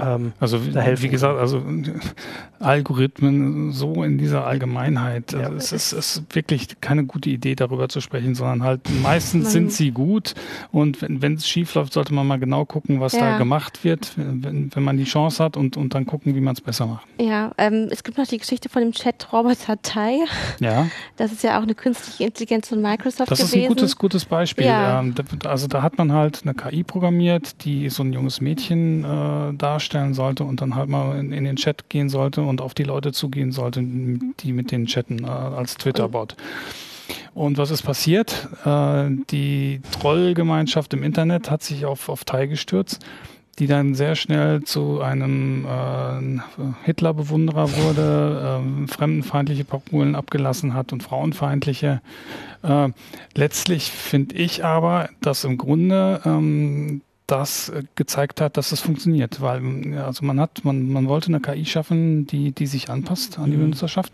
ähm, 0.03 0.33
also 0.41 0.65
wie, 0.65 0.75
wie, 0.75 1.09
gesagt, 1.09 1.39
also 1.39 1.63
Algorithmen 2.59 3.73
so 3.73 4.03
in 4.03 4.19
dieser 4.19 4.47
Allgemeinheit, 4.47 5.35
also 5.35 5.53
ja. 5.53 5.57
es 5.57 5.73
ist, 5.73 5.93
ist, 5.93 6.23
wirklich 6.35 6.81
keine 6.81 7.05
gute 7.05 7.31
Idee, 7.31 7.55
darüber 7.55 7.89
zu 7.89 8.01
sprechen, 8.01 8.35
sondern 8.35 8.63
halt 8.63 8.81
meistens 9.03 9.45
man, 9.45 9.53
sind 9.53 9.73
sie 9.73 9.91
gut 9.91 10.35
und 10.73 10.99
wenn 11.01 11.35
es 11.35 11.49
schief 11.49 11.75
läuft, 11.75 11.93
sollte 11.93 12.13
man 12.15 12.27
mal 12.27 12.39
genau 12.39 12.65
gucken, 12.65 13.01
was 13.01 13.13
ja. 13.13 13.33
da 13.33 13.39
gemacht 13.39 13.85
wird, 13.85 14.13
wenn, 14.17 14.75
wenn 14.75 14.83
man 14.83 14.97
die 14.97 15.05
Chance 15.05 15.43
hat 15.43 15.57
und, 15.57 15.77
und 15.77 15.95
dann 15.95 16.07
gucken, 16.07 16.35
wie 16.35 16.41
man 16.41 16.55
es 16.55 16.61
besser 16.61 16.87
macht. 16.87 17.07
Ja, 17.19 17.53
ähm, 17.59 17.89
es 17.91 18.03
gibt 18.03 18.19
noch 18.19 18.27
die 18.27 18.39
Geschichte 18.39 18.69
von 18.69 18.83
dem 18.83 18.93
Chat-Roboter 18.93 19.81
Tai. 19.83 20.19
Ja. 20.61 20.89
Das 21.17 21.33
ist 21.33 21.43
ja 21.43 21.59
auch 21.59 21.63
eine 21.63 21.75
künstliche 21.75 22.25
Intelligenz 22.25 22.69
von 22.69 22.83
Microsoft 22.83 23.31
Das 23.31 23.39
gewesen. 23.39 23.59
ist 23.59 23.65
ein 23.65 23.69
gutes, 23.69 23.97
gutes 23.97 24.25
Beispiel. 24.25 24.67
Ja. 24.67 25.01
Ähm, 25.01 25.15
also 25.45 25.67
da 25.67 25.83
hat 25.83 25.99
man 25.99 26.13
halt 26.13 26.41
eine 26.43 26.55
KI 26.55 26.83
programmiert, 26.83 27.65
die 27.65 27.89
so 27.89 28.03
ein 28.03 28.13
junges 28.13 28.41
Mädchen 28.41 29.05
äh, 29.05 29.55
darstellt 29.55 29.90
stellen 29.91 30.15
sollte 30.15 30.45
und 30.45 30.61
dann 30.61 30.77
halt 30.77 30.89
mal 30.89 31.19
in, 31.19 31.33
in, 31.33 31.45
den 31.45 31.57
Chat 31.57 31.89
gehen 31.89 32.09
sollte 32.09 32.43
und 32.43 32.61
auf 32.61 32.75
die 32.75 32.85
Leute 32.85 33.13
zugehen 33.13 33.51
sollte, 33.51 33.83
die 33.83 34.53
mit 34.53 34.71
denen 34.71 34.87
chatten 34.87 35.25
äh, 35.25 35.27
als 35.27 35.75
Twitter-Bot. 35.75 36.37
Und 37.35 37.59
was 37.59 37.71
ist 37.71 37.83
passiert? 37.83 38.49
Äh, 38.65 39.11
die 39.31 39.81
Trollgemeinschaft 39.91 40.95
im 40.95 41.03
Internet 41.03 41.51
hat 41.51 41.63
sich 41.63 41.85
auf, 41.85 42.09
auf 42.09 42.25
Tai 42.25 42.47
gestürzt, 42.47 43.05
die 43.59 43.67
dann 43.67 43.95
sehr 43.97 44.15
schnell 44.15 44.63
zu 44.63 45.01
einem 45.01 45.67
äh, 45.67 46.41
Hitler-Bewunderer 46.85 47.77
wurde, 47.77 48.63
äh, 48.63 48.87
fremdenfeindliche 48.87 49.65
Parolen 49.65 50.15
abgelassen 50.15 50.75
hat 50.75 50.93
und 50.93 51.03
frauenfeindliche. 51.03 52.01
Äh, 52.63 52.89
letztlich 53.35 53.91
finde 53.91 54.37
ich 54.37 54.65
aber, 54.65 55.09
dass 55.21 55.43
im 55.43 55.59
Grunde 55.59 56.21
ähm, 56.25 57.03
das 57.31 57.69
äh, 57.69 57.83
gezeigt 57.95 58.41
hat, 58.41 58.57
dass 58.57 58.73
es 58.73 58.81
funktioniert, 58.81 59.41
weil 59.41 59.99
also 59.99 60.25
man 60.25 60.41
hat, 60.41 60.65
man, 60.65 60.91
man 60.91 61.09
wollte 61.09 61.29
eine 61.29 61.41
KI 61.41 61.65
schaffen, 61.65 62.27
die, 62.27 62.53
die 62.53 62.67
sich 62.67 62.91
anpasst 62.91 63.39
an 63.39 63.51
die 63.51 63.57
mhm. 63.57 63.63
Benutzerschaft. 63.63 64.13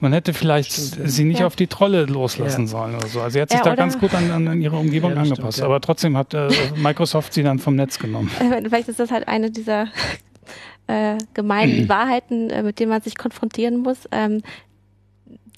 Man 0.00 0.12
hätte 0.12 0.34
vielleicht 0.34 0.72
stimmt, 0.72 1.10
sie 1.10 1.24
nicht 1.24 1.40
ja. 1.40 1.46
auf 1.46 1.56
die 1.56 1.66
Trolle 1.66 2.06
loslassen 2.06 2.62
ja. 2.62 2.66
sollen 2.68 2.94
oder 2.94 3.06
so. 3.06 3.20
Also 3.20 3.34
sie 3.34 3.40
hat 3.42 3.50
sich 3.50 3.58
ja, 3.58 3.64
da 3.64 3.74
ganz 3.74 3.98
gut 3.98 4.14
an, 4.14 4.48
an, 4.48 4.60
ihre 4.60 4.76
Umgebung 4.76 5.16
angepasst. 5.16 5.58
Stimmt, 5.58 5.66
aber 5.66 5.80
trotzdem 5.80 6.16
hat 6.16 6.34
äh, 6.34 6.48
Microsoft 6.76 7.32
sie 7.34 7.42
dann 7.42 7.58
vom 7.58 7.76
Netz 7.76 7.98
genommen. 7.98 8.30
Vielleicht 8.38 8.88
ist 8.88 9.00
das 9.00 9.10
halt 9.10 9.28
eine 9.28 9.50
dieser 9.50 9.88
äh, 10.86 11.18
gemeinen 11.34 11.88
Wahrheiten, 11.88 12.50
äh, 12.50 12.62
mit 12.62 12.80
denen 12.80 12.90
man 12.90 13.02
sich 13.02 13.16
konfrontieren 13.16 13.78
muss. 13.78 14.08
Ähm, 14.10 14.42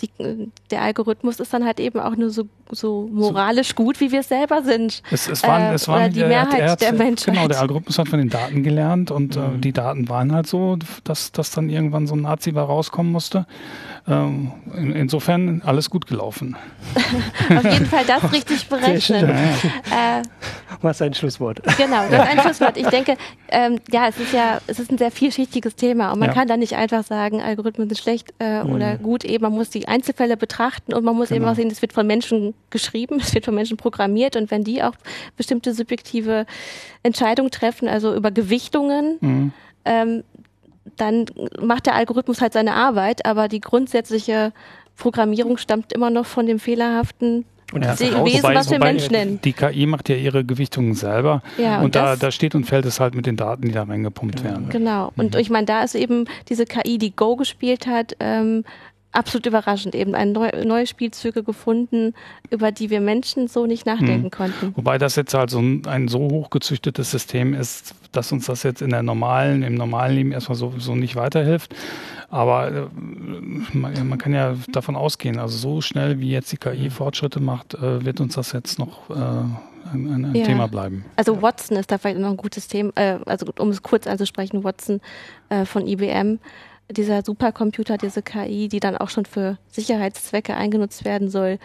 die, 0.03 0.11
der 0.71 0.83
Algorithmus 0.83 1.41
ist 1.41 1.53
dann 1.53 1.65
halt 1.65 1.81
eben 1.81 2.01
auch 2.01 2.17
nur 2.17 2.31
so, 2.31 2.45
so 2.71 3.09
moralisch 3.13 3.75
gut, 3.75 4.01
wie 4.01 4.13
wir 4.13 4.21
es 4.21 4.29
selber 4.29 4.63
sind. 4.63 5.03
Es, 5.11 5.29
es 5.29 5.43
waren, 5.43 5.73
äh, 5.73 5.75
es 5.75 5.89
waren, 5.89 6.05
oder 6.05 6.09
die 6.09 6.25
Mehrheit 6.25 6.71
hat, 6.71 6.81
der 6.81 6.93
Menschen. 6.93 7.35
Genau, 7.35 7.49
der 7.49 7.61
Algorithmus 7.61 7.99
hat 7.99 8.09
von 8.09 8.19
den 8.19 8.31
Daten 8.31 8.63
gelernt 8.63 9.11
und 9.11 9.37
äh, 9.37 9.41
mhm. 9.41 9.57
äh, 9.57 9.59
die 9.59 9.73
Daten 9.73 10.09
waren 10.09 10.33
halt 10.33 10.47
so, 10.47 10.77
dass, 11.05 11.33
dass 11.33 11.51
dann 11.51 11.71
irgendwann 11.71 12.07
so 12.07 12.15
ein 12.15 12.23
Nazi 12.23 12.55
war 12.55 12.67
rauskommen 12.67 13.13
musste. 13.13 13.47
Ähm, 14.09 14.53
in, 14.75 14.93
insofern 14.93 15.63
alles 15.65 15.91
gut 15.91 16.07
gelaufen. 16.07 16.57
Auf 17.55 17.65
jeden 17.65 17.87
Fall 17.87 18.05
das 18.07 18.33
richtig 18.33 18.67
berechnet. 18.69 19.29
Äh, 19.29 20.23
Was 20.83 21.03
ein 21.03 21.15
Schlusswort. 21.15 21.61
Genau, 21.77 22.09
das 22.11 22.25
ist 22.25 22.31
ein 22.31 22.41
Schlusswort. 22.41 22.77
Ich 22.77 22.87
denke, 22.87 23.17
ähm, 23.49 23.79
ja, 23.91 24.09
es 24.09 24.19
ist 24.19 24.33
ja, 24.33 24.61
es 24.67 24.79
ist 24.79 24.91
ein 24.91 24.99
sehr 24.99 25.11
vielschichtiges 25.11 25.77
Thema 25.77 26.13
und 26.13 26.19
man 26.19 26.29
ja. 26.29 26.35
kann 26.35 26.49
da 26.49 26.57
nicht 26.57 26.75
einfach 26.75 27.05
sagen, 27.05 27.41
Algorithmen 27.41 27.89
sind 27.89 27.99
schlecht 27.99 28.33
äh, 28.39 28.65
mhm. 28.65 28.73
oder 28.73 28.97
gut. 28.97 29.25
Eben, 29.25 29.43
man 29.43 29.53
muss 29.53 29.71
die 29.71 29.89
Einzelfälle 29.89 30.37
betrachten 30.37 30.95
und 30.95 31.05
man 31.05 31.17
muss 31.17 31.29
genau. 31.29 31.43
eben 31.43 31.51
auch 31.51 31.57
sehen, 31.57 31.71
es 31.71 31.83
wird 31.83 31.93
von 31.93 32.07
Menschen 32.07 32.55
geschrieben, 32.71 33.19
es 33.21 33.35
wird 33.35 33.45
von 33.45 33.55
Menschen 33.55 33.77
programmiert 33.77 34.37
und 34.37 34.51
wenn 34.51 34.65
die 34.65 34.83
auch 34.83 34.95
bestimmte 35.37 35.75
subjektive 35.75 36.47
Entscheidungen 37.03 37.51
treffen, 37.51 37.89
also 37.89 38.15
über 38.15 38.31
Gewichtungen, 38.31 39.19
mhm. 39.21 39.53
ähm, 39.85 40.25
dann 40.97 41.27
macht 41.61 41.87
der 41.87 41.95
Algorithmus 41.95 42.41
halt 42.41 42.53
seine 42.53 42.75
Arbeit, 42.75 43.27
aber 43.27 43.49
die 43.49 43.61
grundsätzliche 43.61 44.53
Programmierung 44.97 45.57
stammt 45.57 45.93
immer 45.93 46.11
noch 46.11 46.27
von 46.27 46.47
dem 46.47 46.59
fehlerhaften 46.59 47.45
und 47.73 47.85
ja, 47.85 47.99
Wesen, 47.99 48.19
wobei, 48.19 48.55
was 48.55 48.71
wir 48.71 48.79
Mensch 48.79 49.11
nennen. 49.11 49.41
Die 49.43 49.53
KI 49.53 49.87
macht 49.87 50.09
ja 50.09 50.17
ihre 50.17 50.45
Gewichtungen 50.45 50.95
selber 50.95 51.43
ja, 51.59 51.79
und, 51.79 51.87
und 51.87 51.95
da, 51.95 52.17
da 52.17 52.31
steht 52.31 52.55
und 52.55 52.65
fällt 52.65 52.87
es 52.87 53.01
halt 53.01 53.15
mit 53.15 53.27
den 53.27 53.37
Daten, 53.37 53.63
die 53.63 53.73
da 53.73 53.85
reingepumpt 53.85 54.43
werden. 54.45 54.69
Genau. 54.71 55.13
Und 55.17 55.35
mhm. 55.35 55.41
ich 55.41 55.51
meine, 55.51 55.67
da 55.67 55.83
ist 55.83 55.95
eben 55.95 56.25
diese 56.49 56.65
KI, 56.65 56.99
die 56.99 57.15
Go 57.15 57.37
gespielt 57.37 57.87
hat, 57.87 58.17
ähm, 58.21 58.65
absolut 59.13 59.47
überraschend 59.47 59.95
eben 59.95 60.15
ein 60.15 60.33
neu, 60.33 60.51
neue 60.65 60.87
Spielzüge 60.87 61.43
gefunden, 61.43 62.15
über 62.51 62.73
die 62.73 62.91
wir 62.91 63.01
Menschen 63.01 63.49
so 63.49 63.67
nicht 63.67 63.87
nachdenken 63.87 64.25
mhm. 64.25 64.31
konnten. 64.31 64.73
Wobei 64.77 64.99
das 64.99 65.17
jetzt 65.17 65.35
halt 65.35 65.51
so 65.51 65.61
ein, 65.61 65.87
ein, 65.87 66.09
so 66.09 66.21
hochgezüchtetes 66.21 67.11
System 67.11 67.55
ist, 67.55 67.95
dass 68.13 68.33
uns 68.33 68.47
das 68.47 68.63
jetzt 68.63 68.83
in 68.83 68.91
der 68.91 69.03
normalen, 69.03 69.63
im 69.63 69.75
normalen 69.75 70.15
Leben 70.15 70.33
erstmal 70.33 70.57
so, 70.57 70.75
so 70.79 70.95
nicht 70.95 71.17
weiterhilft. 71.17 71.75
Aber 72.29 72.71
äh, 72.71 72.87
man, 73.73 74.09
man, 74.09 74.19
kann 74.19 74.33
ja 74.33 74.55
davon 74.69 74.95
ausgehen, 74.95 75.39
also 75.39 75.57
so 75.57 75.81
schnell 75.81 76.21
wie 76.21 76.31
jetzt 76.31 76.53
die 76.53 76.57
KI. 76.57 76.91
Fortschritte 76.91 77.41
macht, 77.41 77.75
äh, 77.75 78.05
wird 78.05 78.21
uns 78.21 78.35
das 78.35 78.53
jetzt 78.53 78.79
noch 78.79 79.11
äh, 79.11 79.15
ein, 79.93 80.25
ein 80.25 80.35
ja. 80.35 80.45
Thema 80.45 80.69
bleiben. 80.69 81.05
Also 81.17 81.43
Watson 81.43 81.77
ist 81.77 81.91
da 81.91 81.99
vielleicht 81.99 82.21
noch 82.21 82.31
ein 82.31 82.37
gutes 82.37 82.69
Thema, 82.69 82.93
äh, 82.95 83.19
also 83.27 83.47
um 83.59 83.71
es 83.71 83.83
kurz 83.83 84.07
anzusprechen, 84.07 84.63
Watson 84.63 85.01
äh, 85.49 85.65
von 85.65 85.89
IBM 85.89 86.39
dieser 86.91 87.23
Supercomputer, 87.23 87.97
diese 87.97 88.23
KI, 88.23 88.69
die 88.69 88.81
dann 88.81 88.97
auch 88.97 89.11
schon 89.11 89.27
für 89.27 89.59
Sicherheitszwecke 89.69 90.55
eingenutzt 90.55 91.05
werden 91.05 91.29
soll, 91.29 91.59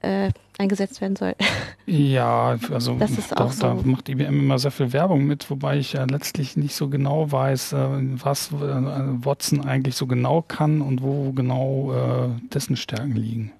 äh, 0.00 0.30
eingesetzt 0.58 1.00
werden 1.00 1.16
soll. 1.16 1.34
Ja, 1.84 2.56
also 2.70 2.94
das 2.94 3.10
ist 3.10 3.32
da, 3.32 3.48
so. 3.48 3.60
da, 3.60 3.74
macht 3.74 4.08
IBM 4.08 4.38
immer 4.38 4.58
sehr 4.60 4.70
viel 4.70 4.92
Werbung 4.92 5.24
mit, 5.24 5.50
wobei 5.50 5.78
ich 5.78 5.94
ja 5.94 6.04
letztlich 6.04 6.56
nicht 6.56 6.76
so 6.76 6.88
genau 6.88 7.32
weiß, 7.32 7.72
äh, 7.72 7.76
was 8.22 8.52
äh, 8.52 8.54
Watson 8.54 9.66
eigentlich 9.66 9.96
so 9.96 10.06
genau 10.06 10.42
kann 10.42 10.80
und 10.80 11.02
wo 11.02 11.32
genau 11.32 11.92
äh, 11.92 12.28
dessen 12.54 12.76
Stärken 12.76 13.16
liegen. 13.16 13.52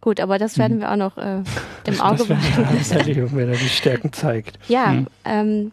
Gut, 0.00 0.18
aber 0.18 0.38
das 0.38 0.56
werden 0.56 0.74
hm. 0.74 0.80
wir 0.80 0.92
auch 0.92 0.96
noch 0.96 1.18
äh, 1.18 1.42
im 1.84 2.00
Auge 2.00 2.24
behalten. 2.24 3.36
wenn 3.36 3.48
er 3.50 3.56
die 3.56 3.68
Stärken 3.68 4.14
zeigt. 4.14 4.58
Ja, 4.66 4.92
hm. 4.92 5.06
ähm, 5.26 5.72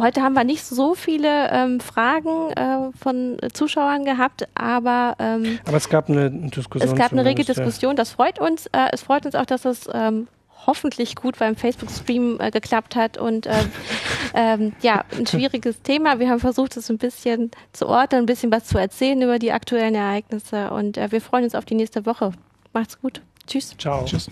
Heute 0.00 0.22
haben 0.22 0.34
wir 0.34 0.42
nicht 0.42 0.64
so 0.64 0.94
viele 0.94 1.50
ähm, 1.50 1.78
Fragen 1.78 2.50
äh, 2.50 2.90
von 2.98 3.36
Zuschauern 3.52 4.04
gehabt, 4.04 4.48
aber 4.54 5.14
ähm, 5.20 5.60
aber 5.64 5.76
es 5.76 5.88
gab 5.88 6.08
eine 6.08 6.30
Diskussion. 6.30 6.92
Es 6.92 6.98
gab 6.98 7.12
eine 7.12 7.24
rege 7.24 7.44
Diskussion. 7.44 7.94
Das 7.94 8.10
freut 8.10 8.40
uns. 8.40 8.66
Äh, 8.66 8.88
es 8.92 9.02
freut 9.02 9.24
uns 9.24 9.36
auch, 9.36 9.46
dass 9.46 9.64
es 9.64 9.88
ähm, 9.92 10.26
hoffentlich 10.66 11.14
gut 11.14 11.38
beim 11.38 11.54
Facebook-Stream 11.54 12.38
äh, 12.40 12.50
geklappt 12.50 12.96
hat 12.96 13.18
und 13.18 13.46
äh, 13.46 13.52
ähm, 14.34 14.72
ja 14.82 15.04
ein 15.16 15.26
schwieriges 15.26 15.82
Thema. 15.82 16.18
Wir 16.18 16.28
haben 16.28 16.40
versucht, 16.40 16.76
es 16.76 16.90
ein 16.90 16.98
bisschen 16.98 17.52
zu 17.72 17.86
ordnen, 17.88 18.24
ein 18.24 18.26
bisschen 18.26 18.50
was 18.50 18.64
zu 18.64 18.78
erzählen 18.78 19.22
über 19.22 19.38
die 19.38 19.52
aktuellen 19.52 19.94
Ereignisse 19.94 20.70
und 20.70 20.96
äh, 20.96 21.12
wir 21.12 21.20
freuen 21.20 21.44
uns 21.44 21.54
auf 21.54 21.66
die 21.66 21.74
nächste 21.74 22.04
Woche. 22.04 22.32
Macht's 22.72 23.00
gut. 23.00 23.22
Tschüss. 23.46 23.76
Ciao. 23.78 24.04
Tschüss. 24.04 24.28